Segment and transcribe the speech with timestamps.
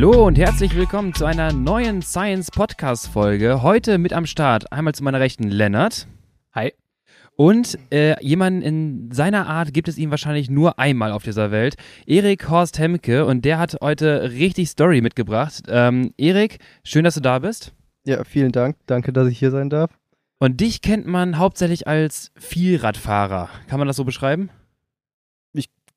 [0.00, 3.62] Hallo und herzlich willkommen zu einer neuen Science Podcast Folge.
[3.62, 6.06] Heute mit am Start einmal zu meiner Rechten Lennart.
[6.54, 6.72] Hi.
[7.34, 11.74] Und äh, jemanden in seiner Art gibt es ihn wahrscheinlich nur einmal auf dieser Welt.
[12.06, 15.64] Erik Horst Hemke und der hat heute richtig Story mitgebracht.
[15.66, 17.72] Ähm, Erik, schön, dass du da bist.
[18.04, 18.76] Ja, vielen Dank.
[18.86, 19.90] Danke, dass ich hier sein darf.
[20.38, 23.48] Und dich kennt man hauptsächlich als Vielradfahrer.
[23.66, 24.48] Kann man das so beschreiben?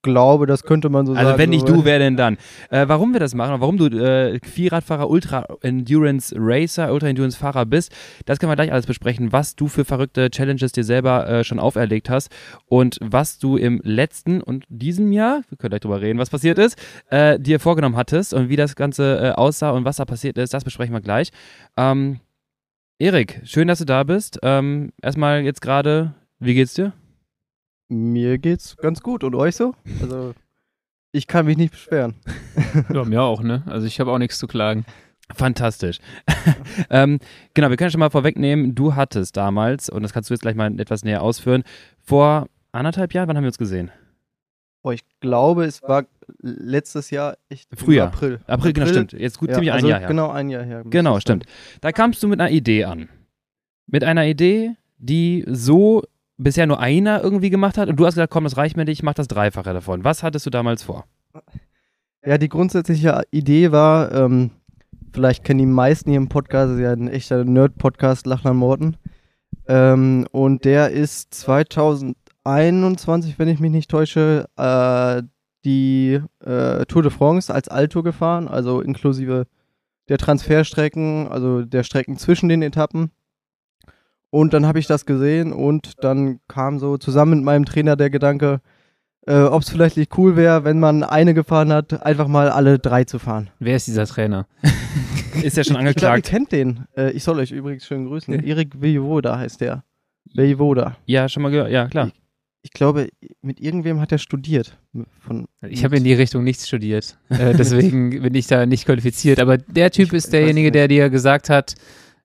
[0.01, 1.27] Glaube, das könnte man so also sagen.
[1.27, 2.37] Also wenn nicht du, wer denn dann?
[2.69, 7.65] Äh, warum wir das machen, warum du äh, Vierradfahrer, Ultra Endurance Racer, Ultra Endurance Fahrer
[7.65, 7.91] bist,
[8.25, 11.59] das können wir gleich alles besprechen, was du für verrückte Challenges dir selber äh, schon
[11.59, 12.29] auferlegt hast
[12.65, 16.57] und was du im letzten und diesem Jahr, wir können gleich drüber reden, was passiert
[16.57, 16.77] ist,
[17.09, 20.53] äh, dir vorgenommen hattest und wie das Ganze äh, aussah und was da passiert ist,
[20.53, 21.31] das besprechen wir gleich.
[21.77, 22.19] Ähm,
[22.99, 24.39] Erik, schön, dass du da bist.
[24.43, 26.93] Ähm, erstmal jetzt gerade, wie geht's dir?
[27.91, 29.75] Mir geht's ganz gut und euch so?
[30.01, 30.33] Also
[31.11, 32.15] ich kann mich nicht beschweren.
[32.93, 33.63] Ja, mir auch, ne?
[33.65, 34.85] Also ich habe auch nichts zu klagen.
[35.35, 35.99] Fantastisch.
[36.89, 37.19] ähm,
[37.53, 40.55] genau, wir können schon mal vorwegnehmen, du hattest damals, und das kannst du jetzt gleich
[40.55, 41.63] mal etwas näher ausführen,
[42.01, 43.91] vor anderthalb Jahren, wann haben wir uns gesehen?
[44.83, 46.05] Oh, ich glaube, es war
[46.39, 48.07] letztes Jahr echt Frühjahr.
[48.07, 48.35] April.
[48.35, 48.53] April.
[48.53, 49.11] April, genau, stimmt.
[49.11, 50.07] Jetzt gut ja, ziemlich also ein Jahr her.
[50.07, 50.83] Genau, ein Jahr her.
[50.85, 51.45] Genau, stimmt.
[51.81, 53.09] Da kamst du mit einer Idee an.
[53.85, 56.03] Mit einer Idee, die so
[56.43, 58.99] bisher nur einer irgendwie gemacht hat und du hast gesagt, komm, das reicht mir nicht,
[58.99, 60.03] ich mach das Dreifache davon.
[60.03, 61.05] Was hattest du damals vor?
[62.25, 64.51] Ja, die grundsätzliche Idee war, ähm,
[65.13, 68.97] vielleicht kennen die meisten hier im Podcast, das ist ja ein echter Nerd-Podcast, Lachlan Morten.
[69.67, 75.23] Ähm, und der ist 2021, wenn ich mich nicht täusche, äh,
[75.63, 79.45] die äh, Tour de France als Altour gefahren, also inklusive
[80.09, 83.11] der Transferstrecken, also der Strecken zwischen den Etappen.
[84.31, 88.09] Und dann habe ich das gesehen und dann kam so zusammen mit meinem Trainer der
[88.09, 88.61] Gedanke,
[89.27, 92.79] äh, ob es vielleicht nicht cool wäre, wenn man eine gefahren hat, einfach mal alle
[92.79, 93.49] drei zu fahren.
[93.59, 94.47] Wer ist dieser Trainer?
[95.43, 96.25] ist ja schon angeklagt.
[96.25, 96.85] Ich glaub, ihr kennt den.
[96.95, 98.33] Äh, ich soll euch übrigens schön grüßen.
[98.33, 98.41] Ja.
[98.41, 99.83] Erik Vojevoda heißt der.
[100.33, 100.97] Vojevoda.
[101.05, 101.71] Ja, schon mal gehört.
[101.71, 102.07] Ja, klar.
[102.07, 102.13] Ich,
[102.63, 103.09] ich, glaube,
[103.41, 104.77] mit irgendwem hat er studiert.
[105.19, 107.17] Von, ich habe in die Richtung nichts studiert.
[107.29, 109.39] äh, deswegen bin ich da nicht qualifiziert.
[109.39, 111.75] Aber der Typ ich, ist derjenige, der dir gesagt hat,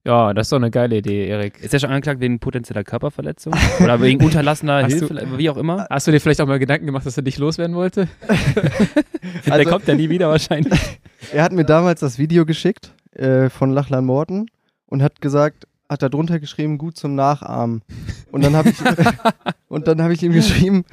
[0.06, 1.60] ja, das ist doch eine geile Idee, Erik.
[1.60, 3.52] Ist er schon angeklagt wegen potenzieller Körperverletzung?
[3.82, 5.86] Oder wegen unterlassener Hilfe, du, wie auch immer?
[5.90, 8.08] Hast du dir vielleicht auch mal Gedanken gemacht, dass er dich loswerden wollte?
[9.46, 10.72] Der also, kommt ja nie wieder wahrscheinlich.
[11.32, 14.46] Er hat mir damals das Video geschickt äh, von Lachlan Morten
[14.86, 17.82] und hat gesagt, hat da drunter geschrieben, gut zum Nachahmen.
[18.30, 18.76] Und dann habe ich,
[19.68, 20.84] und dann habe ich ihm geschrieben,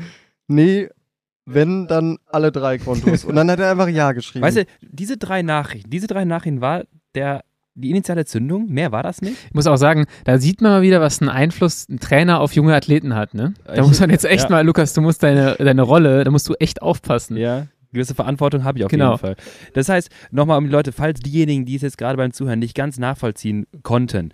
[0.48, 0.90] nee,
[1.46, 3.26] wenn, dann alle drei Kontos.
[3.26, 4.44] Und dann hat er einfach Ja geschrieben.
[4.44, 7.44] Weißt du, diese drei Nachrichten, diese drei Nachrichten war der
[7.76, 8.70] die initiale Zündung.
[8.70, 9.36] Mehr war das nicht.
[9.48, 12.54] Ich muss auch sagen, da sieht man mal wieder, was ein Einfluss ein Trainer auf
[12.54, 13.34] junge Athleten hat.
[13.34, 13.54] Ne?
[13.66, 14.50] Da muss man jetzt echt ja.
[14.50, 17.38] mal, Lukas, du musst deine, deine Rolle, da musst du echt aufpassen.
[17.38, 19.12] Ja, gewisse Verantwortung habe ich auf genau.
[19.12, 19.36] jeden Fall.
[19.74, 22.76] Das heißt, nochmal um die Leute, falls diejenigen, die es jetzt gerade beim Zuhören nicht
[22.76, 24.34] ganz nachvollziehen konnten.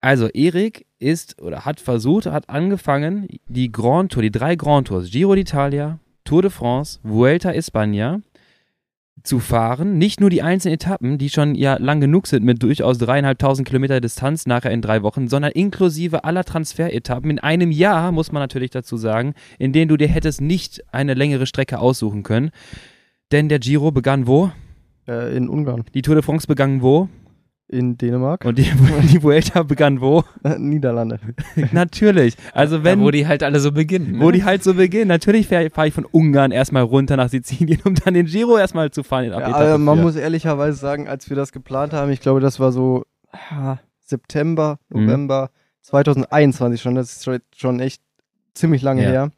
[0.00, 5.10] Also, Erik ist oder hat versucht, hat angefangen, die Grand Tour, die drei Grand Tours,
[5.10, 8.22] Giro d'Italia, Tour de France, Vuelta España,
[9.22, 9.98] zu fahren.
[9.98, 14.00] Nicht nur die einzelnen Etappen, die schon ja lang genug sind mit durchaus dreieinhalbtausend Kilometer
[14.00, 18.70] Distanz nachher in drei Wochen, sondern inklusive aller Transferetappen in einem Jahr, muss man natürlich
[18.70, 22.50] dazu sagen, in denen du dir hättest nicht eine längere Strecke aussuchen können.
[23.32, 24.50] Denn der Giro begann wo?
[25.06, 25.84] Äh, in Ungarn.
[25.94, 27.08] Die Tour de France begann wo?
[27.72, 28.44] In Dänemark.
[28.44, 28.64] Und die,
[29.12, 30.24] die Vuelta begann wo?
[30.58, 31.20] Niederlande.
[31.72, 32.36] Natürlich.
[32.52, 32.98] Also wenn.
[32.98, 34.18] Ja, wo die halt alle so beginnen.
[34.18, 34.20] Ne?
[34.20, 35.06] Wo die halt so beginnen.
[35.06, 38.90] Natürlich fahre fahr ich von Ungarn erstmal runter nach Sizilien, um dann den Giro erstmal
[38.90, 39.26] zu fahren.
[39.26, 42.72] Ja, aber man muss ehrlicherweise sagen, als wir das geplant haben, ich glaube, das war
[42.72, 43.04] so
[43.52, 45.04] ja, September, mhm.
[45.04, 45.82] November mhm.
[45.82, 46.96] 2021 schon.
[46.96, 48.02] Das ist schon echt
[48.52, 49.10] ziemlich lange ja.
[49.10, 49.30] her.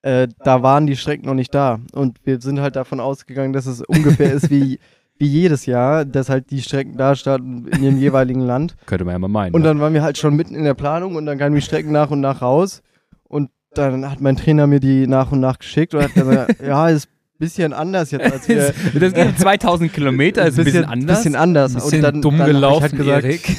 [0.00, 1.80] Äh, da waren die Strecken noch nicht da.
[1.92, 4.78] Und wir sind halt davon ausgegangen, dass es ungefähr ist wie
[5.20, 8.74] wie jedes Jahr, dass halt die Strecken da standen in dem jeweiligen Land.
[8.86, 9.54] Könnte man ja mal meinen.
[9.54, 11.92] Und dann waren wir halt schon mitten in der Planung und dann kamen die Strecken
[11.92, 12.82] nach und nach raus.
[13.24, 16.88] Und dann hat mein Trainer mir die nach und nach geschickt und hat gesagt, ja,
[16.88, 18.72] ist ein bisschen anders jetzt als wir.
[18.98, 21.18] das geht 2000 Kilometer, ist ein bisschen, ein bisschen anders.
[21.18, 21.74] Bisschen anders.
[21.74, 23.56] Ein bisschen und dann, dumm dann gelaufen, halt gesagt, Erik.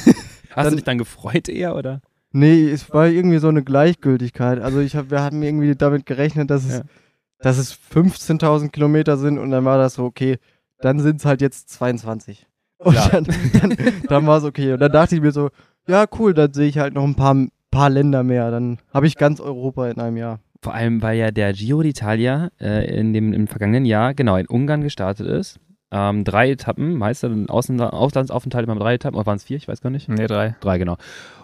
[0.50, 2.00] Hast du dich dann gefreut eher, oder?
[2.32, 4.60] Nee, es war irgendwie so eine Gleichgültigkeit.
[4.60, 6.82] Also ich hab, wir hatten irgendwie damit gerechnet, dass es, ja.
[7.38, 10.38] dass es 15.000 Kilometer sind und dann war das so, okay,
[10.82, 12.46] dann sind es halt jetzt 22.
[12.78, 13.08] Und ja.
[13.08, 13.26] dann,
[13.60, 13.76] dann,
[14.08, 14.72] dann war es okay.
[14.72, 15.50] Und dann dachte ich mir so,
[15.86, 17.36] ja, cool, dann sehe ich halt noch ein paar,
[17.70, 18.50] paar Länder mehr.
[18.50, 20.40] Dann habe ich ganz Europa in einem Jahr.
[20.60, 24.46] Vor allem, weil ja der Giro d'Italia äh, in dem im vergangenen Jahr genau in
[24.46, 25.58] Ungarn gestartet ist.
[25.90, 29.56] Ähm, drei Etappen, meist Außen Auslandsaufenthalt immer drei Etappen, oder waren es vier?
[29.56, 30.08] Ich weiß gar nicht.
[30.08, 30.56] Nee, drei.
[30.60, 30.96] Drei, genau.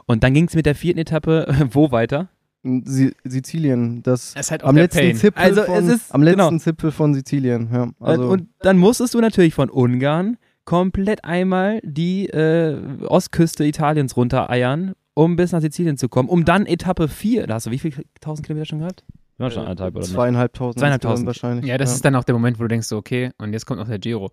[0.06, 2.28] Und dann ging es mit der vierten Etappe wo weiter?
[2.64, 5.16] Si Sizilien, das, ist halt auch am letzten Pain.
[5.16, 6.58] Zipfel Also, von, es ist- am letzten genau.
[6.58, 7.68] Zipfel von Sizilien.
[7.72, 12.76] Ja, also, und dann musstest du natürlich von Ungarn komplett einmal die äh,
[13.06, 17.66] Ostküste Italiens runtereiern, um bis nach Sizilien zu kommen, um dann Etappe 4, da hast
[17.66, 19.04] du wie viele tausend Kilometer schon gehabt?
[19.38, 20.12] Ja, schon anderthalb oder nicht?
[20.12, 20.80] zweieinhalbtausend.
[20.80, 21.26] Zweieinhalbtausend.
[21.26, 21.64] wahrscheinlich.
[21.66, 23.78] Ja, das ist dann auch der Moment, wo du denkst, so, okay, und jetzt kommt
[23.78, 24.30] noch der Giro.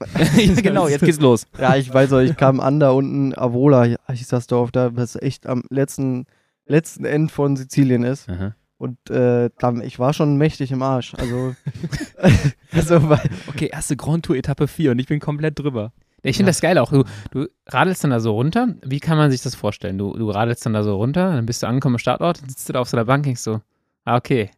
[0.36, 1.46] ja, genau, jetzt geht's los.
[1.60, 5.16] Ja, ich weiß auch, ich kam an da unten, Avola hieß das Dorf, da das
[5.16, 6.26] echt am letzten,
[6.68, 8.28] letzten End von Sizilien ist.
[8.28, 8.54] Aha.
[8.76, 11.14] Und äh, dann, ich war schon mächtig im Arsch.
[11.14, 11.56] Also,
[12.72, 15.92] also weil, Okay, erste Grand Tour Etappe 4 und ich bin komplett drüber.
[16.22, 16.52] Ich finde Ja.
[16.52, 16.90] das geil auch.
[16.90, 18.74] Du, du radelst dann da so runter.
[18.84, 19.98] Wie kann man sich das vorstellen?
[19.98, 22.68] Du, du radelst dann da so runter, dann bist du angekommen am Startort, dann sitzt
[22.68, 23.60] du da auf so einer Bank und denkst so,
[24.04, 24.50] ah, okay,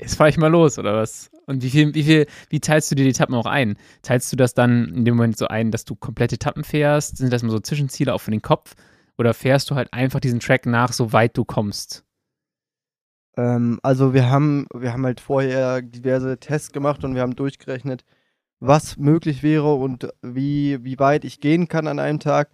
[0.00, 1.30] jetzt fahre ich mal los, oder was?
[1.46, 3.76] Und wie viel, wie viel, wie teilst du dir die Etappen auch ein?
[4.02, 7.18] Teilst du das dann in dem Moment so ein, dass du komplette Etappen fährst?
[7.18, 8.74] Sind das mal so Zwischenziele auch für den Kopf?
[9.18, 12.06] Oder fährst du halt einfach diesen Track nach, so weit du kommst?
[13.36, 18.04] ähm, also wir haben, wir haben halt vorher diverse Tests gemacht und wir haben durchgerechnet,
[18.60, 22.50] was möglich wäre und wie, wie weit ich gehen kann an einem Tag.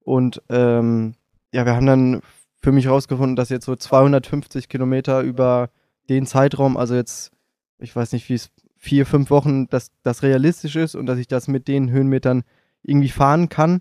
[0.00, 1.14] Und ähm,
[1.52, 2.20] ja, wir haben dann
[2.60, 5.70] für mich rausgefunden, dass jetzt so 250 Kilometer über
[6.08, 7.30] den Zeitraum, also jetzt,
[7.78, 11.28] ich weiß nicht, wie es vier, fünf Wochen, dass das realistisch ist und dass ich
[11.28, 12.42] das mit den Höhenmetern
[12.82, 13.80] irgendwie fahren kann.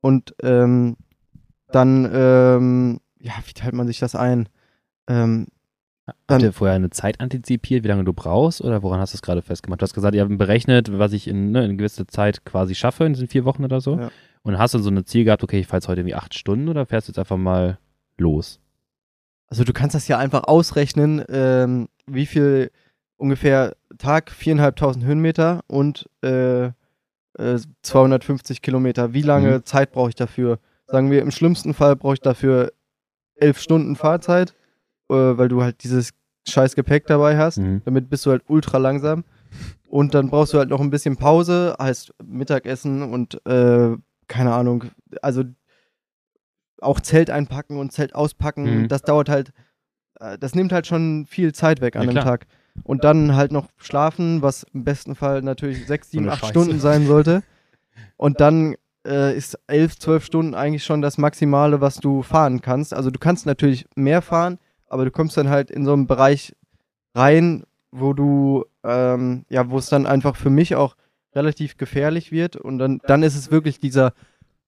[0.00, 0.96] Und ähm,
[1.72, 4.48] dann, ähm, ja, wie teilt man sich das ein?
[5.08, 5.46] Ähm,
[6.26, 9.22] Habt ihr vorher eine Zeit antizipiert, wie lange du brauchst oder woran hast du es
[9.22, 9.82] gerade festgemacht?
[9.82, 13.04] Du hast gesagt, ihr habt berechnet, was ich in, ne, in gewisser Zeit quasi schaffe,
[13.04, 13.98] in diesen vier Wochen oder so.
[13.98, 14.10] Ja.
[14.42, 16.68] Und hast du so ein Ziel gehabt, okay, ich fahre jetzt heute irgendwie acht Stunden
[16.70, 17.78] oder fährst du jetzt einfach mal
[18.16, 18.58] los?
[19.48, 22.70] Also du kannst das ja einfach ausrechnen, ähm, wie viel
[23.18, 29.12] ungefähr Tag, viereinhalbtausend Höhenmeter und äh, äh, 250 Kilometer.
[29.12, 29.64] Wie lange Mhm.
[29.66, 30.58] Zeit brauche ich dafür?
[30.88, 32.72] Sagen wir, im schlimmsten Fall brauche ich dafür
[33.36, 34.54] elf Stunden Fahrzeit,
[35.10, 36.10] äh, weil du halt dieses
[36.48, 37.58] scheiß Gepäck dabei hast.
[37.58, 37.82] Mhm.
[37.84, 39.24] Damit bist du halt ultra langsam.
[39.88, 43.96] Und dann brauchst du halt noch ein bisschen Pause, heißt Mittagessen und äh,
[44.28, 44.84] keine Ahnung,
[45.22, 45.44] also
[46.80, 48.88] auch Zelt einpacken und Zelt auspacken, Mhm.
[48.88, 49.52] das dauert halt,
[50.20, 52.24] äh, das nimmt halt schon viel Zeit weg an Ja, einem klar.
[52.24, 52.46] Tag.
[52.84, 56.46] Und dann halt noch schlafen, was im besten Fall natürlich sechs, sieben, acht.
[56.46, 57.42] Stunden sein sollte.
[58.16, 58.76] Und dann
[59.08, 62.94] äh, ist elf, zwölf Stunden eigentlich schon das Maximale, was du fahren kannst.
[62.94, 64.58] Also du kannst natürlich mehr fahren,
[64.88, 66.54] aber du kommst dann halt in so einen Bereich
[67.14, 70.94] rein, wo du, ähm, ja, wo es dann einfach für mich auch
[71.34, 72.56] relativ gefährlich wird.
[72.56, 74.12] Und dann, dann ist es wirklich dieser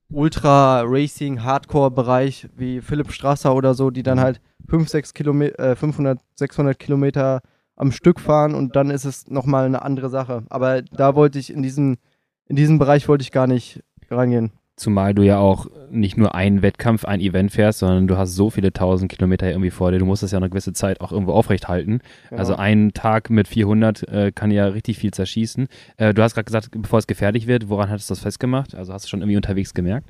[0.09, 6.79] Ultra-Racing-Hardcore-Bereich wie Philipp Strasser oder so, die dann halt 5, 6 Kilometer, äh, 500, 600
[6.79, 7.41] Kilometer
[7.75, 10.43] am Stück fahren und dann ist es nochmal eine andere Sache.
[10.49, 11.97] Aber da wollte ich in diesen,
[12.45, 13.81] in diesen Bereich wollte ich gar nicht
[14.11, 14.51] rangehen.
[14.77, 18.49] Zumal du ja auch nicht nur einen Wettkampf, ein Event fährst, sondern du hast so
[18.49, 19.99] viele tausend Kilometer irgendwie vor dir.
[19.99, 22.01] Du musst das ja eine gewisse Zeit auch irgendwo aufrechthalten.
[22.29, 22.39] Genau.
[22.39, 25.67] Also ein Tag mit 400 äh, kann ja richtig viel zerschießen.
[25.97, 28.73] Äh, du hast gerade gesagt, bevor es gefährlich wird, woran hattest du das festgemacht?
[28.73, 30.09] Also hast du schon irgendwie unterwegs gemerkt?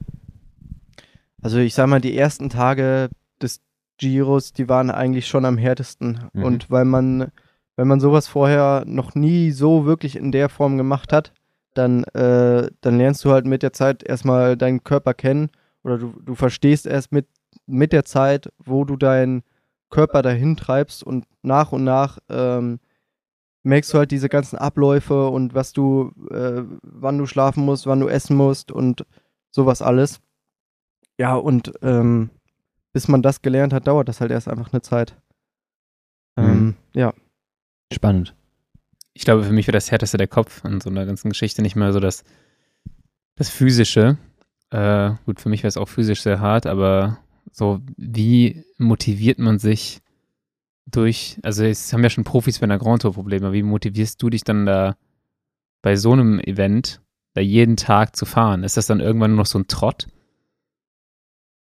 [1.42, 3.10] Also ich sag mal, die ersten Tage
[3.42, 3.62] des
[3.98, 6.20] Giros, die waren eigentlich schon am härtesten.
[6.34, 6.44] Mhm.
[6.44, 7.32] Und weil man,
[7.76, 11.34] wenn man sowas vorher noch nie so wirklich in der Form gemacht hat,
[11.74, 15.50] dann, äh, dann lernst du halt mit der Zeit erstmal deinen Körper kennen
[15.84, 17.28] oder du, du verstehst erst mit,
[17.66, 19.44] mit der Zeit, wo du deinen
[19.90, 22.80] Körper dahin treibst und nach und nach ähm,
[23.64, 28.00] merkst du halt diese ganzen Abläufe und was du, äh, wann du schlafen musst, wann
[28.00, 29.06] du essen musst und
[29.52, 30.20] sowas alles.
[31.18, 32.32] Ja, und ähm,
[32.94, 35.18] bis man das gelernt hat, dauert das halt erst einfach eine Zeit.
[36.38, 37.14] Ähm, ja.
[37.94, 38.36] Spannend.
[39.14, 41.76] Ich glaube, für mich wäre das härteste der Kopf an so einer ganzen Geschichte nicht
[41.76, 42.24] mehr so das,
[43.36, 44.18] das Physische.
[44.70, 47.20] Äh, gut, für mich wäre es auch physisch sehr hart, aber
[47.52, 50.02] so, wie motiviert man sich
[50.86, 54.30] durch, also es haben ja schon Profis bei einer Grand Tour Probleme, wie motivierst du
[54.30, 54.96] dich dann da
[55.82, 57.02] bei so einem Event,
[57.34, 58.64] da jeden Tag zu fahren?
[58.64, 60.08] Ist das dann irgendwann nur noch so ein Trott?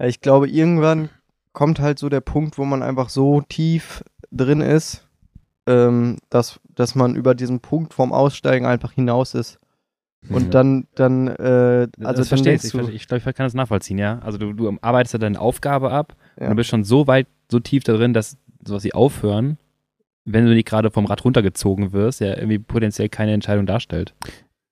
[0.00, 1.10] Ich glaube, irgendwann
[1.52, 5.07] kommt halt so der Punkt, wo man einfach so tief drin ist,
[5.68, 9.58] ähm, dass, dass man über diesen Punkt vom Aussteigen einfach hinaus ist.
[10.30, 10.50] Und Ja.
[10.50, 12.44] dann, dann, äh, also das dann ich.
[12.44, 14.18] denkst Ich, du, verste- ich glaube, ich kann das nachvollziehen, ja.
[14.20, 16.44] Also du, du arbeitest ja deine Aufgabe ab Ja.
[16.46, 19.58] und du bist schon so weit, so tief da drin, dass sowas wie aufhören,
[20.24, 24.14] wenn du nicht gerade vom Rad runtergezogen wirst, ja irgendwie potenziell keine Entscheidung darstellt.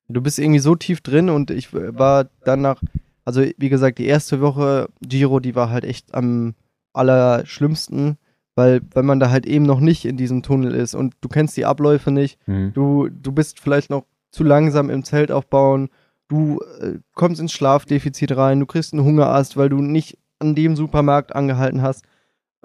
[0.08, 2.80] du bist irgendwie so tief drin und ich war danach,
[3.24, 6.54] also wie gesagt, die erste Woche Giro, die war halt echt am
[6.92, 8.18] allerschlimmsten,
[8.56, 11.56] weil, weil man da halt eben noch nicht in diesem Tunnel ist und du kennst
[11.56, 12.40] die Abläufe nicht.
[12.48, 12.72] Mhm.
[12.72, 15.88] Du, du bist vielleicht noch zu langsam im Zelt aufbauen.
[16.26, 18.58] Du äh, kommst ins Schlafdefizit rein.
[18.58, 22.04] Du kriegst einen Hungerast, weil du nicht an dem Supermarkt angehalten hast.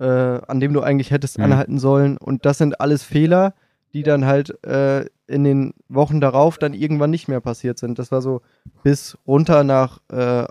[0.01, 1.45] äh, an dem du eigentlich hättest mhm.
[1.45, 2.17] anhalten sollen.
[2.17, 3.53] Und das sind alles Fehler,
[3.93, 7.99] die dann halt äh, in den Wochen darauf dann irgendwann nicht mehr passiert sind.
[7.99, 8.41] Das war so
[8.83, 10.45] bis runter nach äh,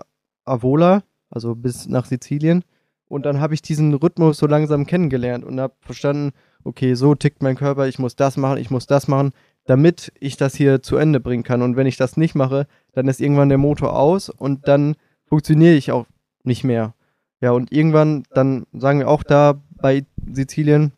[0.45, 2.63] Avola, also bis nach Sizilien.
[3.11, 6.31] Und dann habe ich diesen Rhythmus so langsam kennengelernt und habe verstanden,
[6.63, 9.33] okay, so tickt mein Körper, ich muss das machen, ich muss das machen,
[9.65, 11.61] damit ich das hier zu Ende bringen kann.
[11.61, 15.73] Und wenn ich das nicht mache, dann ist irgendwann der Motor aus und dann funktioniere
[15.73, 16.05] ich auch
[16.43, 16.93] nicht mehr.
[17.41, 20.93] Ja, und irgendwann, dann sagen wir auch da bei Sizilien,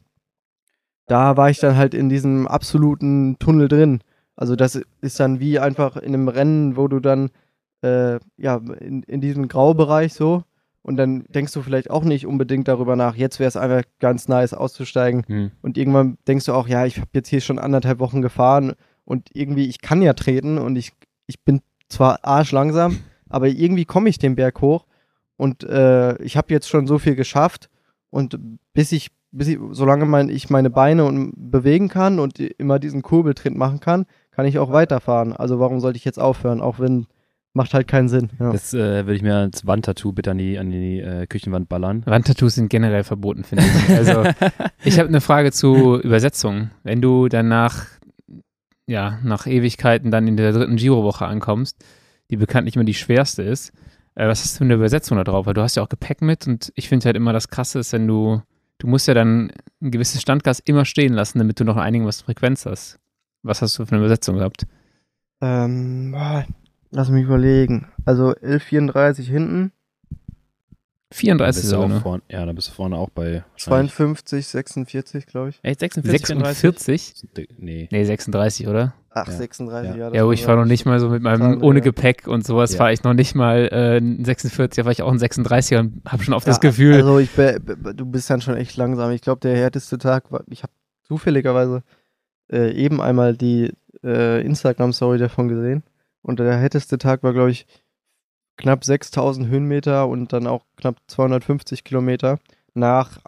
[1.07, 4.01] da war ich dann halt in diesem absoluten Tunnel drin.
[4.35, 7.31] Also das ist dann wie einfach in einem Rennen, wo du dann
[7.81, 10.43] äh, ja in, in diesem Graubereich so
[10.83, 14.27] und dann denkst du vielleicht auch nicht unbedingt darüber nach, jetzt wäre es einfach ganz
[14.27, 15.23] nice auszusteigen.
[15.27, 15.51] Hm.
[15.61, 18.73] Und irgendwann denkst du auch, ja, ich habe jetzt hier schon anderthalb Wochen gefahren
[19.05, 20.91] und irgendwie, ich kann ja treten und ich,
[21.25, 22.99] ich bin zwar arschlangsam,
[23.29, 24.85] aber irgendwie komme ich den Berg hoch
[25.37, 27.69] und äh, ich habe jetzt schon so viel geschafft
[28.09, 28.37] und
[28.73, 33.01] bis ich, bis ich, solange mein, ich meine Beine und bewegen kann und immer diesen
[33.01, 35.33] Kurbeltritt machen kann, kann ich auch weiterfahren.
[35.33, 37.07] Also warum sollte ich jetzt aufhören, auch wenn
[37.55, 38.29] Macht halt keinen Sinn.
[38.39, 38.51] Ja.
[38.51, 42.03] Das äh, würde ich mir als Wandtattoo bitte an die, an die äh, Küchenwand ballern.
[42.05, 43.89] Wandtattoos sind generell verboten, finde ich.
[43.95, 44.23] Also,
[44.83, 46.71] ich habe eine Frage zu Übersetzung.
[46.81, 47.85] Wenn du dann nach,
[48.87, 51.77] ja, nach Ewigkeiten dann in der dritten Girowoche ankommst,
[52.31, 53.71] die bekanntlich immer die schwerste ist,
[54.15, 55.45] äh, was hast du für eine Übersetzung da drauf?
[55.45, 57.93] Weil du hast ja auch Gepäck mit und ich finde halt immer das Krasse ist,
[57.93, 58.41] wenn du,
[58.79, 62.65] du musst ja dann ein gewisses Standgas immer stehen lassen, damit du noch einiges Frequenz
[62.65, 62.99] hast.
[63.43, 64.65] Was hast du für eine Übersetzung gehabt?
[65.41, 66.15] Ähm,
[66.95, 67.87] Lass mich überlegen.
[68.05, 69.71] Also 1134 hinten.
[71.11, 72.01] 34 so, ne?
[72.01, 75.59] vorne, Ja, da bist du vorne auch bei 52, 46, glaube ich.
[75.63, 77.13] Echt 46, 46?
[77.57, 77.87] Nee.
[77.91, 78.93] Nee, 36, oder?
[79.09, 79.33] Ach, ja.
[79.33, 80.09] 36, ja.
[80.09, 81.83] Ja, ja ich fahre noch nicht mal so mit meinem ohne ja.
[81.83, 82.77] Gepäck und sowas ja.
[82.77, 86.23] fahre ich noch nicht mal äh, 46, da war ich auch ein 36er und habe
[86.23, 86.95] schon oft das Gefühl.
[86.95, 89.11] Also ich du bist dann schon echt langsam.
[89.11, 90.73] Ich glaube, der härteste Tag war, ich habe
[91.03, 91.83] zufälligerweise
[92.51, 93.71] äh, eben einmal die
[94.03, 95.83] äh, Instagram-Story davon gesehen.
[96.23, 97.67] Und der härteste Tag war, glaube ich,
[98.57, 102.39] knapp 6000 Höhenmeter und dann auch knapp 250 Kilometer
[102.73, 103.19] nach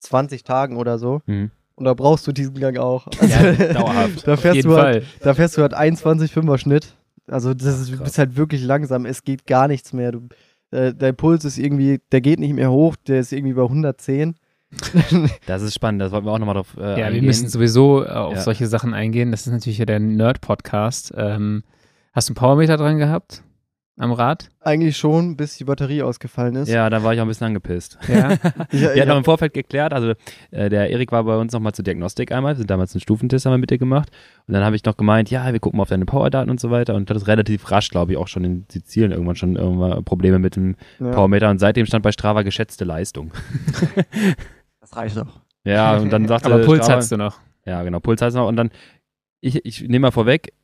[0.00, 1.22] 20 Tagen oder so.
[1.26, 1.50] Mhm.
[1.74, 3.06] Und da brauchst du diesen Gang auch.
[3.18, 4.24] Also, ja, dauerhaft.
[4.26, 6.94] da, fährst du halt, da fährst du halt 21,5er Schnitt.
[7.26, 9.06] Also das ist, du bist halt wirklich langsam.
[9.06, 10.12] Es geht gar nichts mehr.
[10.12, 10.28] Du,
[10.70, 14.34] äh, dein Puls ist irgendwie, der geht nicht mehr hoch, der ist irgendwie bei 110.
[15.46, 17.14] das ist spannend, das wollten wir auch nochmal drauf äh, Ja, eingehen.
[17.14, 18.40] wir müssen sowieso äh, auf ja.
[18.40, 19.30] solche Sachen eingehen.
[19.30, 21.12] Das ist natürlich ja der Nerd-Podcast.
[21.16, 21.62] Ähm,
[22.12, 23.42] Hast du einen Powermeter dran gehabt?
[23.96, 24.50] Am Rad?
[24.60, 26.68] Eigentlich schon, bis die Batterie ausgefallen ist.
[26.68, 27.98] Ja, da war ich auch ein bisschen angepisst.
[28.06, 28.30] Ja.
[28.70, 30.12] wir hatten noch im Vorfeld geklärt, also
[30.50, 33.46] äh, der Erik war bei uns nochmal zur Diagnostik einmal, wir sind damals einen Stufentest
[33.46, 34.10] haben wir mit dir gemacht
[34.46, 36.70] und dann habe ich noch gemeint, ja, wir gucken mal auf deine Powerdaten und so
[36.70, 40.38] weiter und das relativ rasch, glaube ich, auch schon in Sizilien irgendwann schon irgendwann Probleme
[40.38, 41.10] mit dem ja.
[41.10, 43.30] Powermeter und seitdem stand bei Strava geschätzte Leistung.
[44.80, 45.40] das reicht doch.
[45.64, 47.38] Ja, und dann sagte Aber Puls Strava, hast du noch.
[47.66, 48.70] Ja, genau, Puls hast du noch und dann
[49.42, 50.54] ich, ich nehme mal vorweg,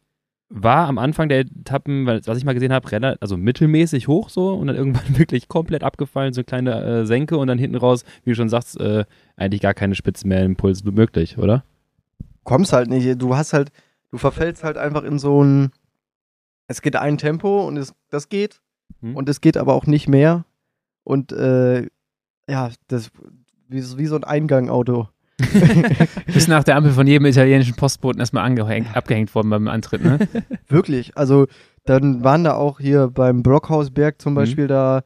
[0.50, 4.67] war am Anfang der Etappen, was ich mal gesehen habe, also mittelmäßig hoch so und
[4.67, 8.31] dann irgendwann wirklich komplett abgefallen, so eine kleine äh, Senke und dann hinten raus, wie
[8.31, 9.05] du schon sagst, äh,
[9.37, 11.64] eigentlich gar keine Spitzen mehr im Puls möglich, oder?
[12.45, 13.71] Kommst halt nicht, du hast halt,
[14.11, 15.71] du verfällst halt einfach in so ein,
[16.67, 18.61] es geht ein Tempo und es, das geht
[19.00, 19.17] hm.
[19.17, 20.47] und es geht aber auch nicht mehr
[21.05, 21.87] und äh,
[22.49, 23.11] ja, das
[23.69, 25.09] wie, wie so ein Eingangauto.
[26.26, 30.18] Bist nach der Ampel von jedem italienischen Postboten erstmal angehängt, abgehängt worden beim Antritt, ne?
[30.68, 31.16] Wirklich.
[31.16, 31.47] Also
[31.85, 34.37] dann waren da auch hier beim Brockhausberg zum mhm.
[34.37, 34.68] Beispiel mhm.
[34.68, 35.02] da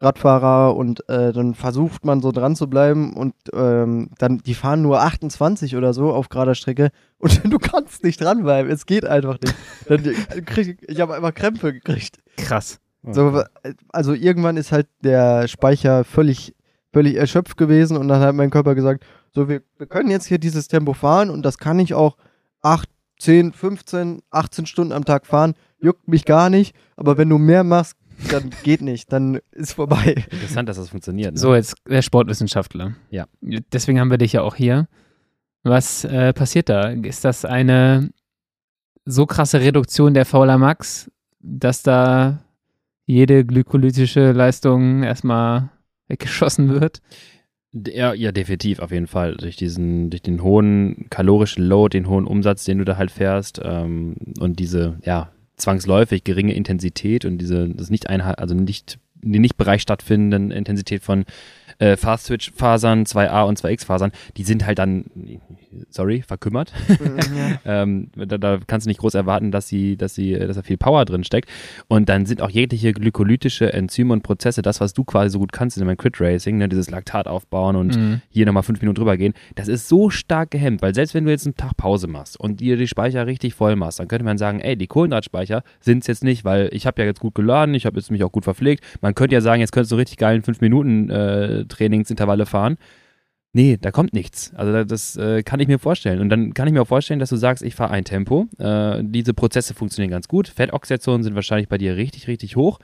[0.00, 4.82] Radfahrer und äh, dann versucht man so dran zu bleiben und ähm, dann, die fahren
[4.82, 9.38] nur 28 oder so auf gerader Strecke und du kannst nicht dranbleiben, es geht einfach
[9.40, 9.54] nicht.
[9.88, 10.02] Dann
[10.44, 12.18] krieg, ich habe einfach Krämpfe gekriegt.
[12.36, 12.78] Krass.
[13.08, 13.40] So,
[13.90, 16.54] also irgendwann ist halt der Speicher völlig,
[16.92, 19.04] völlig erschöpft gewesen und dann hat mein Körper gesagt,
[19.36, 22.16] so, wir, wir können jetzt hier dieses Tempo fahren und das kann ich auch
[22.62, 22.88] 8,
[23.18, 25.52] 10, 15, 18 Stunden am Tag fahren.
[25.78, 26.74] Juckt mich gar nicht.
[26.96, 27.98] Aber wenn du mehr machst,
[28.30, 30.24] dann geht nicht, dann ist vorbei.
[30.30, 31.34] Interessant, dass das funktioniert.
[31.34, 31.38] Ne?
[31.38, 32.94] So, jetzt der Sportwissenschaftler.
[33.10, 33.26] Ja.
[33.42, 34.88] Deswegen haben wir dich ja auch hier.
[35.64, 36.88] Was äh, passiert da?
[36.88, 38.08] Ist das eine
[39.04, 42.42] so krasse Reduktion der Fauler Max, dass da
[43.04, 45.68] jede glykolytische Leistung erstmal
[46.08, 47.02] weggeschossen wird?
[47.84, 49.36] Ja, ja, definitiv, auf jeden Fall.
[49.36, 53.60] Durch diesen, durch den hohen kalorischen Load, den hohen Umsatz, den du da halt fährst
[53.62, 59.38] ähm, und diese, ja, zwangsläufig geringe Intensität und diese, das nicht einhalten, also nicht die
[59.38, 61.24] nicht Bereich stattfindenden Intensität von
[61.78, 65.06] äh, Fast-Switch-Fasern, 2A und 2X-Fasern, die sind halt dann,
[65.90, 66.72] sorry, verkümmert.
[67.64, 70.76] ähm, da, da, kannst du nicht groß erwarten, dass sie, dass sie, dass da viel
[70.76, 71.48] Power drin steckt.
[71.88, 75.52] Und dann sind auch jegliche glykolytische Enzyme und Prozesse, das, was du quasi so gut
[75.52, 78.20] kannst in deinem Crit Racing, ne, dieses Laktat aufbauen und mhm.
[78.28, 81.30] hier nochmal fünf Minuten drüber gehen, das ist so stark gehemmt, weil selbst wenn du
[81.30, 84.38] jetzt einen Tag Pause machst und dir die Speicher richtig voll machst, dann könnte man
[84.38, 87.74] sagen, ey, die Kohlenhydratspeicher sind es jetzt nicht, weil ich habe ja jetzt gut geladen,
[87.74, 88.84] ich habe jetzt mich auch gut verpflegt.
[89.00, 92.76] Man könnte ja sagen, jetzt könntest du richtig geilen fünf Minuten äh, Trainingsintervalle fahren.
[93.52, 94.52] Nee, da kommt nichts.
[94.54, 96.20] Also das äh, kann ich mir vorstellen.
[96.20, 98.48] Und dann kann ich mir auch vorstellen, dass du sagst, ich fahre ein Tempo.
[98.58, 100.48] Äh, diese Prozesse funktionieren ganz gut.
[100.48, 102.78] Fettoxidationen sind wahrscheinlich bei dir richtig, richtig hoch.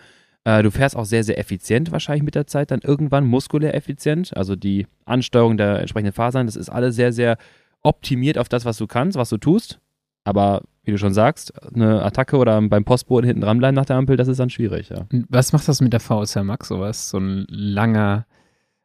[0.45, 4.37] Äh, du fährst auch sehr, sehr effizient wahrscheinlich mit der Zeit, dann irgendwann muskulär effizient.
[4.37, 7.37] Also die Ansteuerung der entsprechenden Fasern, das ist alles sehr, sehr
[7.83, 9.79] optimiert auf das, was du kannst, was du tust.
[10.25, 14.17] Aber wie du schon sagst, eine Attacke oder beim Postboden hinten dranbleiben nach der Ampel,
[14.17, 15.07] das ist dann schwierig, ja.
[15.29, 17.09] Was macht das mit der VSR Max sowas?
[17.11, 18.27] So ein langer,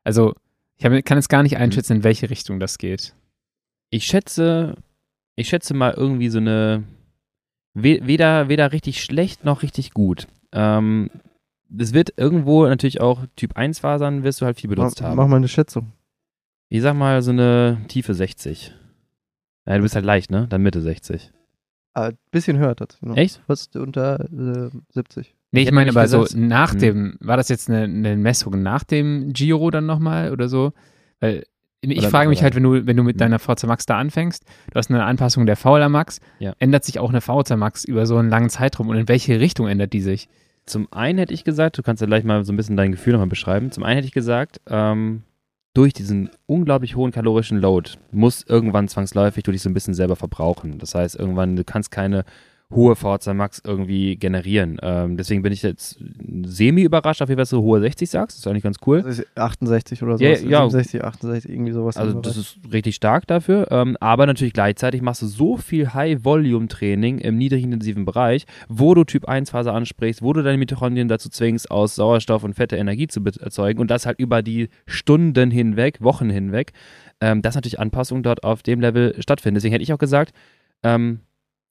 [0.07, 0.33] also
[0.77, 3.13] ich hab, kann jetzt gar nicht einschätzen, in welche Richtung das geht.
[3.89, 4.75] Ich schätze,
[5.35, 6.85] ich schätze mal irgendwie so eine,
[7.73, 10.27] weder, weder richtig schlecht noch richtig gut.
[10.53, 11.09] Ähm,
[11.67, 15.17] das wird irgendwo natürlich auch Typ 1 Fasern wirst du halt viel benutzt mach, haben.
[15.17, 15.91] Mach mal eine Schätzung.
[16.69, 18.73] Ich sag mal so eine tiefe 60.
[19.65, 20.47] Ja, du bist halt leicht, ne?
[20.47, 21.33] Dann Mitte 60.
[21.95, 23.09] Ein ah, bisschen höher tatsächlich.
[23.09, 23.17] Noch.
[23.17, 23.41] Echt?
[23.45, 25.35] Fast unter äh, 70.
[25.57, 26.79] Nee, ich, meine aber so nach hm.
[26.79, 30.73] dem, war das jetzt eine, eine, Messung nach dem Giro dann nochmal oder so?
[31.19, 31.43] Weil
[31.81, 33.19] ich oder frage mich halt, wenn du, wenn du mit hm.
[33.19, 36.53] deiner VZ Max da anfängst, du hast eine Anpassung der VLA Max, ja.
[36.59, 39.67] ändert sich auch eine VZ Max über so einen langen Zeitraum und in welche Richtung
[39.67, 40.29] ändert die sich?
[40.65, 43.13] Zum einen hätte ich gesagt, du kannst ja gleich mal so ein bisschen dein Gefühl
[43.13, 43.71] nochmal beschreiben.
[43.71, 45.23] Zum einen hätte ich gesagt, ähm,
[45.73, 50.15] durch diesen unglaublich hohen kalorischen Load muss irgendwann zwangsläufig du dich so ein bisschen selber
[50.15, 50.79] verbrauchen.
[50.79, 52.25] Das heißt, irgendwann, du kannst keine
[52.69, 54.77] hohe Forza Max irgendwie generieren.
[54.81, 55.99] Ähm, deswegen bin ich jetzt
[56.43, 58.37] semi überrascht, auf jeden Fall so hohe 60 sagst.
[58.37, 59.05] Das ist eigentlich ganz cool.
[59.35, 60.23] 68 oder so.
[60.23, 60.69] Ja, ja.
[60.69, 61.95] 67, 68, irgendwie sowas.
[61.95, 63.67] Also das ist richtig stark dafür.
[63.71, 69.29] Ähm, aber natürlich gleichzeitig machst du so viel High-Volume-Training im niedrigintensiven Bereich, wo du Typ
[69.29, 73.79] 1-Phase ansprichst, wo du deine Mitochondrien dazu zwingst, aus Sauerstoff und Fette Energie zu erzeugen
[73.79, 76.73] und das halt über die Stunden hinweg, Wochen hinweg,
[77.21, 79.55] ähm, dass natürlich Anpassungen dort auf dem Level stattfinden.
[79.55, 80.33] Deswegen hätte ich auch gesagt,
[80.83, 81.21] ähm,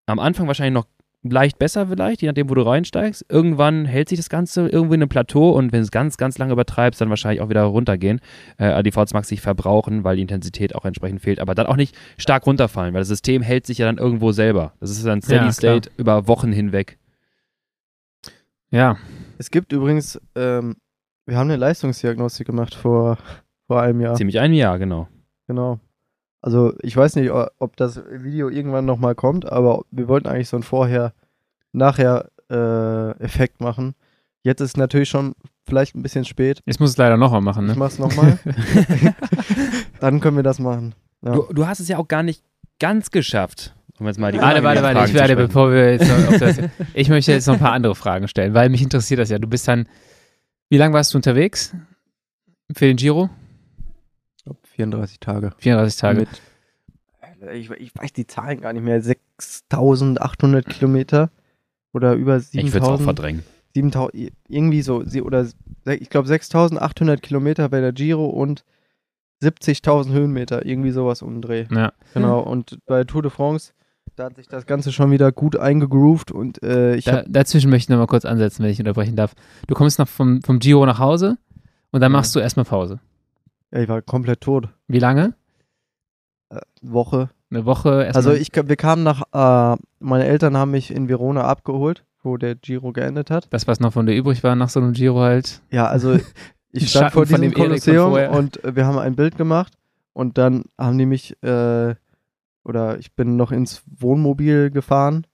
[0.07, 0.87] am Anfang wahrscheinlich noch
[1.33, 3.25] leicht besser vielleicht, je nachdem, wo du reinsteigst.
[3.29, 6.39] Irgendwann hält sich das Ganze irgendwie in einem Plateau und wenn du es ganz, ganz
[6.39, 8.21] lange übertreibst, dann wahrscheinlich auch wieder runtergehen.
[8.59, 11.77] Äh, die VZ Max sich verbrauchen, weil die Intensität auch entsprechend fehlt, aber dann auch
[11.77, 14.73] nicht stark runterfallen, weil das System hält sich ja dann irgendwo selber.
[14.81, 16.99] Das ist dann Steady ja, State über Wochen hinweg.
[18.71, 18.97] Ja.
[19.39, 20.77] Es gibt übrigens, ähm,
[21.27, 23.19] wir haben eine Leistungsdiagnostik gemacht vor,
[23.67, 24.15] vor einem Jahr.
[24.15, 25.09] Ziemlich ein Jahr, genau.
[25.47, 25.81] Genau.
[26.43, 30.57] Also ich weiß nicht, ob das Video irgendwann nochmal kommt, aber wir wollten eigentlich so
[30.57, 33.95] ein Vorher-Nachher-Effekt äh, machen.
[34.43, 35.35] Jetzt ist natürlich schon
[35.67, 36.63] vielleicht ein bisschen spät.
[36.67, 37.73] Jetzt muss es leider nochmal machen, ne?
[37.73, 38.39] Ich mach's nochmal.
[40.01, 40.95] Dann können wir das machen.
[41.23, 41.33] Ja.
[41.33, 42.45] Du, du, hast es ja auch gar nicht
[42.79, 43.75] ganz geschafft.
[43.99, 46.59] Um jetzt mal die warte, warte, warte, ich werde, bevor wir jetzt noch das,
[46.95, 49.39] Ich möchte jetzt noch ein paar andere Fragen stellen, weil mich interessiert das ja.
[49.39, 49.89] Du bist dann,
[50.69, 51.75] wie lange warst du unterwegs
[52.75, 53.31] für den Giro?
[54.77, 55.53] 34 Tage.
[55.59, 56.21] 34 Tage.
[56.21, 56.29] Mit,
[57.53, 59.01] ich, ich, weiß die Zahlen gar nicht mehr.
[59.03, 61.31] 6800 Kilometer
[61.93, 62.67] oder über 7000.
[62.67, 63.43] Ich würde es auch verdrängen.
[63.75, 65.47] 7000, irgendwie so, oder
[65.85, 68.65] ich glaube 6800 Kilometer bei der Giro und
[69.43, 71.67] 70.000 Höhenmeter, irgendwie sowas umdreh.
[71.71, 71.93] Ja.
[72.15, 73.73] Genau, und bei Tour de France,
[74.15, 77.85] da hat sich das Ganze schon wieder gut eingegroovt und äh, ich da, Dazwischen möchte
[77.85, 79.35] ich nochmal kurz ansetzen, wenn ich unterbrechen darf.
[79.67, 81.37] Du kommst noch vom, vom Giro nach Hause
[81.91, 83.01] und dann machst du erstmal Pause.
[83.77, 84.71] Ja, ich war komplett tot.
[84.89, 85.35] Wie lange?
[86.49, 87.29] Äh, Woche.
[87.51, 88.11] Eine Woche.
[88.15, 92.55] Also ich, wir kamen nach, äh, meine Eltern haben mich in Verona abgeholt, wo der
[92.55, 93.49] Giro geendet hat.
[93.51, 95.61] Das, was noch von dir übrig war nach so einem Giro halt.
[95.71, 96.19] Ja, also
[96.73, 99.75] ich stand vor diesem Kolosseum und wir haben ein Bild gemacht
[100.15, 101.95] und dann haben die mich, äh,
[102.65, 105.27] oder ich bin noch ins Wohnmobil gefahren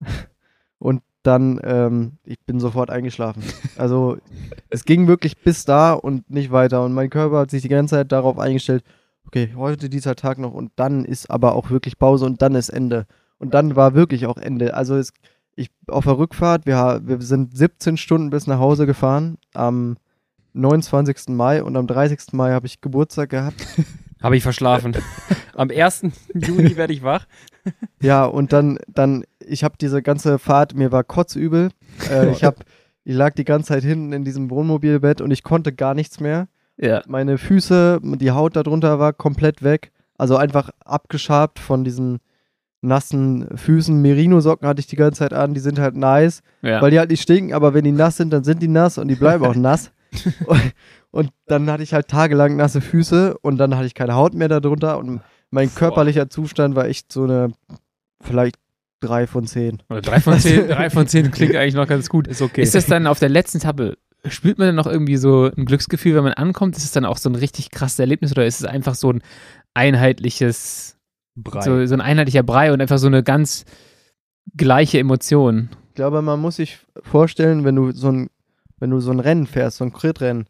[0.78, 3.42] und dann, ähm, ich bin sofort eingeschlafen.
[3.76, 4.18] Also
[4.68, 6.84] es ging wirklich bis da und nicht weiter.
[6.84, 8.84] Und mein Körper hat sich die ganze Zeit darauf eingestellt,
[9.26, 12.68] okay, heute dieser Tag noch und dann ist aber auch wirklich Pause und dann ist
[12.68, 13.06] Ende.
[13.38, 14.74] Und dann war wirklich auch Ende.
[14.74, 15.12] Also es,
[15.56, 19.96] ich auf der Rückfahrt, wir, wir sind 17 Stunden bis nach Hause gefahren am
[20.52, 21.28] 29.
[21.28, 22.32] Mai und am 30.
[22.32, 23.66] Mai habe ich Geburtstag gehabt.
[24.22, 24.96] Habe ich verschlafen.
[25.54, 26.02] Am 1.
[26.34, 27.26] Juni werde ich wach.
[28.02, 31.68] Ja, und dann, dann ich habe diese ganze Fahrt, mir war kotzübel.
[32.10, 32.64] Äh, ich, hab,
[33.04, 36.48] ich lag die ganze Zeit hinten in diesem Wohnmobilbett und ich konnte gar nichts mehr.
[36.78, 37.02] Ja.
[37.06, 39.92] Meine Füße, die Haut darunter war komplett weg.
[40.16, 42.20] Also einfach abgeschabt von diesen
[42.82, 44.00] nassen Füßen.
[44.00, 46.80] Merino-Socken hatte ich die ganze Zeit an, die sind halt nice, ja.
[46.80, 49.08] weil die halt nicht stinken, aber wenn die nass sind, dann sind die nass und
[49.08, 49.92] die bleiben auch nass.
[51.10, 54.48] Und dann hatte ich halt tagelang nasse Füße und dann hatte ich keine Haut mehr
[54.48, 55.20] darunter und
[55.50, 57.52] mein körperlicher Zustand war echt so eine,
[58.22, 58.56] vielleicht
[59.00, 59.82] drei von zehn.
[59.88, 62.28] Oder drei von zehn, drei von zehn klingt eigentlich noch ganz gut.
[62.28, 62.62] Ist okay.
[62.62, 63.96] Ist das dann auf der letzten Etappe,
[64.28, 66.76] spürt man dann noch irgendwie so ein Glücksgefühl, wenn man ankommt?
[66.76, 69.22] Ist es dann auch so ein richtig krasses Erlebnis oder ist es einfach so ein
[69.74, 70.96] einheitliches
[71.36, 71.62] Brei.
[71.62, 73.64] So, so ein einheitlicher Brei und einfach so eine ganz
[74.56, 75.70] gleiche Emotion.
[75.88, 78.30] Ich glaube, man muss sich vorstellen, wenn du so ein,
[78.80, 80.46] wenn du so ein Rennen fährst, so ein Crit-Rennen,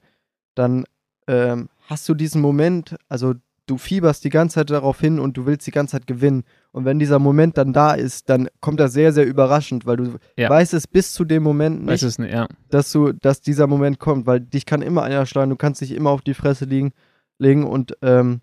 [0.55, 0.85] dann
[1.27, 3.35] ähm, hast du diesen Moment, also
[3.66, 6.43] du fieberst die ganze Zeit darauf hin und du willst die ganze Zeit gewinnen.
[6.73, 10.14] Und wenn dieser Moment dann da ist, dann kommt das sehr, sehr überraschend, weil du
[10.37, 10.49] Ja.
[10.51, 12.49] weißt es bis zu dem Moment nicht, nicht, ja.
[12.71, 15.93] dass du, dass dieser Moment kommt, weil dich kann immer einer schlagen, du kannst dich
[15.93, 16.93] immer auf die Fresse liegen,
[17.38, 18.40] legen und ähm,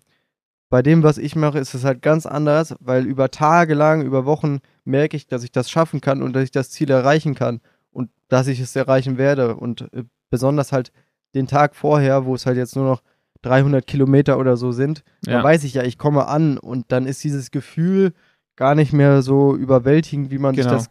[0.70, 4.26] bei dem, was ich mache, ist es halt ganz anders, weil über Tage lang, über
[4.26, 7.60] Wochen merke ich, dass ich das schaffen kann und dass ich das Ziel erreichen kann
[7.98, 10.92] und dass ich es erreichen werde und äh, besonders halt
[11.34, 13.02] den Tag vorher, wo es halt jetzt nur noch
[13.42, 15.34] 300 Kilometer oder so sind, Ja.
[15.34, 18.12] dann weiß ich ja, ich komme an und dann ist dieses Gefühl
[18.56, 20.68] gar nicht mehr so überwältigend, wie man Genau.
[20.68, 20.90] sich das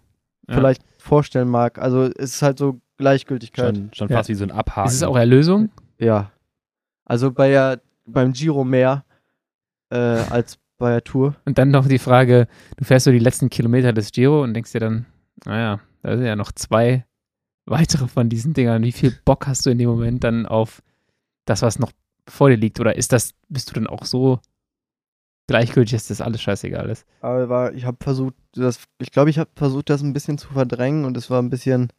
[0.49, 0.55] Ja.
[0.55, 1.77] vielleicht vorstellen mag.
[1.79, 3.75] Also es ist halt so Gleichgültigkeit.
[3.75, 4.17] Schon, schon Ja.
[4.17, 4.87] fast wie so ein Abhaken.
[4.89, 5.69] Ist es auch Erlösung?
[5.99, 6.31] Ja.
[7.05, 9.03] Also bei der, beim Giro mehr
[9.89, 11.35] äh, als bei der Tour.
[11.45, 14.71] Und dann noch die Frage, du fährst so die letzten Kilometer des Giro und denkst
[14.73, 15.05] dir dann,
[15.45, 17.05] naja, da sind ja noch zwei
[17.65, 18.83] weitere von diesen Dingern.
[18.83, 20.81] Wie viel Bock hast du in dem Moment dann auf
[21.45, 21.91] das, was noch
[22.27, 22.79] vor dir liegt?
[22.79, 24.39] Oder ist das, bist du dann auch so
[25.47, 27.05] gleichgültig, dass das alles scheißegal ist?
[27.21, 31.05] Aber ich habe versucht, das, ich glaube, ich habe versucht, das ein bisschen zu verdrängen
[31.05, 31.89] und es war ein bisschen,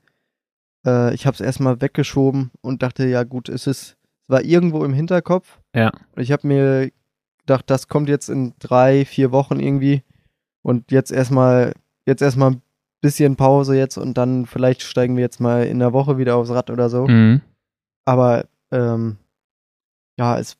[0.87, 4.84] äh, ich habe es erstmal weggeschoben und dachte, ja gut, es ist, es war irgendwo
[4.84, 5.58] im Hinterkopf.
[5.74, 5.90] Ja.
[6.14, 6.90] Und ich habe mir
[7.40, 10.02] gedacht, das kommt jetzt in drei, vier Wochen irgendwie
[10.62, 11.72] und jetzt erstmal,
[12.06, 12.62] jetzt erstmal ein
[13.00, 16.50] bisschen Pause jetzt und dann vielleicht steigen wir jetzt mal in der Woche wieder aufs
[16.50, 17.06] Rad oder so.
[17.06, 17.40] Mhm.
[18.04, 19.18] Aber ähm,
[20.18, 20.56] ja, es,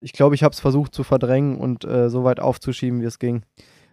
[0.00, 3.18] ich glaube, ich habe es versucht zu verdrängen und äh, so weit aufzuschieben, wie es
[3.18, 3.42] ging.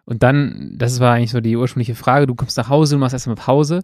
[0.06, 3.14] Und dann, das war eigentlich so die ursprüngliche Frage, du kommst nach Hause, du machst
[3.14, 3.84] erstmal Pause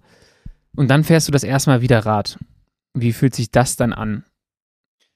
[0.76, 2.40] und dann fährst du das erste Mal wieder Rad.
[2.94, 4.24] Wie fühlt sich das dann an?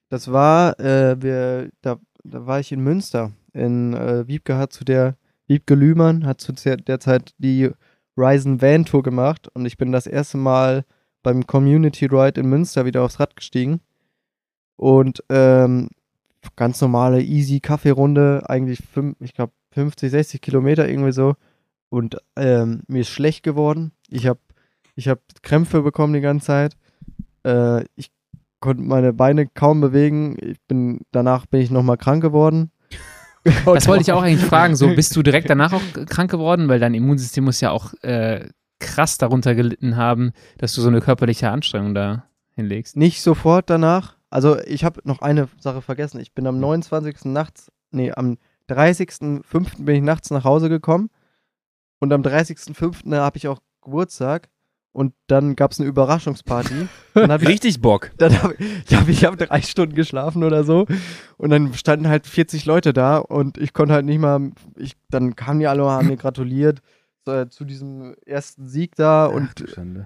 [0.09, 3.31] Das war, äh, wir, da, da war ich in Münster.
[3.53, 5.15] In äh, Wiebke hat zu der,
[5.47, 7.71] Wiebke Lühmann hat zu der, der Zeit die
[8.17, 10.85] Ryzen Van Tour gemacht und ich bin das erste Mal
[11.23, 13.81] beim Community Ride in Münster wieder aufs Rad gestiegen.
[14.77, 15.89] Und ähm,
[16.55, 21.35] ganz normale, easy Kaffeerunde, eigentlich, fünf, ich glaube, 50, 60 Kilometer irgendwie so.
[21.89, 23.91] Und ähm, mir ist schlecht geworden.
[24.09, 24.39] Ich habe
[24.95, 26.77] ich hab Krämpfe bekommen die ganze Zeit.
[27.43, 28.11] Äh, ich
[28.59, 30.37] konnte meine Beine kaum bewegen.
[30.39, 32.71] Ich bin, danach bin ich nochmal krank geworden.
[33.65, 34.75] Das wollte ich auch eigentlich fragen.
[34.75, 36.67] So, bist du direkt danach auch krank geworden?
[36.67, 41.01] Weil dein Immunsystem muss ja auch äh, krass darunter gelitten haben, dass du so eine
[41.01, 42.97] körperliche Anstrengung da hinlegst.
[42.97, 44.17] Nicht sofort danach.
[44.29, 46.19] Also ich habe noch eine Sache vergessen.
[46.19, 47.25] Ich bin am 29.
[47.25, 48.37] nachts, nee, am
[48.69, 49.83] 30.05.
[49.85, 51.09] bin ich nachts nach Hause gekommen.
[51.99, 53.15] Und am 30.05.
[53.15, 54.49] habe ich auch Geburtstag.
[54.95, 56.87] Und dann gab es eine Überraschungsparty.
[57.15, 58.11] Dann hab ich, Richtig Bock.
[58.17, 60.85] dann hab, ich habe ich hab drei Stunden geschlafen oder so.
[61.35, 65.35] Und dann standen halt 40 Leute da und ich konnte halt nicht mal, ich, dann
[65.35, 66.79] kamen die alle und haben mir gratuliert
[67.27, 69.49] äh, zu diesem ersten Sieg da und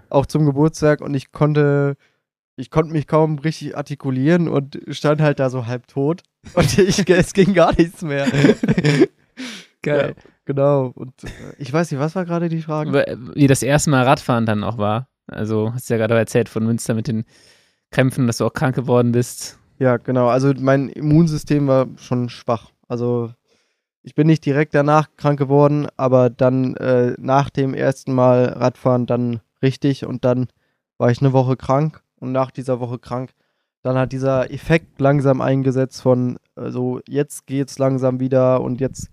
[0.10, 1.96] auch zum Geburtstag und ich konnte,
[2.56, 6.24] ich konnte mich kaum richtig artikulieren und stand halt da so halb tot.
[6.56, 8.26] Und ich, es ging gar nichts mehr.
[9.84, 10.16] Geil.
[10.18, 10.92] Ja, genau.
[10.96, 11.28] Und äh,
[11.60, 12.92] ich weiß nicht, was war gerade die Frage?
[13.36, 15.08] Wie das erste Mal Radfahren dann auch war.
[15.28, 17.24] Also, hast du ja gerade erzählt von Münster mit den
[17.92, 19.60] Krämpfen, dass du auch krank geworden bist.
[19.78, 20.28] Ja, genau.
[20.28, 22.72] Also mein Immunsystem war schon schwach.
[22.88, 23.32] Also
[24.02, 29.06] ich bin nicht direkt danach krank geworden, aber dann äh, nach dem ersten Mal Radfahren
[29.06, 30.48] dann richtig und dann
[30.98, 33.32] war ich eine Woche krank und nach dieser Woche krank,
[33.84, 39.10] dann hat dieser Effekt langsam eingesetzt von äh, so jetzt geht's langsam wieder und jetzt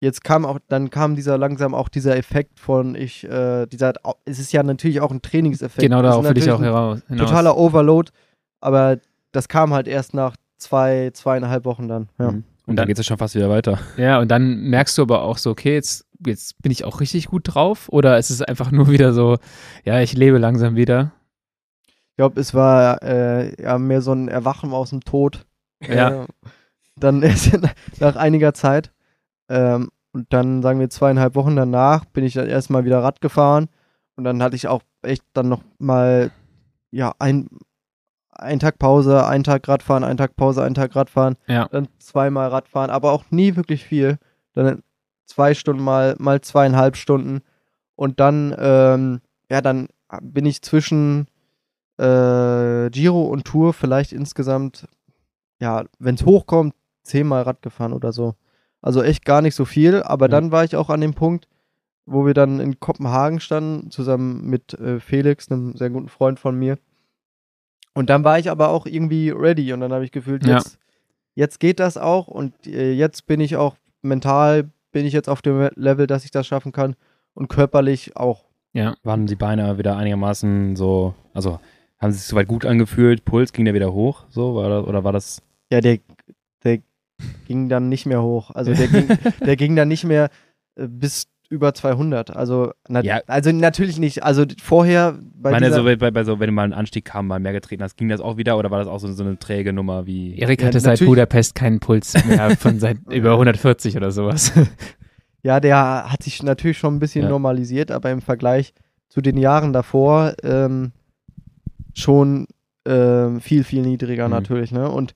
[0.00, 3.92] jetzt kam auch dann kam dieser langsam auch dieser Effekt von ich äh, dieser
[4.24, 5.82] es ist ja natürlich auch ein Trainingseffekt.
[5.82, 7.00] genau darauf will ich auch heraus.
[7.08, 7.28] hinaus.
[7.28, 8.10] totaler Overload,
[8.60, 8.98] aber
[9.32, 12.08] das kam halt erst nach zwei, zweieinhalb Wochen dann.
[12.18, 12.32] Ja.
[12.32, 12.44] Mhm.
[12.66, 13.78] Und dann geht es ja schon fast wieder weiter.
[13.96, 17.26] Ja, und dann merkst du aber auch so, okay, jetzt, jetzt bin ich auch richtig
[17.26, 17.88] gut drauf.
[17.88, 19.38] Oder ist es einfach nur wieder so,
[19.84, 21.12] ja, ich lebe langsam wieder.
[22.10, 25.46] Ich glaube, es war äh, ja mehr so ein Erwachen aus dem Tod.
[25.86, 26.22] Ja.
[26.22, 26.26] Äh,
[26.96, 27.58] dann erst
[27.98, 28.92] nach einiger Zeit.
[29.50, 33.68] Ähm, und dann, sagen wir, zweieinhalb Wochen danach bin ich dann erstmal wieder Rad gefahren.
[34.16, 36.30] Und dann hatte ich auch echt dann noch mal,
[36.90, 37.48] ja, ein,
[38.30, 41.36] ein Tag Pause, ein Tag Radfahren, ein Tag Pause, ein Tag Radfahren.
[41.46, 41.68] Ja.
[41.68, 44.18] Dann zweimal Radfahren, aber auch nie wirklich viel.
[44.54, 44.82] Dann
[45.26, 47.42] zwei Stunden mal, mal zweieinhalb Stunden.
[47.96, 49.88] Und dann, ähm, ja, dann
[50.22, 51.26] bin ich zwischen
[51.98, 54.88] äh, Giro und Tour vielleicht insgesamt,
[55.60, 58.34] ja, wenn es hochkommt, zehnmal Rad gefahren oder so.
[58.82, 60.30] Also echt gar nicht so viel, aber ja.
[60.30, 61.48] dann war ich auch an dem Punkt,
[62.06, 66.58] wo wir dann in Kopenhagen standen, zusammen mit äh, Felix, einem sehr guten Freund von
[66.58, 66.78] mir.
[67.94, 71.44] Und dann war ich aber auch irgendwie ready und dann habe ich gefühlt, jetzt, ja.
[71.44, 75.42] jetzt geht das auch und äh, jetzt bin ich auch mental, bin ich jetzt auf
[75.42, 76.96] dem Level, dass ich das schaffen kann
[77.34, 78.44] und körperlich auch.
[78.72, 81.58] Ja, waren die Beine wieder einigermaßen so, also
[81.98, 85.04] haben sie sich soweit gut angefühlt, Puls ging der wieder hoch, so, war das, oder
[85.04, 85.42] war das?
[85.70, 85.98] Ja, der
[87.46, 88.50] ging dann nicht mehr hoch.
[88.50, 89.08] Also der ging,
[89.44, 90.30] der ging dann nicht mehr
[90.76, 92.34] äh, bis über 200.
[92.34, 93.20] Also, na, ja.
[93.26, 94.22] also natürlich nicht.
[94.22, 97.40] Also vorher bei meine, so, bei, bei, so, wenn du mal einen Anstieg kam, mal
[97.40, 99.72] mehr getreten hast, ging das auch wieder oder war das auch so, so eine träge
[99.72, 100.38] Nummer wie.
[100.38, 104.52] Erik hatte ja, seit Budapest keinen Puls mehr von seit über 140 oder sowas.
[105.42, 107.30] Ja, der hat sich natürlich schon ein bisschen ja.
[107.30, 108.74] normalisiert, aber im Vergleich
[109.08, 110.92] zu den Jahren davor ähm,
[111.94, 112.46] schon
[112.86, 114.34] ähm, viel, viel niedriger mhm.
[114.34, 114.70] natürlich.
[114.70, 114.90] Ne?
[114.90, 115.14] Und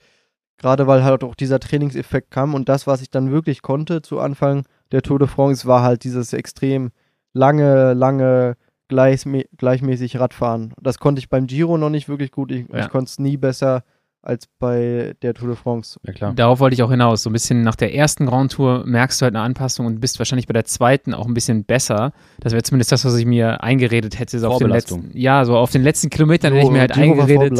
[0.64, 4.18] gerade weil halt auch dieser Trainingseffekt kam und das, was ich dann wirklich konnte zu
[4.18, 6.90] Anfang der Tour de France, war halt dieses extrem
[7.35, 8.57] lange, lange
[8.88, 10.72] gleichmäßig Radfahren.
[10.81, 12.50] Das konnte ich beim Giro noch nicht wirklich gut.
[12.50, 12.79] Ich, ja.
[12.79, 13.85] ich konnte es nie besser
[14.22, 16.00] als bei der Tour de France.
[16.03, 16.33] Ja, klar.
[16.33, 17.22] Darauf wollte ich auch hinaus.
[17.22, 20.18] So ein bisschen nach der ersten Grand Tour merkst du halt eine Anpassung und bist
[20.18, 22.12] wahrscheinlich bei der zweiten auch ein bisschen besser.
[22.40, 24.38] Das wäre zumindest das, was ich mir eingeredet hätte.
[24.38, 26.96] So auf den letzten, ja, so auf den letzten Kilometern so, hätte ich mir halt
[26.96, 27.59] eingeredet.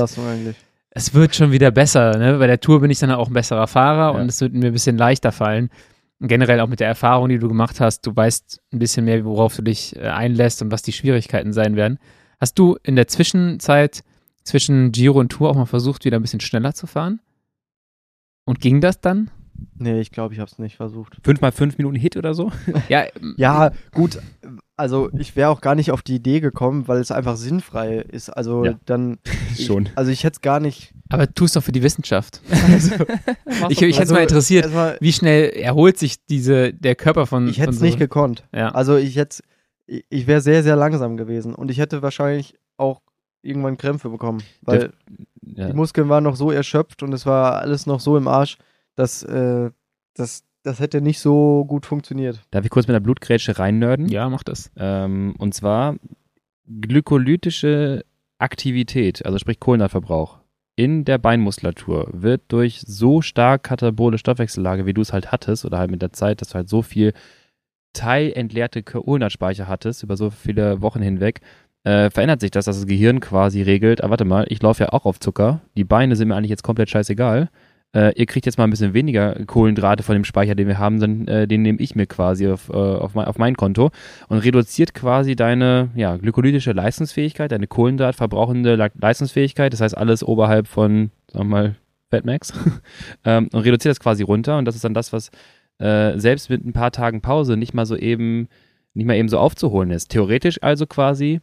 [0.97, 2.17] Es wird schon wieder besser.
[2.17, 2.39] Ne?
[2.39, 4.21] Bei der Tour bin ich dann auch ein besserer Fahrer ja.
[4.21, 5.71] und es wird mir ein bisschen leichter fallen.
[6.21, 9.25] Und generell auch mit der Erfahrung, die du gemacht hast, du weißt ein bisschen mehr,
[9.25, 11.99] worauf du dich äh, einlässt und was die Schwierigkeiten sein werden.
[12.41, 14.05] Hast du in der Zwischenzeit
[14.45, 17.21] zwischen Giro und Tour auch mal versucht, wieder ein bisschen schneller zu fahren?
[18.45, 19.31] Und ging das dann?
[19.77, 21.17] Nee, ich glaube, ich habe es nicht versucht.
[21.25, 22.53] Fünf mal fünf Minuten Hit oder so?
[22.89, 24.19] ja, ja, gut.
[24.77, 28.29] Also ich wäre auch gar nicht auf die Idee gekommen, weil es einfach sinnfrei ist.
[28.29, 28.75] Also ja.
[28.87, 29.19] dann
[29.59, 29.89] schon.
[29.95, 30.93] also ich hätte es gar nicht.
[31.11, 32.41] Aber tust doch für die Wissenschaft.
[32.51, 32.95] Also,
[33.69, 37.47] ich ich hätte also, mal interessiert, mal, wie schnell erholt sich diese der Körper von.
[37.49, 37.85] Ich hätte es so.
[37.85, 38.45] nicht gekonnt.
[38.53, 38.71] Ja.
[38.71, 39.43] Also ich hätte,
[39.87, 43.01] ich, ich wäre sehr sehr langsam gewesen und ich hätte wahrscheinlich auch
[43.43, 44.93] irgendwann Krämpfe bekommen, weil
[45.43, 45.69] ja.
[45.69, 48.57] die Muskeln waren noch so erschöpft und es war alles noch so im Arsch,
[48.97, 49.71] dass äh,
[50.15, 52.41] das, das hätte nicht so gut funktioniert.
[52.51, 54.09] Darf ich kurz mit der Blutgrätsche reinnörden?
[54.09, 54.73] Ja, mach das.
[54.77, 55.97] Ähm, und zwar
[56.67, 58.05] glykolytische
[58.39, 60.41] Aktivität, also sprich Kohlenhydratverbrauch,
[60.77, 65.79] in der Beinmuskulatur wird durch so stark katabole Stoffwechsellage, wie du es halt hattest, oder
[65.79, 67.13] halt mit der Zeit, dass du halt so viel
[67.93, 71.43] teilentleerte Kohlenhydratspeicher hattest, über so viele Wochen hinweg,
[71.85, 74.89] äh, verändert sich das, dass das Gehirn quasi regelt, ah, warte mal, ich laufe ja
[74.93, 77.51] auch auf Zucker, die Beine sind mir eigentlich jetzt komplett scheißegal.
[77.95, 80.99] Äh, ihr kriegt jetzt mal ein bisschen weniger Kohlenhydrate von dem Speicher, den wir haben,
[81.01, 83.91] dann, äh, den nehme ich mir quasi auf, äh, auf, mein, auf mein Konto
[84.29, 90.67] und reduziert quasi deine ja, glykolytische Leistungsfähigkeit, deine kohlenhydratverbrauchende Le Leistungsfähigkeit, das heißt alles oberhalb
[90.67, 91.77] von, sagen wir mal,
[92.11, 92.53] Fatmax
[93.25, 95.31] ähm, und reduziert das quasi runter und das ist dann das, was
[95.79, 98.49] äh, selbst mit ein paar Tagen Pause nicht mal so eben,
[98.95, 100.09] nicht mal eben so aufzuholen ist.
[100.11, 101.41] Theoretisch also quasi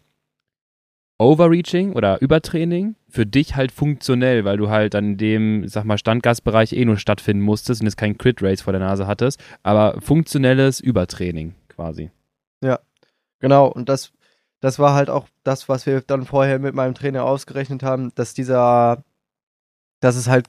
[1.22, 6.74] Overreaching oder Übertraining für dich halt funktionell, weil du halt an dem, sag mal, Standgasbereich
[6.74, 10.80] eh nur stattfinden musstest und jetzt kein Crit Race vor der Nase hattest, aber funktionelles
[10.80, 12.10] Übertraining quasi.
[12.64, 12.80] Ja,
[13.40, 13.68] genau.
[13.68, 14.12] Und das,
[14.62, 18.34] das war halt auch das, was wir dann vorher mit meinem Trainer ausgerechnet haben, dass
[18.34, 19.04] dieser,
[20.00, 20.48] dass es halt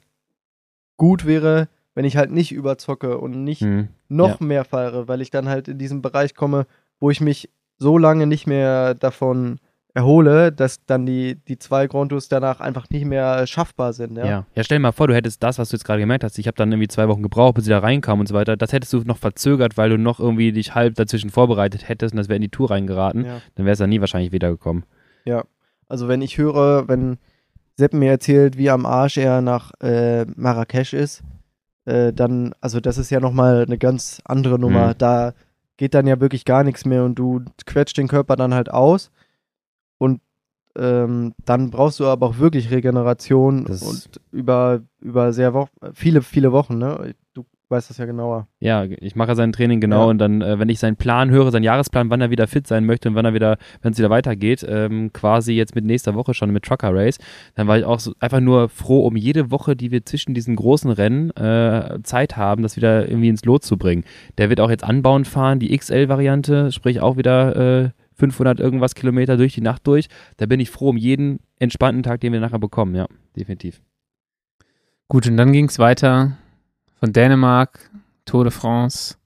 [0.96, 3.88] gut wäre, wenn ich halt nicht überzocke und nicht hm.
[4.08, 4.46] noch ja.
[4.46, 6.66] mehr fahre, weil ich dann halt in diesen Bereich komme,
[6.98, 9.58] wo ich mich so lange nicht mehr davon
[9.94, 14.16] erhole, dass dann die, die zwei Grundos danach einfach nicht mehr schaffbar sind.
[14.16, 14.24] Ja?
[14.24, 16.38] ja, ja stell dir mal vor, du hättest das, was du jetzt gerade gemerkt hast,
[16.38, 18.72] ich habe dann irgendwie zwei Wochen gebraucht, bis sie da reinkamen und so weiter, das
[18.72, 22.28] hättest du noch verzögert, weil du noch irgendwie dich halb dazwischen vorbereitet hättest und das
[22.28, 23.40] wäre in die Tour reingeraten, ja.
[23.54, 24.84] dann wäre es dann nie wahrscheinlich wiedergekommen.
[25.24, 25.44] Ja,
[25.88, 27.18] also wenn ich höre, wenn
[27.76, 31.22] Sepp mir erzählt, wie am Arsch er nach äh, Marrakesch ist,
[31.84, 34.88] äh, dann, also das ist ja nochmal eine ganz andere Nummer.
[34.88, 34.98] Mhm.
[34.98, 35.32] Da
[35.76, 39.10] geht dann ja wirklich gar nichts mehr und du quetscht den Körper dann halt aus
[40.76, 46.22] ähm, dann brauchst du aber auch wirklich Regeneration das und über, über sehr wo viele,
[46.22, 47.14] viele Wochen, ne?
[47.34, 48.46] Du weißt das ja genauer.
[48.60, 50.10] Ja, ich mache sein Training genau ja.
[50.10, 52.86] und dann, äh, wenn ich seinen Plan höre, seinen Jahresplan, wann er wieder fit sein
[52.86, 56.34] möchte und wann er wieder, wenn es wieder weitergeht, ähm, quasi jetzt mit nächster Woche
[56.34, 57.18] schon mit Trucker Race,
[57.54, 60.54] dann war ich auch so einfach nur froh um jede Woche, die wir zwischen diesen
[60.54, 64.04] großen Rennen äh, Zeit haben, das wieder irgendwie ins Lot zu bringen.
[64.38, 69.36] Der wird auch jetzt anbauen fahren, die XL-Variante, sprich auch wieder äh, 500 irgendwas Kilometer
[69.36, 70.08] durch die Nacht durch.
[70.36, 72.94] Da bin ich froh um jeden entspannten Tag, den wir nachher bekommen.
[72.94, 73.80] Ja, definitiv.
[75.08, 76.38] Gut, und dann ging es weiter
[76.98, 77.90] von Dänemark,
[78.24, 79.16] Tour de France.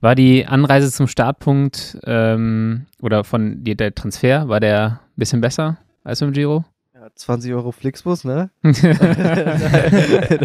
[0.00, 5.40] War die Anreise zum Startpunkt ähm, oder von die, der Transfer, war der ein bisschen
[5.40, 6.64] besser als im Giro?
[6.94, 8.50] Ja, 20 Euro Flixbus, ne?
[8.62, 8.70] da,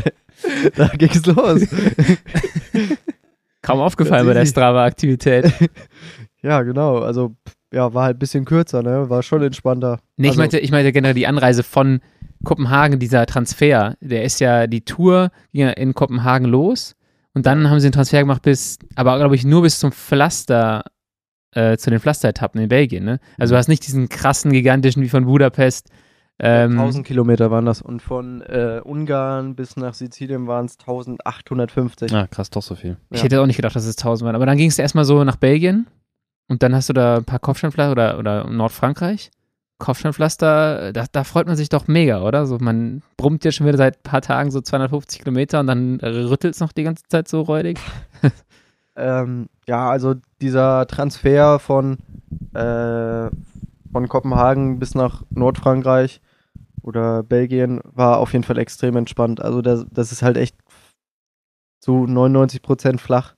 [0.75, 1.67] da ging's los.
[3.67, 5.51] Kaum aufgefallen bei der Strava-Aktivität.
[6.47, 6.99] ja, genau.
[6.99, 7.35] Also,
[7.73, 9.09] ja, war halt ein bisschen kürzer, ne?
[9.09, 9.99] War schon entspannter.
[10.15, 11.99] Nee, also, ich, meinte, ich meinte generell die Anreise von
[12.43, 13.95] Kopenhagen, dieser Transfer.
[13.99, 16.95] Der ist ja, die Tour ging ja in Kopenhagen los
[17.33, 20.85] und dann haben sie den Transfer gemacht bis, aber glaube ich nur bis zum Pflaster,
[21.51, 23.19] äh, zu den Pflasteretappen in Belgien, ne?
[23.37, 25.89] Also du hast nicht diesen krassen, gigantischen wie von Budapest.
[26.39, 32.13] Ähm, 1000 Kilometer waren das und von äh, Ungarn bis nach Sizilien waren es 1850.
[32.13, 32.97] Ah, krass, doch so viel.
[33.09, 33.23] Ich ja.
[33.23, 34.35] hätte auch nicht gedacht, dass es 1000 waren.
[34.35, 35.87] Aber dann ging es erstmal so nach Belgien
[36.47, 39.31] und dann hast du da ein paar Kopfsteinpflaster oder, oder Nordfrankreich.
[39.79, 42.47] Kopfsteinpflaster, da, da freut man sich doch mega, oder?
[42.47, 45.99] So, man brummt ja schon wieder seit ein paar Tagen so 250 Kilometer und dann
[45.99, 47.79] rüttelt es noch die ganze Zeit so räudig.
[48.95, 51.99] ähm, ja, also dieser Transfer von,
[52.53, 53.29] äh,
[53.91, 56.21] von Kopenhagen bis nach Nordfrankreich
[56.81, 59.41] oder Belgien war auf jeden Fall extrem entspannt.
[59.41, 60.55] Also das, das ist halt echt
[61.83, 63.36] so 99 Prozent flach.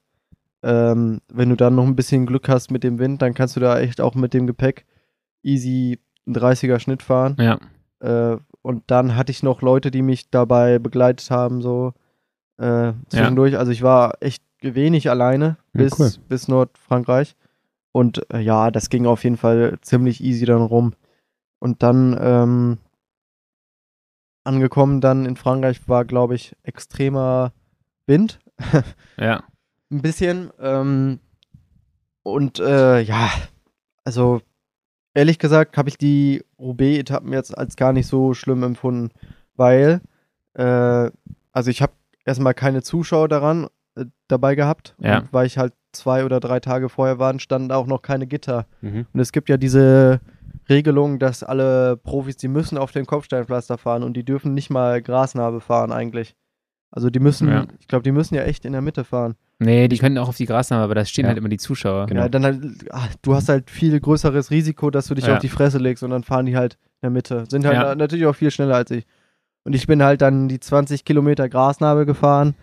[0.62, 3.60] Ähm, wenn du dann noch ein bisschen Glück hast mit dem Wind, dann kannst du
[3.60, 4.86] da echt auch mit dem Gepäck
[5.42, 7.38] easy einen 30er Schnitt fahren.
[7.40, 7.60] Ja.
[8.00, 11.94] Äh, und dann hatte ich noch Leute, die mich dabei begleitet haben, so
[12.58, 13.54] äh, zwischendurch.
[13.54, 13.60] Ja.
[13.60, 16.12] Also ich war echt wenig alleine bis, ja, cool.
[16.28, 17.36] bis Nordfrankreich.
[17.92, 20.94] Und äh, ja, das ging auf jeden Fall ziemlich easy dann rum.
[21.60, 22.78] Und dann ähm,
[24.44, 27.54] angekommen dann in Frankreich war, glaube ich, extremer
[28.06, 28.40] Wind.
[29.18, 29.44] ja.
[29.92, 30.52] Ein bisschen.
[30.60, 31.20] Ähm,
[32.24, 33.30] und äh, ja,
[34.04, 34.42] also
[35.14, 39.12] ehrlich gesagt habe ich die Roubaix-Etappen jetzt als gar nicht so schlimm empfunden,
[39.56, 40.02] weil,
[40.54, 41.12] äh,
[41.52, 41.94] also ich habe
[42.26, 45.24] erstmal keine Zuschauer daran äh, dabei gehabt, ja.
[45.32, 48.68] weil ich halt zwei oder drei Tage vorher war, standen auch noch keine Gitter.
[48.82, 49.08] Mhm.
[49.12, 50.22] Und es gibt ja diese
[50.70, 55.02] Regelung, dass alle Profis, die müssen auf den Kopfsteinpflaster fahren und die dürfen nicht mal
[55.02, 56.36] Grasnarbe fahren eigentlich.
[56.92, 57.66] Also die müssen, ja.
[57.80, 59.36] ich glaube, die müssen ja echt in der Mitte fahren.
[59.60, 61.30] Nee, die können auch auf die Grasnarbe, aber da stehen ja.
[61.30, 62.08] halt immer die Zuschauer.
[62.08, 62.22] Genau.
[62.22, 65.36] Ja, dann halt, ach, du hast halt viel größeres Risiko, dass du dich ja.
[65.36, 67.44] auf die Fresse legst und dann fahren die halt in der Mitte.
[67.50, 67.96] Sind halt ja.
[67.96, 69.06] natürlich auch viel schneller als ich.
[69.66, 72.56] Und ich bin halt dann die 20 Kilometer Grasnarbe gefahren,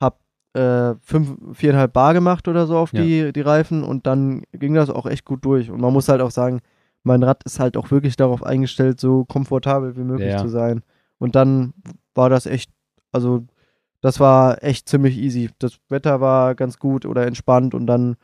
[0.00, 0.20] hab
[0.54, 4.88] äh, fünf, viereinhalb Bar gemacht oder so auf die, die Reifen und dann ging das
[4.88, 5.70] auch echt gut durch.
[5.70, 6.60] Und man muss halt auch sagen,
[7.04, 10.82] mein Rad ist halt auch wirklich darauf eingestellt, so komfortabel wie möglich zu sein.
[11.18, 11.74] Und dann
[12.14, 12.70] war das echt,
[13.12, 13.44] also
[14.00, 15.50] das war echt ziemlich easy.
[15.58, 18.16] Das Wetter war ganz gut oder entspannt und dann,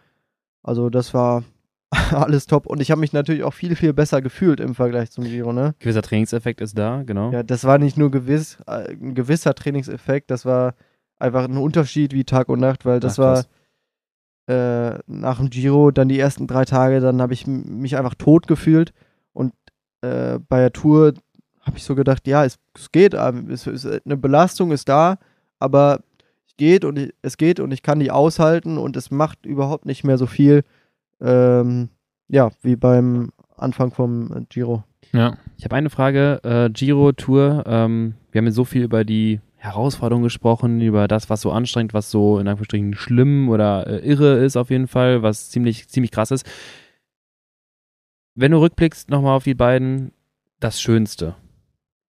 [0.62, 1.44] also das war
[2.10, 2.66] alles top.
[2.66, 5.74] Und ich habe mich natürlich auch viel, viel besser gefühlt im Vergleich zum Giro, ne?
[5.78, 7.30] Gewisser Trainingseffekt ist da, genau.
[7.32, 10.74] Ja, das war nicht nur gewiss, äh, ein gewisser Trainingseffekt, das war
[11.18, 13.46] einfach ein Unterschied wie Tag und Nacht, weil das Ach,
[14.48, 18.14] war äh, nach dem Giro dann die ersten drei Tage, dann habe ich mich einfach
[18.14, 18.92] tot gefühlt
[19.32, 19.52] und
[20.02, 21.14] äh, bei der Tour
[21.62, 25.18] habe ich so gedacht, ja, es, es geht, äh, es, es, eine Belastung ist da,
[25.64, 26.00] aber
[26.46, 29.86] es geht und ich, es geht und ich kann die aushalten und es macht überhaupt
[29.86, 30.62] nicht mehr so viel,
[31.20, 31.88] ähm,
[32.28, 34.84] ja, wie beim Anfang vom äh, Giro.
[35.12, 35.36] Ja.
[35.56, 37.64] Ich habe eine Frage, äh, Giro Tour.
[37.66, 41.94] Ähm, wir haben jetzt so viel über die Herausforderungen gesprochen, über das, was so anstrengend,
[41.94, 46.10] was so in Anführungsstrichen schlimm oder äh, irre ist auf jeden Fall, was ziemlich, ziemlich
[46.10, 46.46] krass ist.
[48.34, 50.12] Wenn du rückblickst nochmal auf die beiden,
[50.60, 51.36] das Schönste.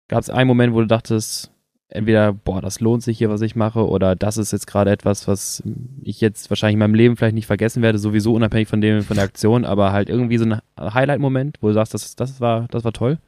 [0.07, 1.50] Gab es einen Moment, wo du dachtest,
[1.91, 5.27] entweder, boah, das lohnt sich hier, was ich mache, oder das ist jetzt gerade etwas,
[5.27, 5.63] was
[6.01, 9.15] ich jetzt wahrscheinlich in meinem Leben vielleicht nicht vergessen werde, sowieso unabhängig von dem, von
[9.15, 12.83] der Aktion, aber halt irgendwie so ein Highlight-Moment, wo du sagst, das, das war, das
[12.83, 13.19] war toll?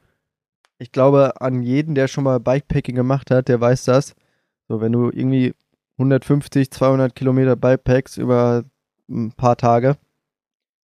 [0.80, 4.16] Ich glaube, an jeden, der schon mal Bikepacking gemacht hat, der weiß das.
[4.68, 5.54] So, wenn du irgendwie
[5.98, 8.64] 150, 200 Kilometer Bikepackst über
[9.10, 9.98] ein paar Tage,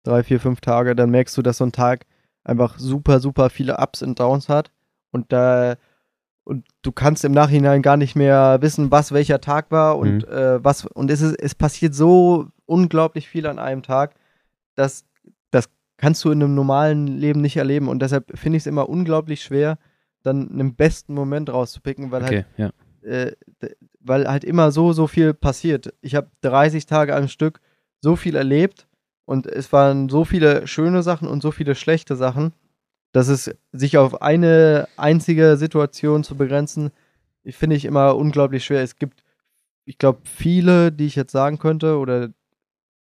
[0.04, 2.06] drei, vier, fünf Tage, dann merkst du, dass so ein Tag
[2.44, 4.72] einfach super, super viele Ups und Downs hat.
[5.12, 5.76] Und da
[6.48, 10.34] und du kannst im Nachhinein gar nicht mehr wissen, was welcher Tag war und mhm.
[10.34, 14.16] äh, was und es ist, es passiert so unglaublich viel an einem Tag,
[14.76, 15.04] dass
[15.52, 18.88] das kannst du in einem normalen Leben nicht erleben und deshalb finde ich es immer
[18.88, 19.78] unglaublich schwer,
[20.24, 23.10] dann einen besten Moment rauszupicken, weil okay, halt ja.
[23.12, 23.36] äh,
[24.00, 25.94] weil halt immer so so viel passiert.
[26.00, 27.60] Ich habe 30 Tage am Stück
[28.00, 28.88] so viel erlebt
[29.26, 32.54] und es waren so viele schöne Sachen und so viele schlechte Sachen
[33.18, 36.92] dass es sich auf eine einzige Situation zu begrenzen,
[37.50, 38.84] finde ich immer unglaublich schwer.
[38.84, 39.24] Es gibt,
[39.86, 42.30] ich glaube, viele, die ich jetzt sagen könnte oder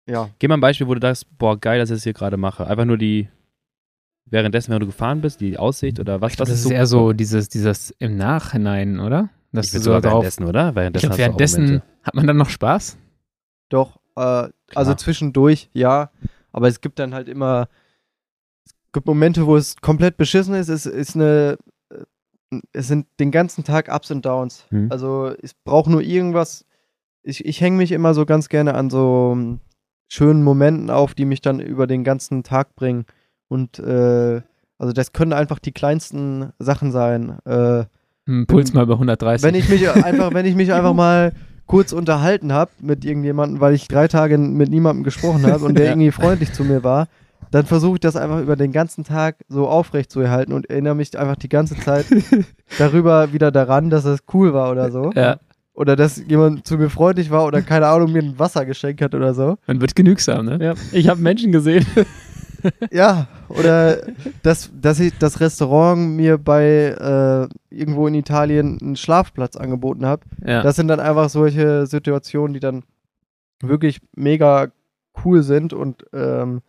[0.06, 0.30] ja.
[0.38, 2.68] Gib mal ein Beispiel, wo du sagst, boah, geil, dass ich das hier gerade mache.
[2.68, 3.28] Einfach nur die,
[4.26, 6.34] währenddessen, wenn du gefahren bist, die Aussicht oder was?
[6.34, 9.32] Ich glaub, was das ist so eher so dieses, dieses im Nachhinein, oder?
[9.52, 10.76] Dass ich du so währenddessen, oder?
[10.76, 13.00] Währenddessen, glaub, währenddessen hat man dann noch Spaß?
[13.70, 16.12] Doch, äh, also zwischendurch, ja.
[16.52, 17.68] Aber es gibt dann halt immer
[18.94, 20.70] gibt Momente, wo es komplett beschissen ist.
[20.70, 21.58] Es ist eine,
[22.72, 24.66] es sind den ganzen Tag Ups und Downs.
[24.70, 24.88] Mhm.
[24.92, 26.66] Also es braucht nur irgendwas.
[27.24, 29.60] Ich, ich hänge mich immer so ganz gerne an so um,
[30.10, 33.06] schönen Momenten auf, die mich dann über den ganzen Tag bringen.
[33.48, 34.42] Und äh,
[34.78, 37.40] also das können einfach die kleinsten Sachen sein.
[37.46, 37.86] Äh,
[38.26, 39.44] Hm, Puls mal über 130.
[39.46, 41.34] wenn ich mich einfach, wenn ich mich einfach mal
[41.66, 45.86] kurz unterhalten habe mit irgendjemandem, weil ich drei Tage mit niemandem gesprochen habe und der
[45.88, 45.92] Ja.
[45.92, 47.08] irgendwie freundlich zu mir war,
[47.52, 50.96] dann versuche ich das einfach über den ganzen Tag so aufrecht zu erhalten und erinnere
[50.96, 52.06] mich einfach die ganze Zeit
[52.78, 55.12] darüber wieder daran, dass es cool war oder so.
[55.16, 55.38] ja,
[55.74, 59.14] Oder dass jemand zu mir freundlich war oder keine Ahnung, mir ein Wasser geschenkt hat
[59.16, 59.58] oder so.
[59.68, 60.60] man wird genügsam, ne?
[60.62, 61.86] Ja, ich habe Menschen gesehen.
[62.92, 63.98] Ja, oder
[64.42, 70.22] dass, dass ich das Restaurant mir bei äh, irgendwo in Italien einen Schlafplatz angeboten habe.
[70.46, 70.64] Ja.
[70.64, 72.84] Das sind dann einfach solche Situationen, die dann
[73.62, 74.68] wirklich mega
[75.26, 76.62] cool sind und ähm,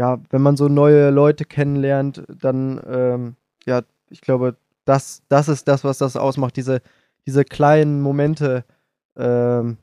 [0.00, 3.36] ja, wenn man so neue Leute kennenlernt, dann ähm,
[3.66, 6.80] ja, ich glaube, das, das ist das, was das ausmacht, diese,
[7.26, 8.64] diese kleinen Momente
[9.18, 9.76] ähm,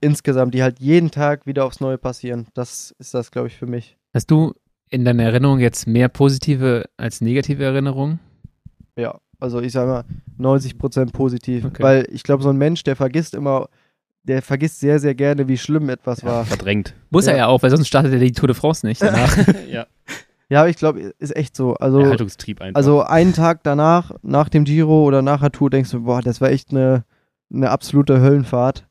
[0.00, 2.48] insgesamt, die halt jeden Tag wieder aufs Neue passieren.
[2.54, 3.96] Das ist das, glaube ich, für mich.
[4.12, 4.52] Hast du
[4.90, 8.18] in deiner Erinnerung jetzt mehr positive als negative Erinnerungen?
[8.98, 10.04] Ja, also ich sage mal
[10.40, 11.82] 90% positiv, Okay.
[11.84, 13.68] weil ich glaube, so ein Mensch, der vergisst immer,
[14.24, 16.44] der vergisst sehr, sehr gerne, wie schlimm etwas war.
[16.44, 16.94] Verdrängt.
[17.10, 17.32] Muss Ja.
[17.32, 19.36] er ja auch, weil sonst startet er die Tour de France nicht danach.
[19.70, 19.86] ja.
[20.50, 21.74] Ja, aber ich glaube, ist echt so.
[21.74, 22.76] Also, Erhaltungstrieb einfach.
[22.76, 26.40] also einen Tag danach, nach dem Giro oder nach der Tour, denkst du, boah, das
[26.42, 27.04] war echt eine,
[27.52, 28.86] eine absolute Höllenfahrt.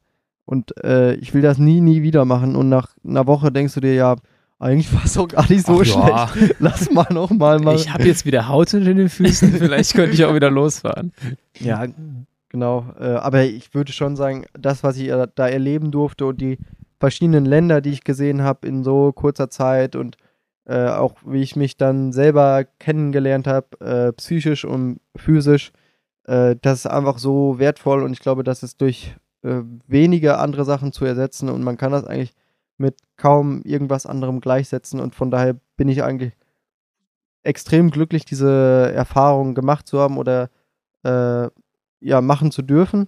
[0.46, 2.56] Und äh, ich will das nie, nie wieder machen.
[2.56, 4.16] Und nach einer Woche denkst du dir, ja,
[4.60, 6.50] eigentlich war es auch gar nicht so Ach schlecht.
[6.50, 6.56] ja.
[6.60, 7.76] Lass mal nochmal mal.
[7.76, 11.14] ich habe jetzt wieder Haut unter den Füßen, vielleicht könnte ich auch wieder losfahren.
[11.60, 11.86] Ja,
[12.54, 12.86] genau.
[12.98, 16.58] Äh, aber ich würde schon sagen, das, was ich da erleben durfte und die
[17.00, 20.16] verschiedenen Länder, die ich gesehen habe in so kurzer Zeit und
[20.66, 25.74] äh, auch wie ich mich dann selber kennengelernt habe, äh, psychisch und physisch,
[26.26, 30.64] äh, das ist einfach so wertvoll und ich glaube, das ist durch äh, wenige andere
[30.64, 32.34] Sachen zu ersetzen und man kann das eigentlich
[32.78, 36.34] mit kaum irgendwas anderem gleichsetzen und von daher bin ich eigentlich
[37.44, 40.50] extrem glücklich, diese Erfahrung gemacht zu haben oder
[41.04, 41.50] äh,
[42.04, 43.08] ja, machen zu dürfen.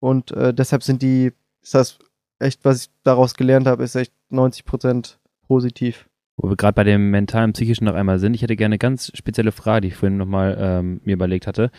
[0.00, 1.32] Und äh, deshalb sind die,
[1.62, 1.98] ist das
[2.38, 5.16] echt, was ich daraus gelernt habe, ist echt 90%
[5.48, 6.08] positiv.
[6.36, 9.10] Wo wir gerade bei dem mentalen, psychischen noch einmal sind, ich hätte gerne eine ganz
[9.14, 11.70] spezielle Frage, die ich vorhin nochmal ähm, mir überlegt hatte.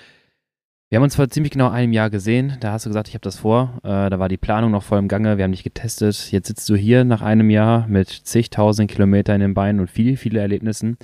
[0.90, 2.58] Wir haben uns vor ziemlich genau einem Jahr gesehen.
[2.62, 3.80] Da hast du gesagt, ich habe das vor.
[3.84, 5.38] Äh, da war die Planung noch voll im Gange.
[5.38, 6.32] Wir haben dich getestet.
[6.32, 10.16] Jetzt sitzt du hier nach einem Jahr mit zigtausend Kilometern in den Beinen und viel,
[10.16, 10.98] viele Erlebnissen.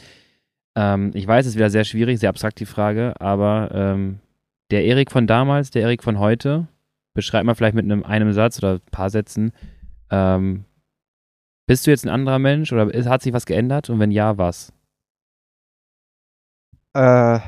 [0.75, 4.19] Ähm, ich weiß, es ist wieder sehr schwierig, sehr abstrakt die Frage, aber ähm,
[4.71, 6.67] der Erik von damals, der Erik von heute,
[7.13, 9.53] beschreib mal vielleicht mit einem, einem Satz oder ein paar Sätzen,
[10.09, 10.65] ähm,
[11.65, 13.89] bist du jetzt ein anderer Mensch oder hat sich was geändert?
[13.89, 14.73] Und wenn ja, was?
[16.93, 17.39] Äh,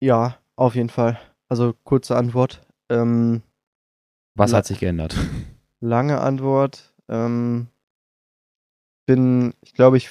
[0.00, 1.18] ja, auf jeden Fall.
[1.48, 2.66] Also kurze Antwort.
[2.88, 3.42] Ähm,
[4.34, 5.16] Was hat sich geändert?
[5.80, 6.94] lange Antwort.
[7.08, 7.68] Ähm,
[9.06, 10.10] bin, ich glaube, ich,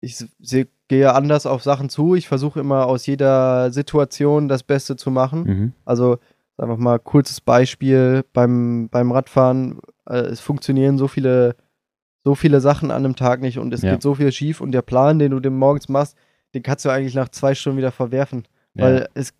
[0.00, 2.14] ich seh, gehe anders auf Sachen zu.
[2.14, 5.42] Ich versuche immer aus jeder Situation das Beste zu machen.
[5.44, 5.72] Mhm.
[5.84, 6.18] Also
[6.58, 9.80] einfach mal kurzes Beispiel beim, beim Radfahren.
[10.08, 11.56] Äh, es funktionieren so viele,
[12.24, 13.92] so viele Sachen an einem Tag nicht und es Ja.
[13.92, 16.16] geht so viel schief und der Plan, den du dem morgens machst,
[16.54, 18.44] den kannst du eigentlich nach zwei Stunden wieder verwerfen.
[18.74, 19.06] Weil Ja.
[19.14, 19.34] es,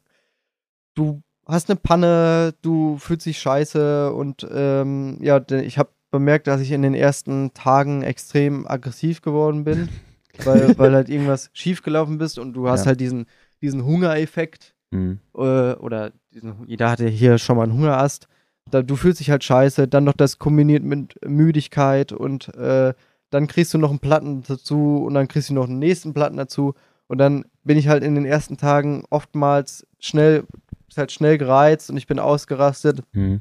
[0.94, 6.61] du hast eine Panne, du fühlst dich scheiße und ähm, ja, ich habe bemerkt, dass
[6.61, 9.88] ich in den ersten Tagen extrem aggressiv geworden bin,
[10.45, 12.87] weil, weil halt irgendwas schiefgelaufen bist und du hast Ja.
[12.87, 13.26] halt diesen,
[13.62, 15.18] diesen Hungereffekt Mhm.
[15.34, 18.28] äh, oder diesen, jeder hatte hier schon mal einen Hungerast.
[18.70, 22.95] Da, du fühlst dich halt scheiße, dann noch das kombiniert mit Müdigkeit und äh,
[23.30, 26.37] dann kriegst du noch einen Platten dazu und dann kriegst du noch einen nächsten Platten
[26.37, 26.74] dazu
[27.09, 30.45] und dann bin ich halt in den ersten Tagen oftmals schnell,
[30.89, 33.41] ist halt schnell gereizt und ich bin ausgerastet Mhm.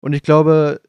[0.00, 0.80] und ich glaube,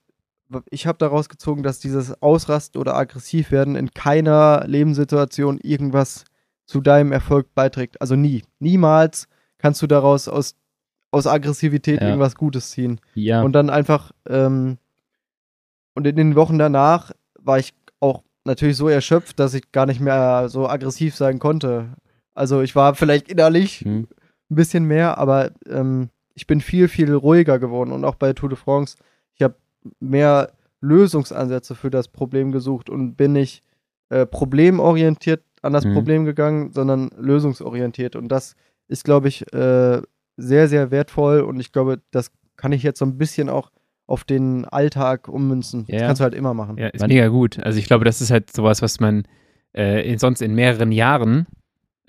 [0.69, 6.25] ich habe daraus gezogen, dass dieses Ausrasten oder aggressiv werden in keiner Lebenssituation irgendwas
[6.65, 7.99] zu deinem Erfolg beiträgt.
[8.01, 8.43] Also nie.
[8.59, 9.27] Niemals
[9.57, 10.55] kannst du daraus aus,
[11.11, 12.07] aus Aggressivität Ja.
[12.07, 12.99] irgendwas Gutes ziehen.
[13.13, 13.41] Ja.
[13.43, 14.77] Und dann einfach, ähm,
[15.95, 19.99] und in den Wochen danach war ich auch natürlich so erschöpft, dass ich gar nicht
[19.99, 21.93] mehr so aggressiv sein konnte.
[22.33, 24.07] Also ich war vielleicht innerlich Mhm.
[24.49, 28.49] ein bisschen mehr, aber ähm, ich bin viel, viel ruhiger geworden und auch bei Tour
[28.49, 28.95] de France,
[29.99, 30.51] mehr
[30.81, 33.63] Lösungsansätze für das Problem gesucht und bin nicht
[34.09, 35.93] äh, problemorientiert an das Mhm.
[35.93, 38.55] Problem gegangen, sondern lösungsorientiert und das
[38.87, 40.01] ist, glaube ich, äh,
[40.37, 43.71] sehr, sehr wertvoll und ich glaube, das kann ich jetzt so ein bisschen auch
[44.07, 45.85] auf den Alltag ummünzen.
[45.87, 45.99] Ja.
[45.99, 46.77] Das kannst du halt immer machen.
[46.77, 47.59] Ja, ist mega gut.
[47.63, 49.23] Also ich glaube, das ist halt sowas, was man
[49.73, 51.47] äh, in, sonst in mehreren Jahren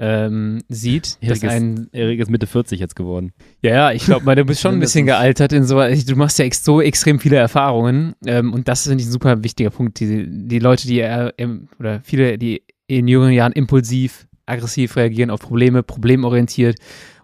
[0.05, 3.33] ähm, sieht, Erik dass ist, ein Erik ist Mitte 40 jetzt geworden.
[3.63, 6.41] ja, ja, ich glaube mal, du bist schon ein bisschen gealtert in so, du machst
[6.41, 9.71] ja ex so extrem viele Erfahrungen ähm, und das ist finde ich ein super wichtiger
[9.71, 10.01] Punkt.
[10.01, 15.31] Die, die Leute, die äh, im- oder viele, die in jüngeren Jahren impulsiv, aggressiv reagieren
[15.31, 16.79] auf Probleme, problemorientiert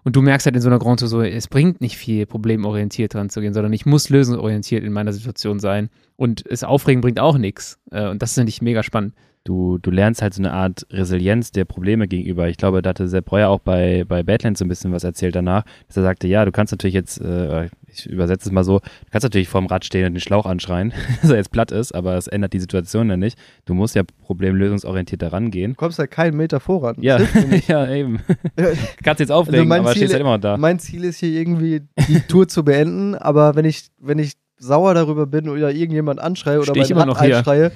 [0.05, 3.13] und du merkst halt in so einer Grand Tour so, es bringt nicht viel, problemorientiert
[3.13, 7.19] dran zu gehen, sondern ich muss lösungsorientiert in meiner Situation sein und es aufregen bringt
[7.19, 9.15] auch nichts äh, und das finde ich mega spannend.
[9.45, 12.49] Du, du lernst halt so eine Art Resilienz der Probleme gegenüber.
[12.49, 15.33] Ich glaube, da hatte Sepp Breuer auch bei, bei Badlands so ein bisschen was erzählt
[15.35, 18.79] danach, dass er sagte, ja, du kannst natürlich jetzt, äh, ich übersetze es mal so,
[18.79, 21.95] du kannst natürlich vorm Rad stehen und den Schlauch anschreien, dass er jetzt platt ist,
[21.95, 23.39] aber es ändert die Situation ja nicht.
[23.65, 25.71] Du musst ja problemlösungsorientiert da rangehen.
[25.71, 26.97] Du kommst halt keinen Meter voran.
[26.99, 27.19] Ja,
[27.67, 28.19] ja, eben.
[29.03, 30.57] Kannst jetzt aufregen, Also mein aber Ziel- stehst halt immer noch da.
[30.57, 34.93] Mein Ziel ist hier irgendwie die Tour zu beenden, aber wenn ich, wenn ich sauer
[34.93, 37.71] darüber bin oder irgendjemand anschreie oder Steh ich mein immer Rad noch hier.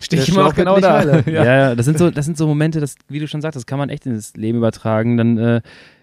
[0.00, 1.20] Stehe ich immer wird genau da.
[1.26, 3.66] Ja, ja, das sind so, das sind so Momente, das, wie du schon sagst, das
[3.66, 5.16] kann man echt ins Leben übertragen.
[5.16, 5.60] Dann, äh,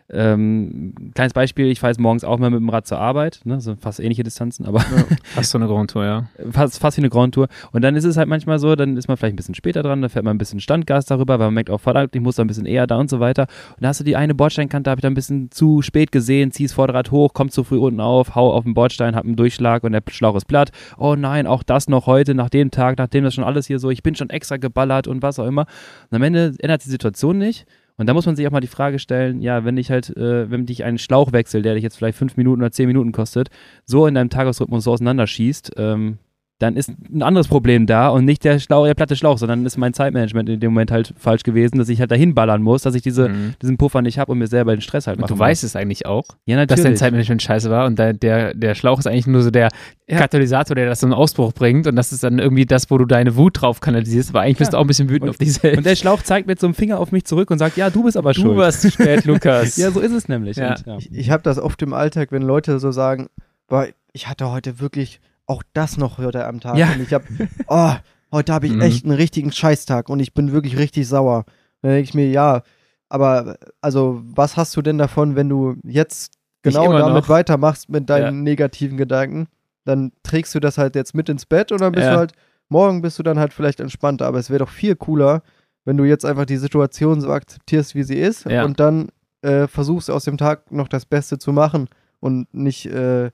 [0.10, 3.60] ähm, kleines Beispiel, ich fahre jetzt morgens auch mal mit dem Rad zur Arbeit, ne,
[3.60, 4.80] so fast ähnliche Distanzen, aber
[5.24, 6.30] Fast so eine Grand Tour, ja.
[6.52, 7.48] fast, fast wie eine Grand Tour.
[7.74, 10.02] Und dann ist es halt manchmal so, dann ist man vielleicht ein bisschen später dran,
[10.02, 12.44] da fährt man ein bisschen Standgas darüber, weil man merkt, oh verdammt, ich muss da
[12.44, 13.48] ein bisschen eher da und so weiter.
[13.76, 16.52] Und da hast du die eine Bordsteinkante, habe ich da ein bisschen zu spät gesehen,
[16.52, 19.84] ziehst Vorderrad hoch, kommst zu früh unten auf, hau auf den Bordstein, hab einen Durchschlag
[19.84, 20.72] und der Schlauch ist platt.
[20.98, 23.90] Oh nein, auch das noch heute, nach dem Tag, nachdem das schon alles hier so,
[23.90, 25.66] ich bin schon extra geballert und was auch immer.
[26.10, 27.66] Und am Ende ändert die Situation nicht.
[27.98, 30.50] Und da muss man sich auch mal die Frage stellen, ja, wenn dich halt, äh,
[30.52, 33.50] wenn dich ein Schlauchwechsel, der dich jetzt vielleicht fünf Minuten oder zehn Minuten kostet,
[33.86, 36.20] so in deinem Tagesrhythmus so auseinanderschießt, ähm,
[36.60, 39.78] dann ist ein anderes Problem da und nicht der Schlauch, der platte Schlauch, sondern ist
[39.78, 42.96] mein Zeitmanagement in dem Moment halt falsch gewesen, dass ich halt dahin ballern muss, dass
[42.96, 43.54] ich diese, Mhm.
[43.62, 45.76] diesen Puffer nicht habe und mir selber den Stress halt Und machen du weißt es
[45.76, 46.96] eigentlich auch, ja, dass dein.
[46.98, 49.70] Zeitmanagement scheiße war und der, der, der Schlauch ist eigentlich nur so der
[50.10, 50.18] Ja.
[50.18, 53.36] Katalysator, der das zum Ausbruch bringt und das ist dann irgendwie das, wo du deine
[53.36, 54.78] Wut drauf kanalisierst, aber eigentlich bist Ja.
[54.78, 55.78] du auch ein bisschen wütend Und- auf dich selbst.
[55.78, 58.04] Und der Schlauch zeigt mit so einem Finger auf mich zurück und sagt, ja, du
[58.04, 58.58] bist aber du schuld.
[58.58, 59.78] warst zu spät, Lukas.
[59.78, 60.58] ja, so ist es nämlich.
[60.58, 60.70] Ja.
[60.72, 60.98] Und, ja.
[60.98, 63.28] ich, ich habe das oft im Alltag, wenn Leute so sagen,
[63.68, 66.78] boah, ich hatte heute wirklich auch das noch heute am Tag.
[66.78, 66.92] Ja.
[66.92, 67.26] Und ich habe,
[67.68, 67.94] oh,
[68.32, 68.82] heute habe ich Mhm.
[68.82, 71.46] echt einen richtigen Scheißtag und ich bin wirklich richtig sauer.
[71.82, 72.62] Dann denke ich mir, ja,
[73.10, 76.34] aber also was hast du denn davon, wenn du jetzt
[76.64, 77.30] genau damit noch.
[77.30, 78.32] weitermachst mit deinen Ja.
[78.44, 79.48] negativen Gedanken?
[79.86, 82.12] Dann trägst du das halt jetzt mit ins Bett und dann bist Ja.
[82.14, 82.34] du halt,
[82.68, 84.26] morgen bist du dann halt vielleicht entspannter.
[84.26, 85.42] Aber es wäre doch viel cooler,
[85.86, 88.66] wenn du jetzt einfach die Situation so akzeptierst, wie sie ist Ja.
[88.66, 89.08] und dann
[89.44, 91.88] äh, versuchst aus dem Tag noch das Beste zu machen
[92.20, 93.30] und nicht äh,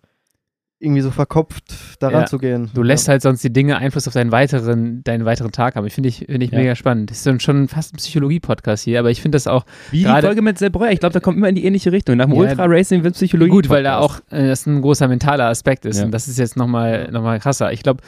[0.83, 1.63] irgendwie so verkopft
[1.99, 2.25] daran Ja.
[2.25, 2.69] zu gehen.
[2.73, 5.87] Du lässt halt sonst die Dinge Einfluss auf deinen weiteren, deinen weiteren Tag haben.
[5.87, 6.59] Ich finde ich, find ich Ja.
[6.59, 7.09] mega spannend.
[7.09, 10.41] Das ist schon fast ein Psychologie-Podcast hier, aber ich finde das auch Wie die Folge
[10.41, 10.91] mit Sepp Breuer.
[10.91, 12.17] Ich glaube, da kommt immer in die ähnliche Richtung.
[12.17, 13.49] Nach dem Ja, Ultra-Racing wird Psychologie.
[13.51, 15.99] gut, weil da auch äh, das ein großer mentaler Aspekt ist.
[15.99, 16.05] Ja.
[16.05, 17.71] Und das ist jetzt nochmal noch mal krasser.
[17.73, 18.01] Ich glaube,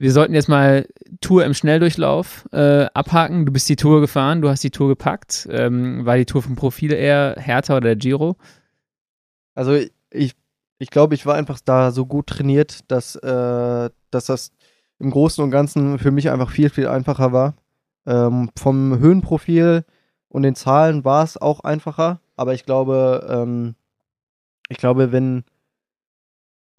[0.00, 0.86] wir sollten jetzt mal
[1.20, 3.46] Tour im Schnelldurchlauf äh, abhaken.
[3.46, 5.48] Du bist die Tour gefahren, du hast die Tour gepackt.
[5.50, 8.36] Ähm, war die Tour vom Profil eher härter oder der Giro?
[9.54, 9.76] Also
[10.10, 10.34] ich,
[10.78, 14.52] ich glaube, ich war einfach da so gut trainiert, dass, äh, dass das
[14.98, 17.54] im Großen und Ganzen für mich einfach viel, viel einfacher war.
[18.06, 19.84] Ähm, vom Höhenprofil
[20.28, 23.74] und den Zahlen war es auch einfacher, aber ich glaube, ähm,
[24.68, 25.44] ich glaube, wenn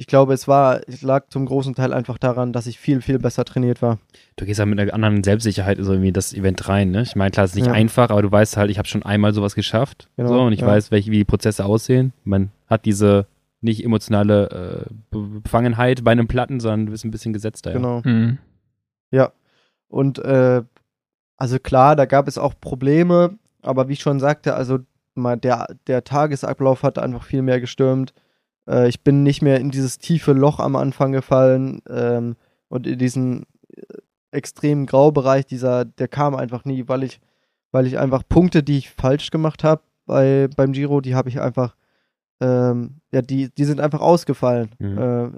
[0.01, 3.19] ich glaube, es war, es lag zum großen Teil einfach daran, dass ich viel, viel
[3.19, 3.99] besser trainiert war.
[4.37, 7.01] Du gehst halt mit einer anderen Selbstsicherheit so irgendwie in das Event rein, ne?
[7.01, 7.73] Ich meine, klar, es ist nicht Ja.
[7.73, 10.07] einfach, aber du weißt halt, ich habe schon einmal sowas geschafft.
[10.15, 10.67] Genau, so, und ich ja.
[10.67, 12.13] weiß, welche, wie die Prozesse aussehen.
[12.23, 13.27] Man hat diese
[13.61, 17.71] nicht emotionale äh, Be- Befangenheit bei einem Platten, sondern du bist ein bisschen gesetzter.
[17.71, 17.77] Ja.
[17.77, 18.01] Genau.
[18.03, 18.37] Mhm.
[19.91, 20.61] Und äh,
[21.35, 24.77] also klar, da gab es auch Probleme, aber wie ich schon sagte, also
[25.15, 28.13] mal der, der Tagesablauf hat einfach viel mehr gestürmt.
[28.69, 32.35] Äh, ich bin nicht mehr in dieses tiefe Loch am Anfang gefallen ähm,
[32.67, 33.81] und in diesen äh,
[34.29, 37.19] extremen Graubereich, dieser, der kam einfach nie, weil ich,
[37.71, 41.41] weil ich einfach Punkte, die ich falsch gemacht habe bei, beim Giro, die habe ich
[41.41, 41.75] einfach,
[42.39, 44.69] ähm, ja, die, die sind einfach ausgefallen.
[44.79, 44.97] Mhm.
[44.97, 45.29] Äh,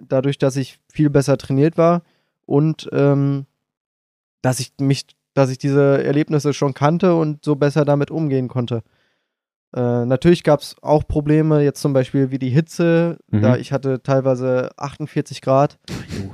[0.00, 2.02] dadurch, dass ich viel besser trainiert war
[2.44, 3.46] und ähm,
[4.42, 8.82] dass ich mich, dass ich diese Erlebnisse schon kannte und so besser damit umgehen konnte.
[9.74, 13.18] Äh, natürlich gab es auch Probleme, jetzt zum Beispiel wie die Hitze.
[13.30, 13.42] Mhm.
[13.42, 15.78] Da ich hatte teilweise 48 Grad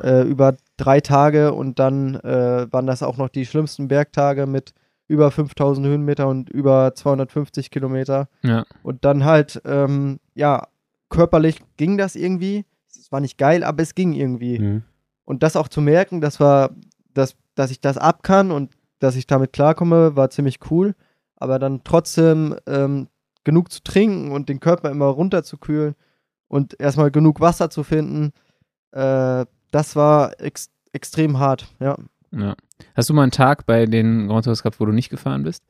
[0.02, 4.74] äh, über drei Tage und dann äh, waren das auch noch die schlimmsten Bergtage mit
[5.08, 8.28] über 5000 Höhenmeter und über 250 Kilometer.
[8.42, 8.64] Ja.
[8.82, 10.68] Und dann halt, ähm, ja,
[11.08, 12.64] körperlich ging das irgendwie.
[12.88, 14.58] Es war nicht geil, aber es ging irgendwie.
[14.58, 14.82] Mhm.
[15.24, 16.70] Und das auch zu merken, das war,
[17.14, 20.94] dass, dass ich das ab kann und dass ich damit klarkomme, war ziemlich cool.
[21.36, 23.08] Aber dann trotzdem ähm,
[23.44, 25.94] genug zu trinken und den Körper immer runterzukühlen
[26.48, 28.32] und erstmal genug Wasser zu finden,
[28.92, 31.96] äh, das war ex extrem hart, ja.
[32.32, 32.54] ja.
[32.94, 35.62] Hast du mal einen Tag bei den Grand Tours gehabt, wo du nicht gefahren bist?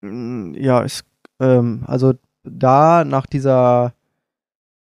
[0.00, 1.04] Mm, ja, ist,
[1.38, 2.14] ähm, also
[2.44, 3.94] da nach dieser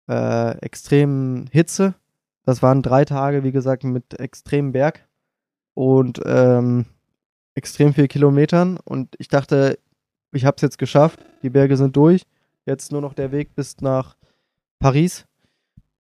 [0.08, 1.96] äh, extremen Hitze,
[2.44, 5.08] das waren drei Tage, wie gesagt, mit extremem Berg
[5.74, 6.86] und ähm,
[7.56, 9.80] extrem viel Kilometern und ich dachte,
[10.32, 12.24] ich habe es jetzt geschafft, die Berge sind durch,
[12.66, 14.16] jetzt nur noch der Weg bis nach
[14.80, 15.26] Paris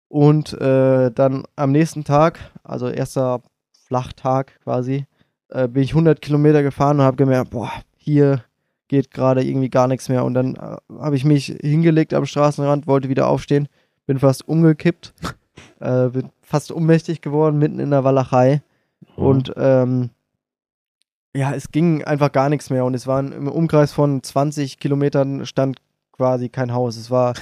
[0.07, 3.41] und äh, dann am nächsten Tag, also erster
[3.87, 5.05] Flachtag quasi,
[5.51, 8.43] äh, bin ich 100 Kilometer gefahren und habe gemerkt, boah, hier
[8.87, 10.25] geht gerade irgendwie gar nichts mehr.
[10.25, 13.67] Und dann äh, habe ich mich hingelegt am Straßenrand, wollte wieder aufstehen,
[14.05, 15.13] bin fast umgekippt,
[15.79, 18.61] äh, bin fast ohnmächtig geworden, mitten in der Walachei.
[19.15, 19.23] Mhm.
[19.23, 20.09] Und ähm,
[21.33, 22.83] ja, es ging einfach gar nichts mehr.
[22.83, 25.81] Und es waren im Umkreis von 20 Kilometern stand
[26.11, 26.97] quasi kein Haus.
[26.97, 27.33] Es war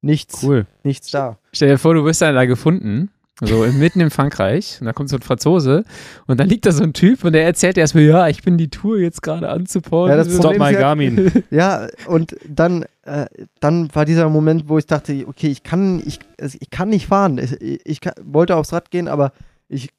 [0.00, 0.66] nichts, cool.
[0.82, 1.38] nichts da.
[1.52, 3.10] Stell dir vor, du wirst dann da gefunden
[3.40, 4.78] so mitten in Frankreich.
[4.80, 5.84] Und da kommt so ein Franzose
[6.26, 8.68] und dann liegt da so ein Typ und der erzählt erstmal, ja, ich bin die
[8.68, 10.16] Tour jetzt gerade anzuporden.
[10.16, 11.30] Ja, das Stop my Garmin.
[11.50, 13.26] ja, und dann, äh,
[13.60, 17.38] dann war dieser Moment, wo ich dachte, okay, ich kann, ich, ich kann nicht fahren.
[17.38, 19.32] Ich, ich kann, wollte aufs Rad gehen, aber
[19.68, 19.90] ich,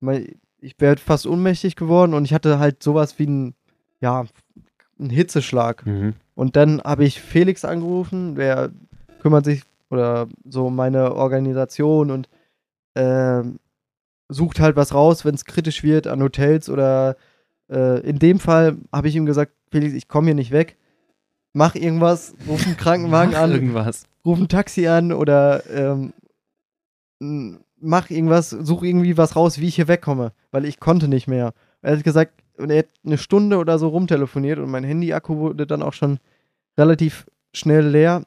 [0.00, 0.26] mein,
[0.60, 3.54] ich wäre fast ohnmächtig geworden und ich hatte halt sowas wie ein,
[4.00, 4.26] ja,
[4.98, 5.86] ein Hitzeschlag.
[5.86, 6.14] Mhm.
[6.34, 8.70] Und dann habe ich Felix angerufen, der
[9.20, 12.28] kümmert sich oder so meine Organisation und
[12.94, 13.42] äh,
[14.28, 17.16] sucht halt was raus, wenn es kritisch wird an Hotels oder
[17.70, 20.76] äh, in dem Fall habe ich ihm gesagt, Felix, ich komme hier nicht weg.
[21.52, 24.06] Mach irgendwas, ruf einen Krankenwagen an, irgendwas.
[24.24, 26.12] ruf ein Taxi an oder ähm,
[27.80, 31.52] mach irgendwas, such irgendwie was raus, wie ich hier wegkomme, weil ich konnte nicht mehr.
[31.82, 35.66] Er hat gesagt, und er hat eine Stunde oder so rumtelefoniert und mein Handy-Akku wurde
[35.66, 36.18] dann auch schon
[36.78, 38.24] relativ schnell leer.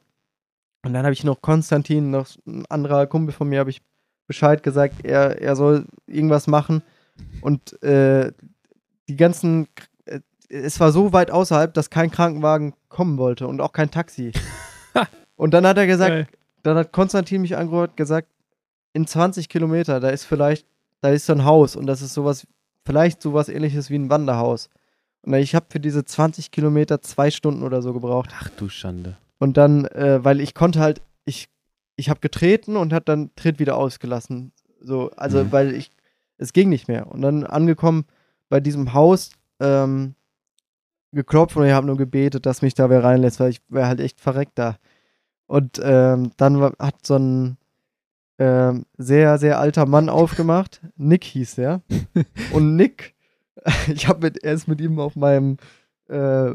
[0.84, 3.82] Und dann habe ich noch Konstantin, noch ein anderer Kumpel von mir, habe ich
[4.28, 6.84] Bescheid gesagt, er, er soll irgendwas machen.
[7.42, 8.32] Und äh,
[9.08, 9.68] die ganzen,
[10.06, 10.20] äh,
[10.50, 14.34] es war so weit außerhalb, dass kein Krankenwagen kommen wollte und auch kein Taxi.
[15.36, 16.28] und dann hat er gesagt, Geil.
[16.64, 18.28] dann hat Konstantin mich angehört, gesagt,
[18.94, 20.68] in 20 Kilometer, da ist vielleicht,
[21.02, 22.48] da ist so ein Haus und das ist sowas,
[22.86, 24.70] vielleicht sowas ähnliches wie ein Wanderhaus.
[25.22, 28.30] Und ich habe für diese 20 Kilometer zwei Stunden oder so gebraucht.
[28.40, 29.18] Ach du Schande.
[29.40, 31.50] Und dann, äh, weil ich konnte halt, ich
[31.98, 34.54] ich habe getreten und hat dann Tritt wieder ausgelassen.
[34.80, 35.52] So, also mhm.
[35.52, 35.92] weil ich,
[36.38, 37.12] es ging nicht mehr.
[37.12, 38.06] Und dann angekommen
[38.48, 40.16] bei diesem Haus, ähm,
[41.12, 44.00] geklopft und ich habe nur gebetet, dass mich da wer reinlässt, weil ich wäre halt
[44.00, 44.78] echt verreckt da.
[45.48, 47.58] Und ähm, dann war, hat so ein
[48.38, 50.82] ähm, sehr, sehr alter Mann aufgemacht.
[50.96, 51.82] Nick hieß der.
[52.54, 53.16] und Nick,
[53.88, 55.58] ich habe mit, erst mit ihm auf meinem
[56.08, 56.54] äh,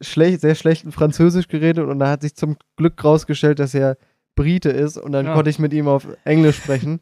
[0.00, 3.96] schlecht, sehr schlechten Französisch geredet und da hat sich zum Glück rausgestellt, dass er
[4.34, 5.34] Brite ist und dann ja.
[5.34, 7.00] konnte ich mit ihm auf Englisch sprechen.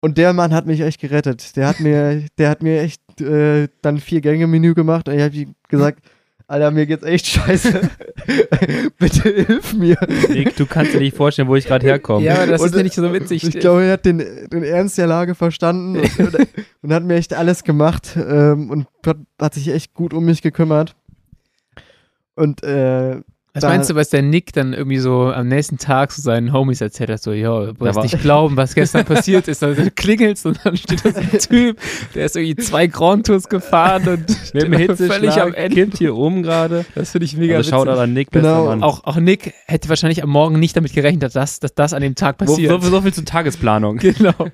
[0.00, 1.56] Und der Mann hat mich echt gerettet.
[1.56, 5.22] Der hat mir, der hat mir echt äh, dann vier Gänge Menü gemacht und ich
[5.22, 6.02] habe ihm gesagt,
[6.52, 7.80] Alter, mir geht's echt scheiße.
[8.98, 9.96] Bitte hilf mir.
[10.28, 12.24] Nick, du kannst dir nicht vorstellen, wo ich gerade herkomme.
[12.26, 13.44] Ja, aber das und, ist ja nicht so witzig.
[13.44, 14.18] Ich glaube, er hat den,
[14.52, 16.36] den Ernst der Lage verstanden und,
[16.82, 20.42] und hat mir echt alles gemacht ähm, und hat, hat, sich echt gut um mich
[20.42, 20.94] gekümmert.
[22.34, 23.20] Und äh,
[23.54, 26.54] was meinst du, was der Nick dann irgendwie so am nächsten Tag zu so seinen
[26.54, 27.22] Homies erzählt hat?
[27.22, 29.62] So, ja, du wirst nicht glauben, was gestern passiert ist.
[29.62, 31.78] Also, du klingelst und dann steht da so ein Typ,
[32.14, 35.74] der ist irgendwie zwei Grand Tours gefahren und mit dem Hitze völlig am Ende.
[35.74, 36.86] Kind hier oben gerade.
[36.94, 38.66] Das finde ich mega also schaut an Nick, genau.
[38.66, 38.82] Mann.
[38.82, 42.14] Auch, auch Nick hätte wahrscheinlich am Morgen nicht damit gerechnet, dass, dass das an dem
[42.14, 42.82] Tag passiert.
[42.82, 44.00] So, so viel zur Tagesplanung.
[44.12, 44.48] Genau.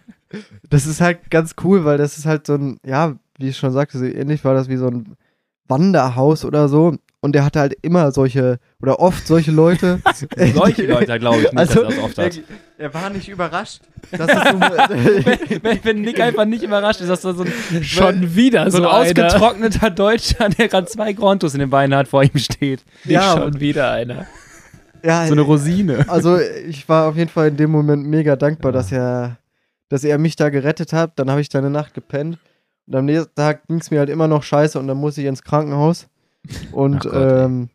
[0.71, 3.73] Das ist halt ganz cool, weil das ist halt so ein, ja, wie ich schon
[3.73, 5.17] sagte, so ähnlich war das wie so ein
[5.67, 10.01] Wanderhaus oder so und der hatte halt immer solche oder oft solche Leute.
[10.55, 12.41] solche Leute, glaube ich, nicht, also, dass er das oft hat.
[12.79, 13.83] Er, war nicht überrascht.
[14.13, 14.61] Dass das so,
[15.63, 18.85] wenn, wenn, Nick einfach nicht überrascht ist, dass da so ein, schon wieder so, so
[18.85, 22.85] ein ausgetrockneter Deutscher, der gerade zwei Grontos in den Beinen hat, vor ihm steht.
[23.05, 24.27] Nicht ja, schon wieder einer.
[25.03, 26.05] Ja, so eine Rosine.
[26.09, 28.79] Also ich war auf jeden Fall in dem Moment mega dankbar, ja.
[28.79, 29.39] dass er,
[29.89, 31.19] dass er mich da gerettet hat.
[31.19, 32.39] Dann habe ich da eine Nacht gepennt.
[32.87, 35.27] Und am nächsten Tag ging es mir halt immer noch scheiße und dann musste ich
[35.27, 36.09] ins Krankenhaus.
[36.73, 37.71] Und Gott, ähm,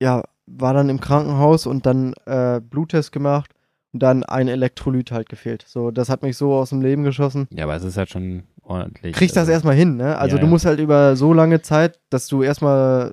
[0.00, 3.50] ja, war dann im Krankenhaus und dann äh, Bluttest gemacht
[3.92, 5.64] und dann ein Elektrolyt halt gefehlt.
[5.66, 7.48] So, das hat mich so aus dem Leben geschossen.
[7.50, 9.14] Ja, aber es ist halt schon ordentlich.
[9.14, 10.18] Kriegst also, das erstmal hin, ne?
[10.18, 13.12] Also ja, du musst halt über so lange Zeit, dass du erstmal,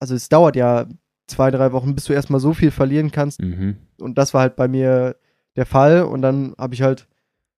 [0.00, 0.86] also es dauert ja
[1.26, 3.40] zwei, drei Wochen, bis du erstmal so viel verlieren kannst.
[3.40, 3.76] Mhm.
[4.00, 5.16] Und das war halt bei mir
[5.56, 6.02] der Fall.
[6.02, 7.06] Und dann habe ich halt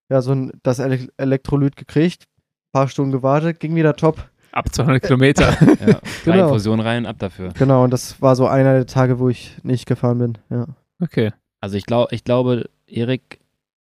[0.09, 2.27] ja so ein, das Ele Elektrolyt gekriegt,
[2.73, 4.30] paar Stunden gewartet, ging wieder top.
[4.53, 5.57] Ab 200 Kilometer.
[5.87, 6.47] ja, genau.
[6.49, 7.53] Infusion rein, ab dafür.
[7.59, 10.39] Genau, und das war so einer der Tage, wo ich nicht gefahren bin.
[10.51, 10.67] Ja.
[11.01, 11.33] Okay.
[11.61, 13.41] Also ich, glaub, ich glaube, Erik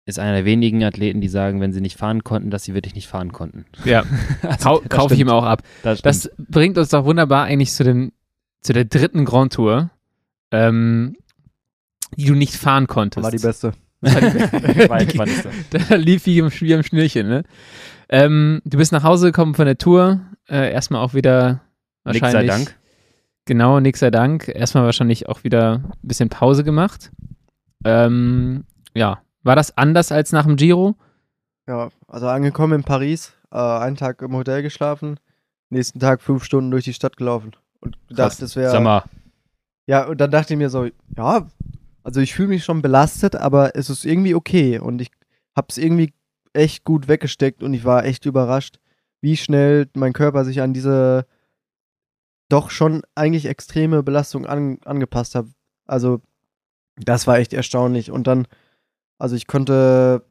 [0.07, 2.95] ist einer der wenigen Athleten, die sagen, wenn sie nicht fahren konnten, dass sie wirklich
[2.95, 3.67] nicht fahren konnten.
[3.85, 4.05] Ja,
[4.43, 5.63] also, Kau kaufe ich ihm auch ab.
[5.83, 8.13] Das, das, bringt uns doch wunderbar eigentlich zu dem
[8.61, 9.91] zu der dritten Grand Tour,
[10.51, 11.17] ähm,
[12.17, 13.23] die du nicht fahren konntest.
[13.25, 13.73] War die beste.
[14.01, 17.45] da lief wie im, wie im Schnürchen, ne?
[18.09, 21.61] Ähm, du bist nach Hause gekommen von der Tour, äh, erstmal auch wieder
[22.05, 22.23] wahrscheinlich.
[22.23, 22.79] Nix sei Dank.
[23.47, 24.49] Genau, nix sei Dank.
[24.49, 27.13] Erstmal wahrscheinlich auch wieder ein bisschen Pause gemacht.
[27.85, 30.97] Ähm, ja, war das anders als nach dem Giro?
[31.69, 35.19] Ja, also angekommen in Paris, äh, einen Tag im Hotel geschlafen,
[35.71, 38.71] nächsten Tag fünf Stunden durch die Stadt gelaufen und gedacht, das wäre.
[38.71, 39.05] Sag mal.
[39.87, 41.47] Ja, und dann dachte ich mir so, ja,
[42.03, 45.11] also ich fühle mich schon belastet, aber es ist irgendwie okay und ich
[45.57, 46.13] habe es irgendwie
[46.57, 48.79] echt gut weggesteckt und ich war echt überrascht,
[49.21, 51.27] wie schnell mein Körper sich an diese
[52.49, 55.47] doch schon eigentlich extreme Belastung an, angepasst hat.
[55.87, 56.21] Also
[56.97, 58.47] das war echt erstaunlich und dann,
[59.19, 60.25] also ich konnte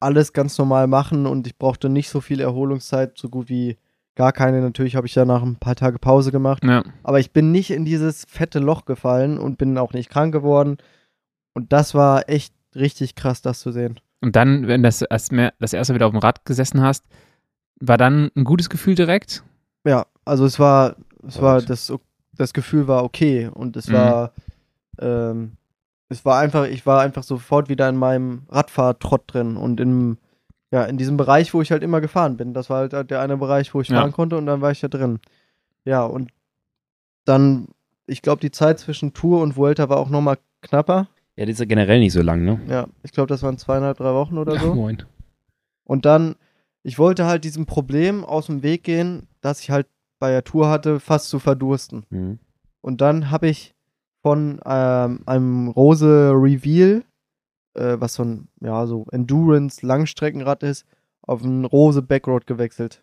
[0.00, 3.76] alles ganz normal machen und ich brauchte nicht so viel Erholungszeit, so gut wie
[4.16, 4.60] gar keine.
[4.60, 6.64] Natürlich habe ich danach ein paar Tage Pause gemacht.
[6.64, 6.82] Ja.
[7.02, 10.78] Aber ich bin nicht in dieses fette Loch gefallen und bin auch nicht krank geworden.
[11.54, 14.00] Und das war echt richtig krass, das zu sehen.
[14.20, 17.04] Und dann, wenn das, das erste wieder auf dem Rad gesessen hast,
[17.80, 19.42] war dann ein gutes Gefühl direkt?
[19.84, 20.96] Ja, also es war,
[21.26, 21.92] es war das,
[22.36, 23.92] das Gefühl war okay und es mhm.
[23.94, 24.32] war,
[24.98, 25.52] ähm,
[26.10, 30.18] es war einfach, ich war einfach sofort wieder in meinem Radfahrtrott drin und im
[30.72, 32.54] ja, in diesem Bereich, wo ich halt immer gefahren bin.
[32.54, 34.88] Das war halt der eine Bereich, wo ich fahren konnte und dann war ich da
[34.88, 35.18] drin.
[35.84, 36.30] Ja, und
[37.24, 37.68] dann,
[38.06, 41.08] ich glaube, die Zeit zwischen Tour und Vuelta war auch nochmal knapper.
[41.40, 42.60] Ja, die ist ja generell nicht so lang, ne?
[42.68, 44.68] Ja, ich glaube, das waren zweieinhalb, drei Wochen oder so.
[44.68, 45.02] Ja, moin.
[45.84, 46.36] Und dann,
[46.82, 49.86] ich wollte halt diesem Problem aus dem Weg gehen, dass ich halt
[50.18, 52.04] bei der Tour hatte, fast zu verdursten.
[52.10, 52.38] Mhm.
[52.82, 53.74] Und dann habe ich
[54.22, 57.04] von ähm, einem Rose Reveal
[57.74, 60.86] äh, was so ein, ja, so Endurance-Langstreckenrad ist,
[61.22, 63.02] auf ein Rose Backroad gewechselt.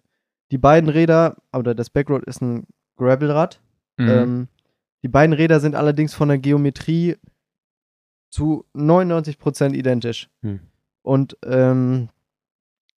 [0.51, 2.67] Die beiden Räder, oder das Backroad ist ein
[2.97, 3.61] Gravelrad.
[3.97, 4.09] Mhm.
[4.09, 4.47] Ähm,
[5.03, 7.17] die beiden Räder sind allerdings von der Geometrie
[8.37, 10.29] zu 99% identisch.
[10.43, 10.59] Mhm.
[11.01, 12.09] Und ähm,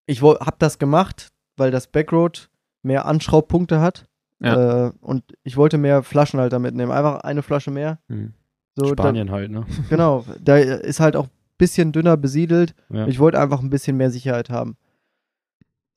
[0.05, 2.51] ich habe das gemacht, weil das Backroad
[2.82, 4.07] mehr Anschraubpunkte hat.
[4.38, 4.88] Ja.
[4.88, 6.93] Äh, und ich wollte mehr Flaschenhalter mitnehmen.
[6.93, 8.01] Einfach eine Flasche mehr.
[8.09, 8.34] Mhm.
[8.76, 9.64] So, Spanien da, halt, ne?
[9.88, 10.26] Genau.
[10.45, 12.74] Da ist halt auch bisschen dünner besiedelt.
[12.91, 13.07] Ja.
[13.07, 14.76] Ich wollte einfach ein bisschen mehr Sicherheit haben.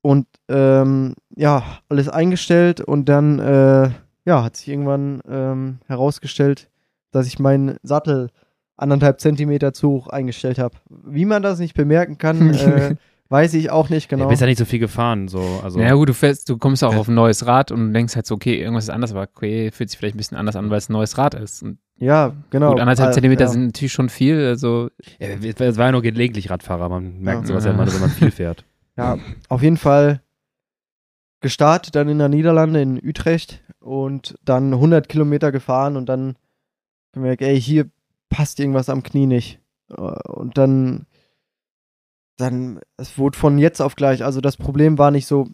[0.01, 3.89] Und ähm, ja, alles eingestellt und dann äh,
[4.25, 6.69] ja, hat sich irgendwann ähm, herausgestellt,
[7.11, 8.29] dass ich meinen Sattel
[8.77, 10.75] anderthalb Zentimeter zu hoch eingestellt habe.
[10.89, 12.95] Wie man das nicht bemerken kann, äh,
[13.33, 14.25] Weiß ich auch nicht genau.
[14.25, 15.27] Du bist ja nicht so viel gefahren.
[15.27, 15.79] So, also.
[15.79, 18.35] Ja, gut, du, fährst, du kommst auch auf ein neues Rad und denkst halt so,
[18.35, 20.87] okay, irgendwas ist anders, aber okay, fühlt sich vielleicht ein bisschen anders an, weil es
[20.87, 21.63] ein neues Rad ist.
[21.63, 22.73] Und ja, genau.
[22.73, 23.47] Gut, anderthalb äh, Zentimeter ja.
[23.47, 24.45] sind natürlich schon viel.
[24.45, 26.89] Also ja, es war ja nur gelegentlich Radfahrer.
[26.89, 27.47] Man merkt ja.
[27.47, 28.65] sowas ja immer, wenn man viel fährt.
[28.95, 29.17] Ja,
[29.49, 30.21] auf jeden Fall
[31.41, 36.35] gestartet dann in der Niederlande, in Utrecht und dann 100 Kilometer gefahren und dann
[37.11, 37.89] gemerkt, ey, hier
[38.33, 39.59] passt irgendwas am Knie nicht.
[39.87, 41.05] Und dann
[42.37, 45.47] dann, es wurde von jetzt auf gleich, also das Problem war nicht so,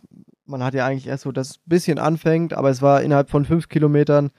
[0.45, 3.69] man hat ja eigentlich erst so das bisschen anfängt, aber es war innerhalb von fünf
[3.69, 4.31] Kilometern,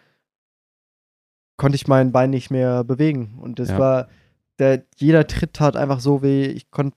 [1.57, 3.39] konnte ich mein Bein nicht mehr bewegen.
[3.41, 3.79] Und es ja.
[3.79, 4.09] war,
[4.59, 6.97] der, jeder Tritt tat einfach so weh, ich konnte,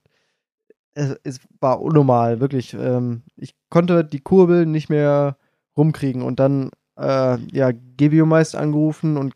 [0.93, 2.73] es, es, war unnormal, wirklich.
[2.73, 5.37] Ähm, ich konnte die Kurbel nicht mehr
[5.75, 9.33] rumkriegen und dann, äh, ja, Gebiomeist angerufen und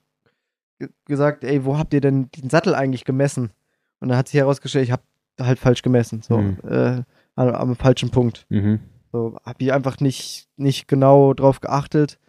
[1.05, 3.51] gesagt, ey, wo habt ihr denn den Sattel eigentlich gemessen?
[3.99, 5.03] Und dann hat sich herausgestellt, ich habe
[5.39, 6.57] halt falsch gemessen, so mhm.
[6.67, 7.03] äh,
[7.35, 8.45] am, am, falschen Punkt.
[8.49, 8.79] Mhm.
[9.11, 12.19] So habe ich einfach nicht, nicht genau drauf geachtet.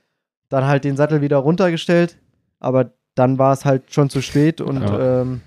[0.49, 2.19] Dann halt den Sattel wieder runtergestellt,
[2.59, 5.23] aber dann war es halt schon zu spät und ja.
[5.23, 5.43] ähm,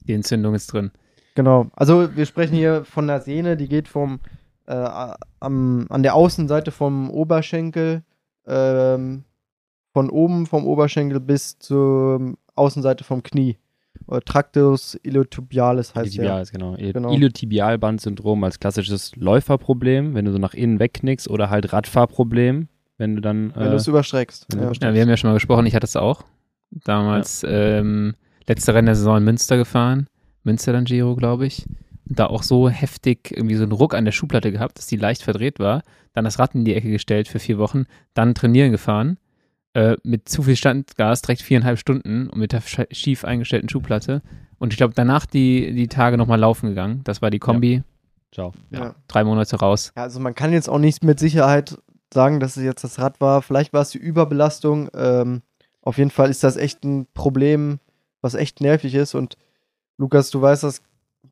[0.00, 0.90] die Entzündung ist drin.
[1.34, 1.70] Genau.
[1.74, 4.20] Also wir sprechen hier von der Sehne, die geht vom
[4.66, 8.02] äh, am, an der Außenseite vom Oberschenkel
[8.46, 9.24] ähm,
[9.94, 13.56] von oben vom Oberschenkel bis zur Außenseite vom Knie.
[14.08, 16.58] Oder Tractus iliotibialis heißt Iliotibialis, ja.
[16.58, 16.76] genau.
[16.76, 17.12] genau.
[17.12, 22.68] Iliotibialbandsyndrom als klassisches Läuferproblem, wenn du so nach innen wegknickst oder halt Radfahrproblem,
[22.98, 23.54] wenn du dann.
[23.54, 24.48] Wenn äh, du es überstreckst.
[24.52, 24.72] Ja.
[24.72, 24.94] ja.
[24.94, 26.24] wir haben ja schon mal gesprochen, ich hatte es auch.
[26.72, 27.50] Damals ja.
[27.50, 28.14] ähm,
[28.48, 30.08] letzte Rennen der Saison in Münster gefahren.
[30.42, 31.66] Münster dann Giro, glaube ich.
[32.08, 34.96] Und da auch so heftig irgendwie so einen Ruck an der Schuhplatte gehabt, dass die
[34.96, 35.82] leicht verdreht war.
[36.14, 37.84] Dann das Rad in die Ecke gestellt für vier Wochen.
[38.12, 39.18] Dann trainieren gefahren
[39.74, 44.22] äh, mit zu viel Standgas direkt viereinhalb Stunden und mit der schief eingestellten Schuhplatte.
[44.58, 47.02] Und ich glaube, danach die, die Tage nochmal laufen gegangen.
[47.04, 47.74] Das war die Kombi.
[47.74, 47.82] Ja.
[48.32, 48.52] Ciao.
[48.70, 48.94] Ja.
[49.08, 49.92] Drei Monate raus.
[49.96, 51.78] Ja, also man kann jetzt auch nicht mit Sicherheit
[52.12, 53.42] sagen, dass es jetzt das Rad war.
[53.42, 54.88] Vielleicht war es die Überbelastung.
[54.94, 55.42] Ähm,
[55.82, 57.78] auf jeden Fall ist das echt ein Problem,
[58.20, 59.14] was echt nervig ist.
[59.14, 59.36] Und
[59.98, 60.82] Lukas, du weißt das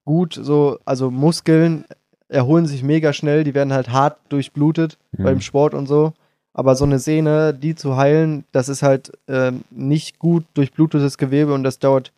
[0.05, 0.35] gut.
[0.35, 1.85] So, also Muskeln
[2.29, 3.45] erholen sich mega schnell.
[3.45, 5.23] Die werden halt hart durchblutet mhm.
[5.23, 6.13] beim Sport und so.
[6.55, 11.55] Aber so eine Sehne, die zu heilen, das ist halt äh, nicht gut durchblutetes Gewebe
[11.55, 12.13] und das dauert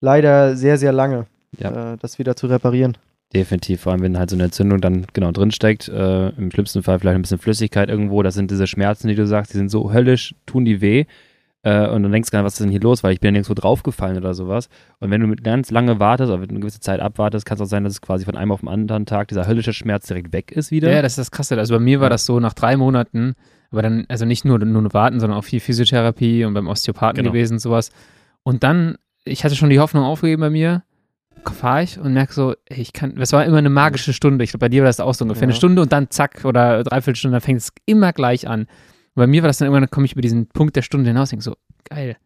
[0.00, 1.26] leider sehr, sehr lange,
[1.58, 1.92] ja.
[1.92, 2.98] äh, das wieder zu reparieren.
[3.34, 6.98] Definitiv, vor allem wenn halt so eine Entzündung dann genau drinsteckt, äh, im schlimmsten Fall
[6.98, 9.92] vielleicht ein bisschen Flüssigkeit irgendwo, das sind diese Schmerzen, die du sagst, die sind so
[9.92, 11.06] höllisch, tun die weh
[11.66, 13.28] äh, und dann denkst du gar nicht, was ist denn hier los, weil ich bin
[13.28, 14.68] ja nirgendwo draufgefallen oder sowas.
[15.00, 17.66] Und wenn du mit ganz lange wartest oder eine gewisse Zeit abwartest, kann es auch
[17.66, 20.52] sein, dass es quasi von einem auf den anderen Tag dieser höllische Schmerz direkt weg
[20.52, 20.92] ist wieder.
[20.92, 21.58] Ja, das ist das Krasse.
[21.58, 23.34] Also bei mir war das so nach drei Monaten,
[23.70, 27.30] aber dann, also nicht nur, nur warten, sondern auch viel Physiotherapie und beim Osteopathen genau.
[27.30, 27.90] gewesen und sowas.
[28.42, 30.82] Und dann, ich hatte schon die Hoffnung aufgegeben bei mir,
[31.54, 34.44] fahre ich und merke so, ich kann, das war immer eine magische Stunde.
[34.44, 35.48] Ich glaube, bei dir war das auch so ungefähr ja.
[35.48, 38.62] eine Stunde und dann zack oder dreiviertel Stunde, dann fängt es immer gleich an.
[38.62, 38.68] Und
[39.14, 41.28] bei mir war das dann irgendwann, dann komme ich über diesen Punkt der Stunde hinaus
[41.28, 42.16] und denke so, geil.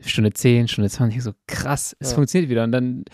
[0.00, 2.14] Stunde 10, Stunde 20, so krass, es ja.
[2.14, 2.64] funktioniert wieder.
[2.64, 3.04] Und dann,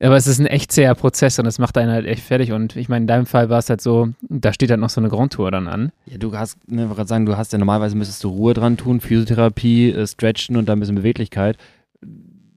[0.00, 2.52] aber es ist ein echt zäher Prozess und es macht einen halt echt fertig.
[2.52, 5.00] Und ich meine, in deinem Fall war es halt so, da steht halt noch so
[5.00, 5.90] eine Grand Tour dann an.
[6.06, 8.76] Ja, du hast, ne, ich gerade sagen, du hast ja normalerweise müsstest du Ruhe dran
[8.76, 11.56] tun, Physiotherapie, äh, Stretchen und dann ein bisschen Beweglichkeit.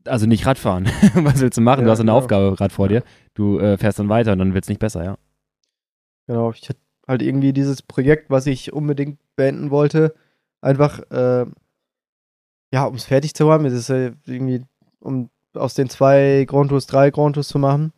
[0.05, 0.85] Also nicht Radfahren.
[1.15, 1.79] Was willst du machen?
[1.79, 2.17] Ja, du hast eine genau.
[2.19, 3.03] Aufgabe gerade vor dir.
[3.33, 5.17] Du äh, fährst dann weiter und dann wird es nicht besser, ja.
[6.27, 10.13] Genau, ich hatte halt irgendwie dieses Projekt, was ich unbedingt beenden wollte,
[10.61, 11.45] einfach, äh,
[12.73, 14.63] ja, um es fertig zu haben, ist es äh, irgendwie,
[14.99, 17.93] um aus den zwei Grand Tours drei Grand Tours zu machen.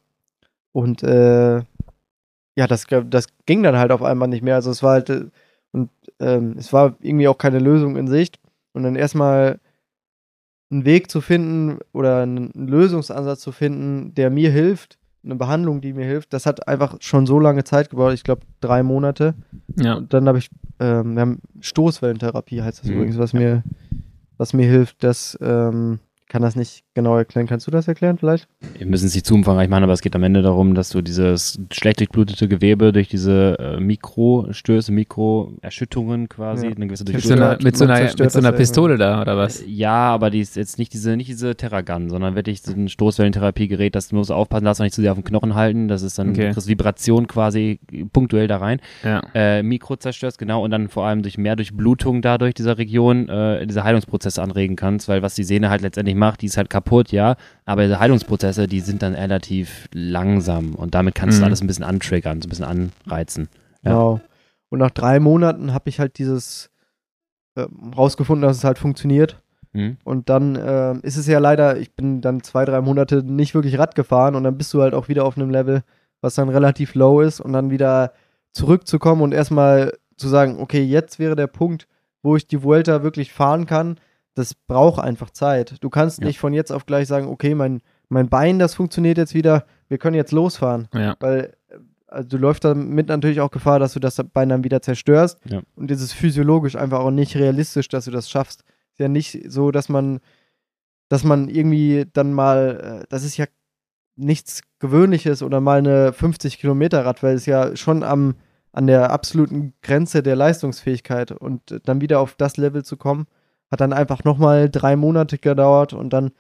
[0.72, 1.58] Und äh,
[2.56, 4.56] ja, das, das ging dann halt auf einmal nicht mehr.
[4.56, 5.26] Also es war halt, äh,
[5.72, 5.90] und
[6.20, 8.40] ähm, es war irgendwie auch keine Lösung in Sicht.
[8.74, 9.60] Und dann erstmal
[10.72, 15.94] einen Weg zu finden oder einen Lösungsansatz zu finden, der mir hilft, eine Behandlung, die
[15.94, 16.34] mir hilft.
[16.34, 19.36] Das hat einfach schon so lange Zeit gebraucht, ich glaube drei Monate.
[19.78, 19.96] Ja.
[19.96, 20.50] Und dann habe ich,
[20.80, 22.96] ähm, wir haben Stoßwellentherapie heißt das mhm.
[22.96, 23.64] übrigens, was mir,
[24.38, 27.48] was mir hilft, dass ähm, kann das nicht genau erklären.
[27.48, 28.48] Kannst du das erklären vielleicht?
[28.78, 31.02] Wir müssen es nicht zu umfangreich machen, aber es geht am Ende darum, dass du
[31.02, 36.76] dieses schlecht durchblutete Gewebe durch diese äh, Mikrostöße, Mikroerschütterungen quasi, ja.
[36.76, 39.62] eine gewisse Mit so einer, mit so einer, mit so einer Pistole da, oder was?
[39.62, 42.90] Äh, ja, aber die ist jetzt nicht diese, nicht diese Terragun, sondern wirklich so ein
[42.90, 46.02] Stoßwellentherapiegerät, das du musst aufpassen, darfst du nicht zu sehr auf den Knochen halten, das
[46.02, 46.54] ist dann okay.
[46.56, 47.80] Vibration quasi
[48.14, 48.80] punktuell da rein.
[49.04, 49.22] Ja.
[49.34, 53.66] Äh, Mikro zerstörst, genau, und dann vor allem durch mehr Durchblutung dadurch dieser Region äh,
[53.68, 56.70] diese Heilungsprozesse anregen kannst, weil was die Sehne halt letztendlich macht, macht, die ist halt
[56.70, 57.36] kaputt, ja.
[57.66, 61.42] Aber diese Heilungsprozesse, die sind dann relativ langsam und damit kannst mhm.
[61.42, 63.50] du alles ein bisschen antriggern, so ein bisschen anreizen.
[63.84, 63.92] Ja.
[63.92, 64.22] Genau.
[64.70, 66.72] Und nach drei Monaten habe ich halt dieses
[67.56, 67.66] äh,
[67.96, 69.42] rausgefunden, dass es halt funktioniert.
[69.74, 69.98] Mhm.
[70.04, 73.78] Und dann äh, ist es ja leider, ich bin dann zwei, drei Monate nicht wirklich
[73.78, 75.84] Rad gefahren und dann bist du halt auch wieder auf einem Level,
[76.22, 78.14] was dann relativ low ist und dann wieder
[78.52, 81.88] zurückzukommen und erstmal zu sagen, okay, jetzt wäre der Punkt,
[82.22, 83.98] wo ich die Vuelta wirklich fahren kann,
[84.36, 85.76] das braucht einfach Zeit.
[85.82, 86.28] Du kannst ja.
[86.28, 89.98] nicht von jetzt auf gleich sagen, okay, mein, mein Bein, das funktioniert jetzt wieder, wir
[89.98, 90.88] können jetzt losfahren.
[90.94, 91.16] Ja.
[91.20, 91.54] Weil
[92.14, 95.40] also du läufst damit natürlich auch Gefahr, dass du das Bein dann wieder zerstörst.
[95.46, 95.62] Ja.
[95.76, 98.64] Und es ist physiologisch einfach auch nicht realistisch, dass du das schaffst.
[98.92, 100.20] Ist ja nicht so, dass man,
[101.10, 103.46] dass man irgendwie dann mal, äh, das ist ja
[104.16, 108.36] nichts Gewöhnliches oder mal eine 50 Kilometer Rad, weil es ja schon am,
[108.72, 113.26] an der absoluten Grenze der Leistungsfähigkeit und dann wieder auf das Level zu kommen,
[113.74, 116.32] hat dann einfach nochmal drei Monate gedauert und dann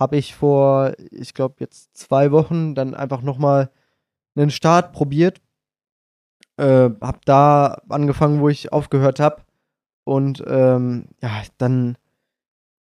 [0.00, 3.70] habe ich vor, ich glaube, jetzt zwei Wochen dann einfach nochmal
[4.34, 5.40] einen Start probiert.
[6.56, 9.42] Äh, hab da angefangen, wo ich aufgehört habe.
[10.02, 11.96] Und ähm, ja, dann,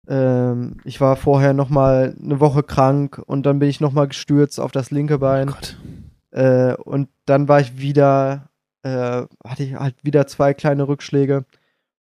[0.08, 4.72] ähm, ich war vorher nochmal eine Woche krank und dann bin ich nochmal gestürzt auf
[4.72, 5.50] das linke Bein.
[5.52, 8.50] Oh äh, und dann war ich wieder,
[8.82, 11.46] äh, hatte ich halt wieder zwei kleine Rückschläge.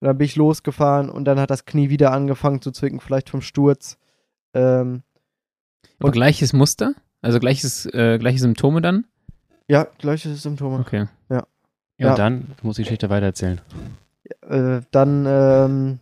[0.01, 3.29] Und dann bin ich losgefahren und dann hat das Knie wieder angefangen zu zwicken, vielleicht
[3.29, 3.97] vom Sturz.
[4.53, 5.03] Ähm,
[5.99, 6.93] und gleiches Muster?
[7.21, 9.05] Also gleiches, äh, gleiche Symptome dann?
[9.67, 10.79] Ja, gleiche Symptome.
[10.79, 11.07] Okay.
[11.29, 11.37] Ja.
[11.37, 11.45] Ja,
[11.97, 12.09] ja.
[12.11, 13.59] und dann muss ich die Geschichte weitererzählen.
[14.47, 15.99] Äh, dann, ähm,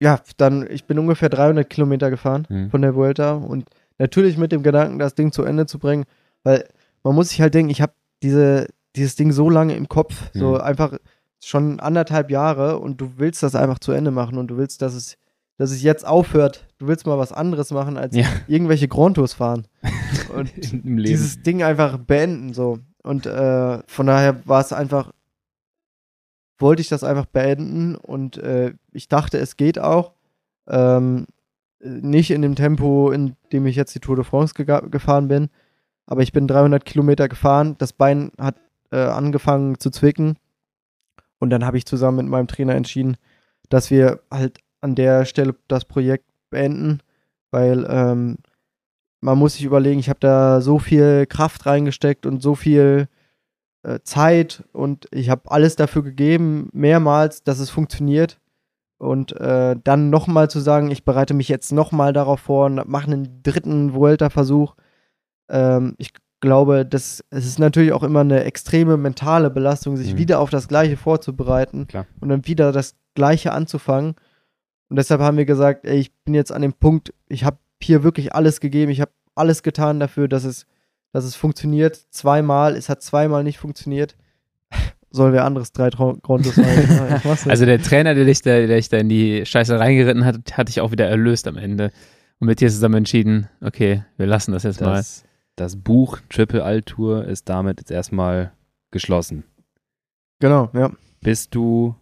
[0.00, 2.70] ja, dann, ich bin ungefähr 300 Kilometer gefahren mhm.
[2.70, 3.68] von der Vuelta und
[3.98, 6.04] natürlich mit dem Gedanken, das Ding zu Ende zu bringen,
[6.44, 6.66] weil
[7.02, 7.92] man muss sich halt denken, ich habe
[8.22, 10.38] diese, dieses Ding so lange im Kopf, mhm.
[10.38, 10.98] so einfach
[11.44, 14.94] schon anderthalb Jahre und du willst das einfach zu Ende machen und du willst, dass
[14.94, 15.16] es,
[15.58, 16.66] dass es jetzt aufhört.
[16.78, 18.26] Du willst mal was anderes machen, als ja.
[18.46, 19.66] irgendwelche Grand Tours fahren.
[20.34, 22.78] Und dieses Ding einfach beenden, so.
[23.02, 25.12] Und äh, von daher war es einfach,
[26.58, 30.12] wollte ich das einfach beenden und äh, ich dachte, es geht auch.
[30.66, 31.26] Ähm,
[31.80, 35.48] nicht in dem Tempo, in dem ich jetzt die Tour de France ge gefahren bin,
[36.06, 37.76] aber ich bin 300 Kilometer gefahren.
[37.78, 38.56] Das Bein hat
[38.90, 40.36] äh, angefangen zu zwicken
[41.38, 43.16] und dann habe ich zusammen mit meinem Trainer entschieden,
[43.68, 47.00] dass wir halt an der Stelle das Projekt beenden,
[47.50, 48.38] weil ähm,
[49.20, 53.08] man muss sich überlegen, ich habe da so viel Kraft reingesteckt und so viel
[53.82, 58.38] äh, Zeit und ich habe alles dafür gegeben, mehrmals, dass es funktioniert.
[58.98, 63.42] Und äh, dann nochmal zu sagen, ich bereite mich jetzt nochmal darauf vor, mache einen
[63.42, 64.74] dritten Vuelta-Versuch.
[65.50, 66.12] Ähm, ich
[66.46, 70.18] glaube, das, es ist natürlich auch immer eine extreme mentale Belastung, sich mhm.
[70.18, 72.06] wieder auf das Gleiche vorzubereiten Klar.
[72.20, 74.14] und dann wieder das Gleiche anzufangen.
[74.88, 78.04] Und deshalb haben wir gesagt, ey, ich bin jetzt an dem Punkt, ich habe hier
[78.04, 80.66] wirklich alles gegeben, ich habe alles getan dafür, dass es,
[81.12, 81.96] dass es funktioniert.
[82.10, 84.16] Zweimal, es hat zweimal nicht funktioniert.
[85.10, 86.58] Soll wer anderes drei Kontos
[87.48, 90.68] also der Trainer, der dich, da, der dich da in die Scheiße reingeritten hat, hat
[90.68, 91.90] dich auch wieder erlöst am Ende.
[92.38, 95.25] Und mit dir zusammen entschieden, okay, wir lassen das jetzt das, mal.
[95.56, 98.52] Das Buch Triple All Tour ist damit jetzt erstmal
[98.90, 99.44] geschlossen.
[100.38, 100.90] Genau, ja.
[101.20, 101.94] Bist du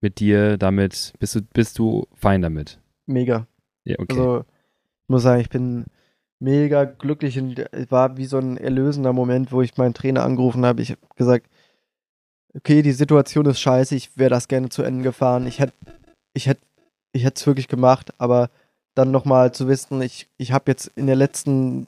[0.00, 2.80] mit dir damit, bist du, bist du fein damit?
[3.06, 3.46] Mega.
[3.84, 4.16] Ja, okay.
[4.16, 5.84] Also, ich muss sagen, ich bin
[6.38, 10.64] mega glücklich und es war wie so ein erlösender Moment, wo ich meinen Trainer angerufen
[10.64, 10.82] habe.
[10.82, 11.46] Ich habe gesagt,
[12.54, 15.46] okay, die Situation ist scheiße, ich wäre das gerne zu Ende gefahren.
[15.46, 15.74] Ich hätte
[16.34, 16.62] ich hätte
[17.12, 18.50] ich hätte es wirklich gemacht, aber
[18.94, 21.86] dann nochmal zu wissen, ich, ich habe jetzt in der letzten,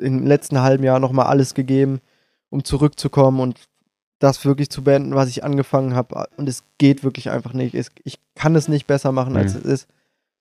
[0.00, 2.00] im letzten halben Jahr nochmal alles gegeben,
[2.48, 3.68] um zurückzukommen und
[4.18, 6.26] das wirklich zu beenden, was ich angefangen habe.
[6.36, 7.74] Und es geht wirklich einfach nicht.
[7.74, 9.60] Es, ich kann es nicht besser machen, als mhm.
[9.60, 9.88] es ist.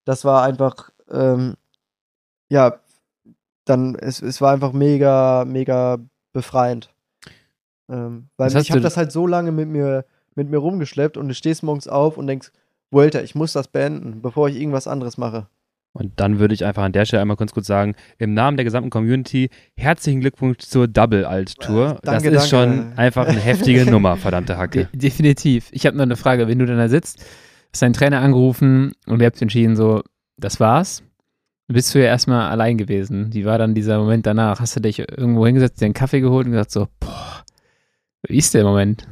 [0.06, 1.56] Das war einfach, ähm,
[2.50, 2.80] ja,
[3.66, 5.98] dann, es, es war einfach mega, mega
[6.34, 6.90] befreiend.
[7.90, 10.06] Ähm, weil ich habe das halt so lange mit mir,
[10.36, 12.52] mit mir rumgeschleppt und du stehst morgens auf und denkst,
[12.92, 15.48] Walter, ich muss das beenden, bevor ich irgendwas anderes mache.
[15.92, 18.64] Und dann würde ich einfach an der Stelle einmal ganz kurz sagen, im Namen der
[18.64, 21.86] gesamten Community, herzlichen Glückwunsch zur Double Alt Tour.
[21.86, 22.76] Ja, danke, das ist danke.
[22.76, 24.88] schon einfach eine heftige Nummer, verdammte Hacke.
[24.94, 25.70] De definitiv.
[25.72, 27.26] Ich habe noch eine Frage, wenn du dann da sitzt,
[27.74, 30.04] hast deinen Trainer angerufen und ihr habt entschieden, so,
[30.38, 31.04] das war's.
[31.68, 33.34] Bist du ja erstmal allein gewesen.
[33.34, 34.60] Wie war dann dieser Moment danach?
[34.60, 37.44] Hast du dich irgendwo hingesetzt, dir einen Kaffee geholt und gesagt so, boah,
[38.28, 39.08] wie ist der Moment?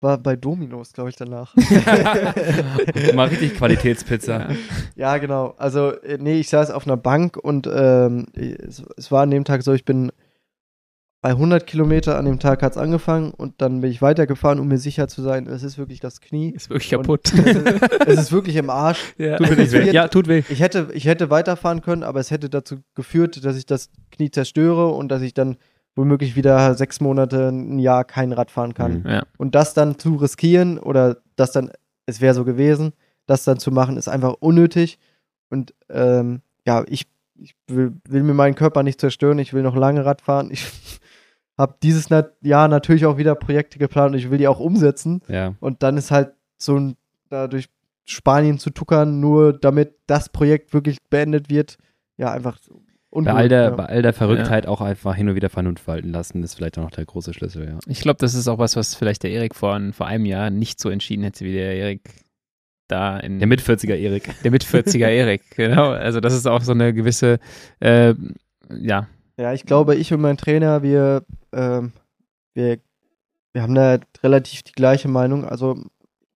[0.00, 1.56] War bei Dominos, glaube ich, danach.
[3.14, 4.48] Mal richtig Qualitätspizza.
[4.94, 5.18] Ja.
[5.18, 5.54] genau.
[5.58, 9.44] Also, äh, nee, ich saß auf einer Bank und ähm, es, es, war an dem
[9.44, 10.12] Tag so, ich bin
[11.20, 14.68] bei 100 Kilometer an dem Tag hat es angefangen und dann bin ich weitergefahren, um
[14.68, 16.50] mir sicher zu sein, es ist wirklich das Knie.
[16.50, 17.32] Ist wirklich kaputt.
[17.32, 19.00] Es ist, es ist, wirklich im Arsch.
[19.18, 19.36] Ja.
[19.36, 19.90] Tut weh.
[19.90, 20.44] Ja, tut weh.
[20.48, 24.30] Ich hätte, ich hätte weiterfahren können, aber es hätte dazu geführt, dass ich das Knie
[24.30, 25.56] zerstöre und dass ich dann
[25.98, 29.00] womöglich wieder sechs Monate, ein Jahr kein Rad fahren kann.
[29.00, 29.10] Mhm.
[29.10, 29.22] Ja.
[29.36, 31.72] Und das dann zu riskieren oder das dann,
[32.06, 32.92] es wäre so gewesen,
[33.26, 35.00] das dann zu machen, ist einfach unnötig.
[35.50, 39.74] Und ähm, ja, ich, ich will, will, mir meinen Körper nicht zerstören, ich will noch
[39.74, 40.50] lange Rad fahren.
[40.52, 40.70] Ich
[41.58, 42.08] habe dieses
[42.42, 45.20] Jahr natürlich auch wieder Projekte geplant und ich will die auch umsetzen.
[45.26, 45.54] Ja.
[45.58, 46.96] Und dann ist halt so ein,
[47.28, 47.68] da durch
[48.04, 51.76] Spanien zu tuckern, nur damit das Projekt wirklich beendet wird,
[52.16, 52.58] ja, einfach
[53.10, 53.70] und bei, all der, ja.
[53.70, 54.70] bei all der Verrücktheit ja.
[54.70, 57.66] auch einfach hin und wieder Vernunft walten lassen, ist vielleicht auch noch der große Schlüssel,
[57.66, 57.78] ja.
[57.86, 60.78] Ich glaube, das ist auch was, was vielleicht der Erik vor, vor einem Jahr nicht
[60.78, 62.02] so entschieden hätte, wie der Erik
[62.86, 63.38] da in.
[63.38, 64.34] Der mit 40er Erik.
[64.42, 65.90] Der mit 40er Erik, genau.
[65.90, 67.38] Also, das ist auch so eine gewisse,
[67.80, 68.14] äh,
[68.70, 69.06] ja.
[69.38, 71.92] Ja, ich glaube, ich und mein Trainer, wir, ähm,
[72.54, 72.78] wir,
[73.52, 75.44] wir haben da relativ die gleiche Meinung.
[75.44, 75.82] Also,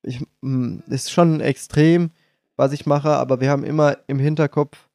[0.02, 2.10] ich, mh, mm, ist schon extrem,
[2.56, 4.88] was ich mache, aber wir haben immer im Hinterkopf,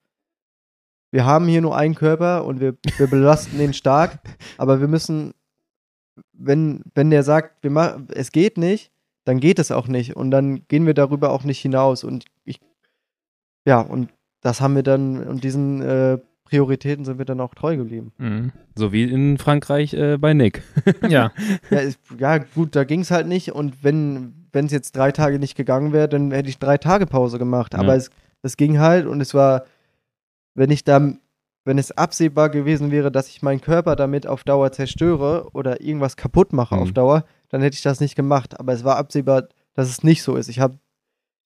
[1.11, 4.19] wir haben hier nur einen Körper und wir, wir belasten den stark,
[4.57, 5.33] aber wir müssen,
[6.33, 8.91] wenn, wenn der sagt, wir machen, es geht nicht,
[9.23, 12.59] dann geht es auch nicht und dann gehen wir darüber auch nicht hinaus und ich,
[13.65, 14.09] ja, und
[14.41, 18.13] das haben wir dann, und diesen äh, Prioritäten sind wir dann auch treu geblieben.
[18.17, 18.51] Mhm.
[18.75, 20.63] So wie in Frankreich äh, bei Nick.
[21.09, 21.31] ja.
[21.69, 25.39] Ja, ist, ja, gut, da ging es halt nicht und wenn es jetzt drei Tage
[25.39, 27.95] nicht gegangen wäre, dann hätte ich drei Tage Pause gemacht, aber ja.
[27.95, 28.11] es,
[28.43, 29.65] es ging halt und es war
[30.57, 31.13] wenn ich da,
[31.63, 36.17] wenn es absehbar gewesen wäre, dass ich meinen Körper damit auf Dauer zerstöre oder irgendwas
[36.17, 36.81] kaputt mache mhm.
[36.81, 38.59] auf Dauer, dann hätte ich das nicht gemacht.
[38.59, 40.49] Aber es war absehbar, dass es nicht so ist.
[40.49, 40.79] Ich habe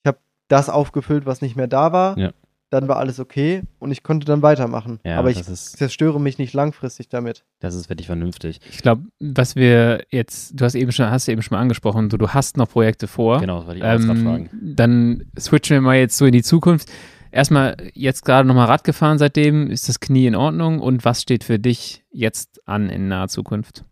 [0.04, 2.18] ich hab das aufgefüllt, was nicht mehr da war.
[2.18, 2.32] Ja.
[2.70, 5.02] Dann war alles okay und ich konnte dann weitermachen.
[5.04, 7.44] Ja, Aber ich zerstöre mich nicht langfristig damit.
[7.60, 8.62] Das ist wirklich vernünftig.
[8.72, 12.16] Ich glaube, was wir jetzt, du hast eben schon, hast eben schon mal angesprochen, du,
[12.16, 13.42] du hast noch Projekte vor.
[13.42, 14.50] Genau, das wollte ich auch ähm, fragen.
[14.54, 16.90] Dann switchen wir mal jetzt so in die Zukunft
[17.32, 19.70] erstmal jetzt gerade nochmal Rad gefahren seitdem.
[19.70, 20.80] Ist das Knie in Ordnung?
[20.80, 23.86] Und was steht für dich jetzt an in naher Zukunft?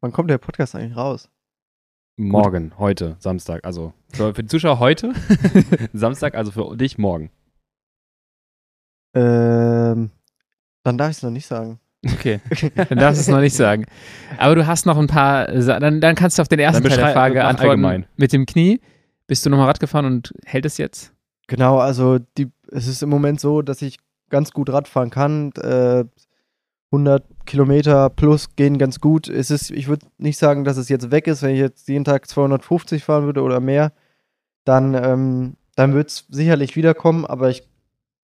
[0.00, 1.30] Wann kommt der Podcast eigentlich raus?
[2.18, 2.78] Morgen, Gut.
[2.78, 3.64] heute, Samstag.
[3.64, 5.12] Also für, für die Zuschauer heute,
[5.92, 7.30] Samstag, also für dich morgen.
[9.14, 10.10] Ähm,
[10.82, 11.78] dann darf ich es noch nicht sagen.
[12.04, 12.40] Okay,
[12.88, 13.84] dann darfst du es noch nicht sagen.
[14.38, 17.12] Aber du hast noch ein paar, dann, dann kannst du auf den ersten Teil der
[17.12, 17.70] Frage antworten.
[17.70, 18.06] Allgemein.
[18.16, 18.80] Mit dem Knie,
[19.26, 21.15] bist du nochmal Rad gefahren und hält es jetzt?
[21.46, 23.98] Genau, also die, es ist im Moment so, dass ich
[24.30, 25.52] ganz gut Radfahren kann.
[25.52, 26.04] Äh,
[26.92, 29.28] 100 Kilometer plus gehen ganz gut.
[29.28, 32.04] Es ist, ich würde nicht sagen, dass es jetzt weg ist, wenn ich jetzt jeden
[32.04, 33.92] Tag 250 fahren würde oder mehr,
[34.64, 37.68] dann, ähm, dann wird es sicherlich wiederkommen, aber ich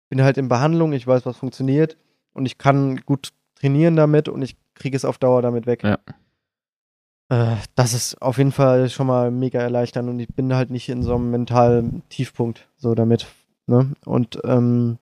[0.09, 1.97] bin halt in Behandlung, ich weiß, was funktioniert
[2.33, 5.83] und ich kann gut trainieren damit und ich kriege es auf Dauer damit weg.
[5.83, 5.97] Ja.
[7.29, 10.89] Äh, das ist auf jeden Fall schon mal mega erleichternd und ich bin halt nicht
[10.89, 13.27] in so einem mentalen Tiefpunkt so damit.
[13.65, 13.93] Ne?
[14.05, 14.97] Und ähm,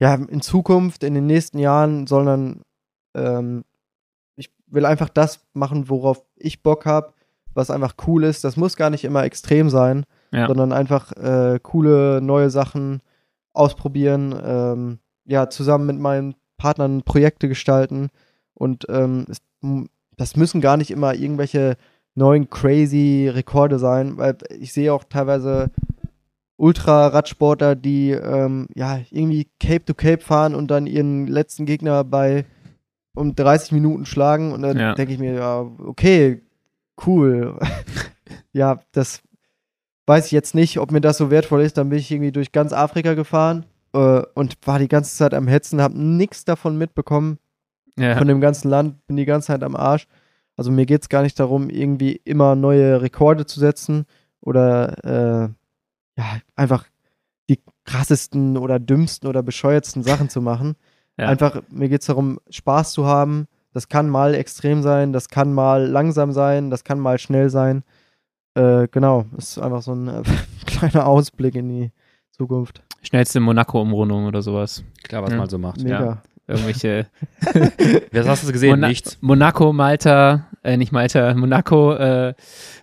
[0.00, 2.62] ja, in Zukunft, in den nächsten Jahren soll dann,
[3.14, 3.64] ähm,
[4.36, 7.12] ich will einfach das machen, worauf ich Bock habe,
[7.54, 8.42] was einfach cool ist.
[8.42, 10.46] Das muss gar nicht immer extrem sein, ja.
[10.46, 13.02] sondern einfach äh, coole neue Sachen
[13.52, 18.08] ausprobieren, ähm, ja, zusammen mit meinen Partnern Projekte gestalten
[18.54, 19.38] und ähm, es,
[20.20, 21.78] das müssen gar nicht immer irgendwelche
[22.14, 25.70] neuen crazy Rekorde sein, weil ich sehe auch teilweise
[26.58, 32.44] Ultra-Radsportler, die ähm, ja irgendwie Cape to Cape fahren und dann ihren letzten Gegner bei
[33.14, 34.94] um 30 Minuten schlagen und dann ja.
[34.94, 36.42] denke ich mir, ja, okay,
[37.06, 37.58] cool.
[38.52, 39.22] ja, das
[40.06, 41.78] weiß ich jetzt nicht, ob mir das so wertvoll ist.
[41.78, 43.64] Dann bin ich irgendwie durch ganz Afrika gefahren
[43.94, 47.38] äh, und war die ganze Zeit am Hetzen, habe nichts davon mitbekommen.
[47.98, 48.16] Ja.
[48.16, 50.06] Von dem ganzen Land, bin die ganze Zeit am Arsch.
[50.56, 54.04] Also mir geht es gar nicht darum, irgendwie immer neue Rekorde zu setzen
[54.40, 55.48] oder äh,
[56.18, 56.24] ja,
[56.54, 56.84] einfach
[57.48, 60.76] die krassesten oder dümmsten oder bescheuertsten Sachen zu machen.
[61.18, 61.28] Ja.
[61.28, 63.46] Einfach, mir geht es darum, Spaß zu haben.
[63.72, 67.84] Das kann mal extrem sein, das kann mal langsam sein, das kann mal schnell sein.
[68.54, 70.22] Äh, genau, das ist einfach so ein äh,
[70.66, 71.92] kleiner Ausblick in die
[72.32, 72.82] Zukunft.
[73.02, 74.84] Schnellste Monaco-Umrundung oder sowas.
[75.04, 75.36] Klar, was ja.
[75.36, 75.82] man so macht.
[75.82, 76.04] Mega.
[76.04, 76.22] Ja.
[76.50, 77.06] Irgendwelche.
[78.12, 78.70] was hast du gesehen?
[78.70, 79.18] Mona Nichts.
[79.20, 82.34] Monaco, Malta, äh, nicht Malta, Monaco, äh,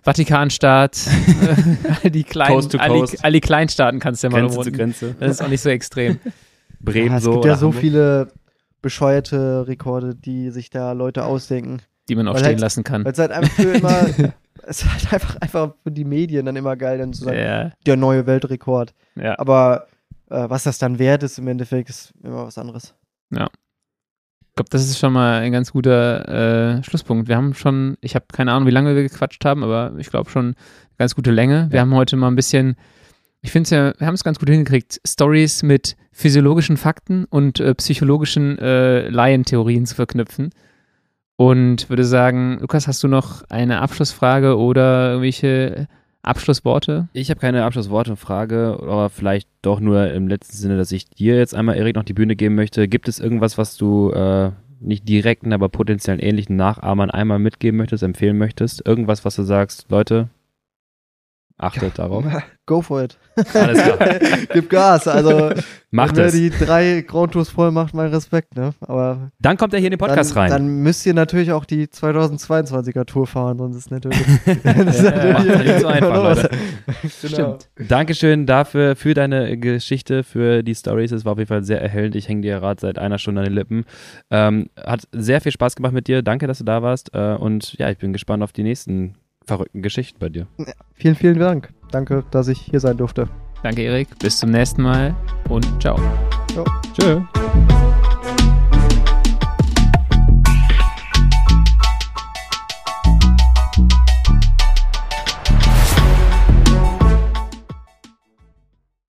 [0.02, 0.98] Vatikanstaat,
[2.02, 2.90] all die kleinen, coast to coast.
[2.90, 5.16] All, die, all die Kleinstaaten kannst du ja mal Grenze zu Grenze.
[5.20, 6.18] Das ist auch nicht so extrem.
[6.80, 7.30] Bremen ja, es so.
[7.30, 7.80] Es gibt ja so Hamburg.
[7.80, 8.28] viele
[8.80, 11.82] bescheuerte Rekorde, die sich da Leute ausdenken.
[12.08, 13.04] Die man auch stehen halt, lassen kann.
[13.04, 14.06] Weil es halt einfach für immer,
[14.62, 17.72] es ist halt einfach, einfach für die Medien dann immer geil, dann zu sagen, ja.
[17.84, 18.94] der neue Weltrekord.
[19.14, 19.38] Ja.
[19.38, 19.88] Aber
[20.30, 22.94] äh, was das dann wert ist im Endeffekt, ist immer was anderes.
[23.30, 23.48] Ja.
[24.40, 27.28] Ich glaube, das ist schon mal ein ganz guter äh, Schlusspunkt.
[27.28, 30.30] Wir haben schon, ich habe keine Ahnung, wie lange wir gequatscht haben, aber ich glaube
[30.30, 30.54] schon eine
[30.98, 31.68] ganz gute Länge.
[31.70, 31.82] Wir ja.
[31.82, 32.74] haben heute mal ein bisschen,
[33.40, 37.60] ich finde es ja, wir haben es ganz gut hingekriegt, Stories mit physiologischen Fakten und
[37.60, 40.50] äh, psychologischen äh, Laientheorien zu verknüpfen.
[41.36, 45.86] Und würde sagen, Lukas, hast du noch eine Abschlussfrage oder irgendwelche
[46.22, 47.08] Abschlussworte?
[47.12, 51.08] Ich habe keine Abschlussworte und Frage, aber vielleicht doch nur im letzten Sinne, dass ich
[51.08, 52.88] dir jetzt einmal, Erik, noch die Bühne geben möchte.
[52.88, 54.50] Gibt es irgendwas, was du äh,
[54.80, 58.86] nicht direkten, aber potenziellen ähnlichen Nachahmern einmal mitgeben möchtest, empfehlen möchtest?
[58.86, 60.28] Irgendwas, was du sagst, Leute,
[61.60, 62.24] Achtet darauf.
[62.66, 63.18] Go for it.
[63.54, 63.98] Alles klar.
[64.52, 65.08] Gib Gas.
[65.08, 65.50] Also,
[65.90, 66.34] macht wenn es.
[66.34, 68.74] die drei Grand Tours voll macht, mein Respekt, ne?
[68.80, 69.32] Aber.
[69.40, 70.50] Dann kommt er hier in den Podcast dann, rein.
[70.50, 74.18] Dann müsst ihr natürlich auch die 2022er Tour fahren, sonst ist natürlich.
[74.44, 76.50] das ist natürlich nicht so einfach, Leute.
[77.22, 77.58] genau.
[77.58, 77.68] Stimmt.
[77.88, 81.10] Dankeschön dafür, für deine Geschichte, für die Stories.
[81.10, 82.14] Es war auf jeden Fall sehr erhellend.
[82.14, 83.84] Ich hänge dir gerade seit einer Stunde an den Lippen.
[84.30, 86.22] Ähm, hat sehr viel Spaß gemacht mit dir.
[86.22, 87.14] Danke, dass du da warst.
[87.14, 89.16] Äh, und ja, ich bin gespannt auf die nächsten
[89.48, 90.46] verrückten Geschichten bei dir.
[90.58, 91.72] Ja, vielen, vielen Dank.
[91.90, 93.28] Danke, dass ich hier sein durfte.
[93.62, 94.08] Danke, Erik.
[94.20, 95.16] Bis zum nächsten Mal
[95.48, 95.98] und ciao.
[96.52, 96.64] Ciao.
[96.94, 97.77] Tschö.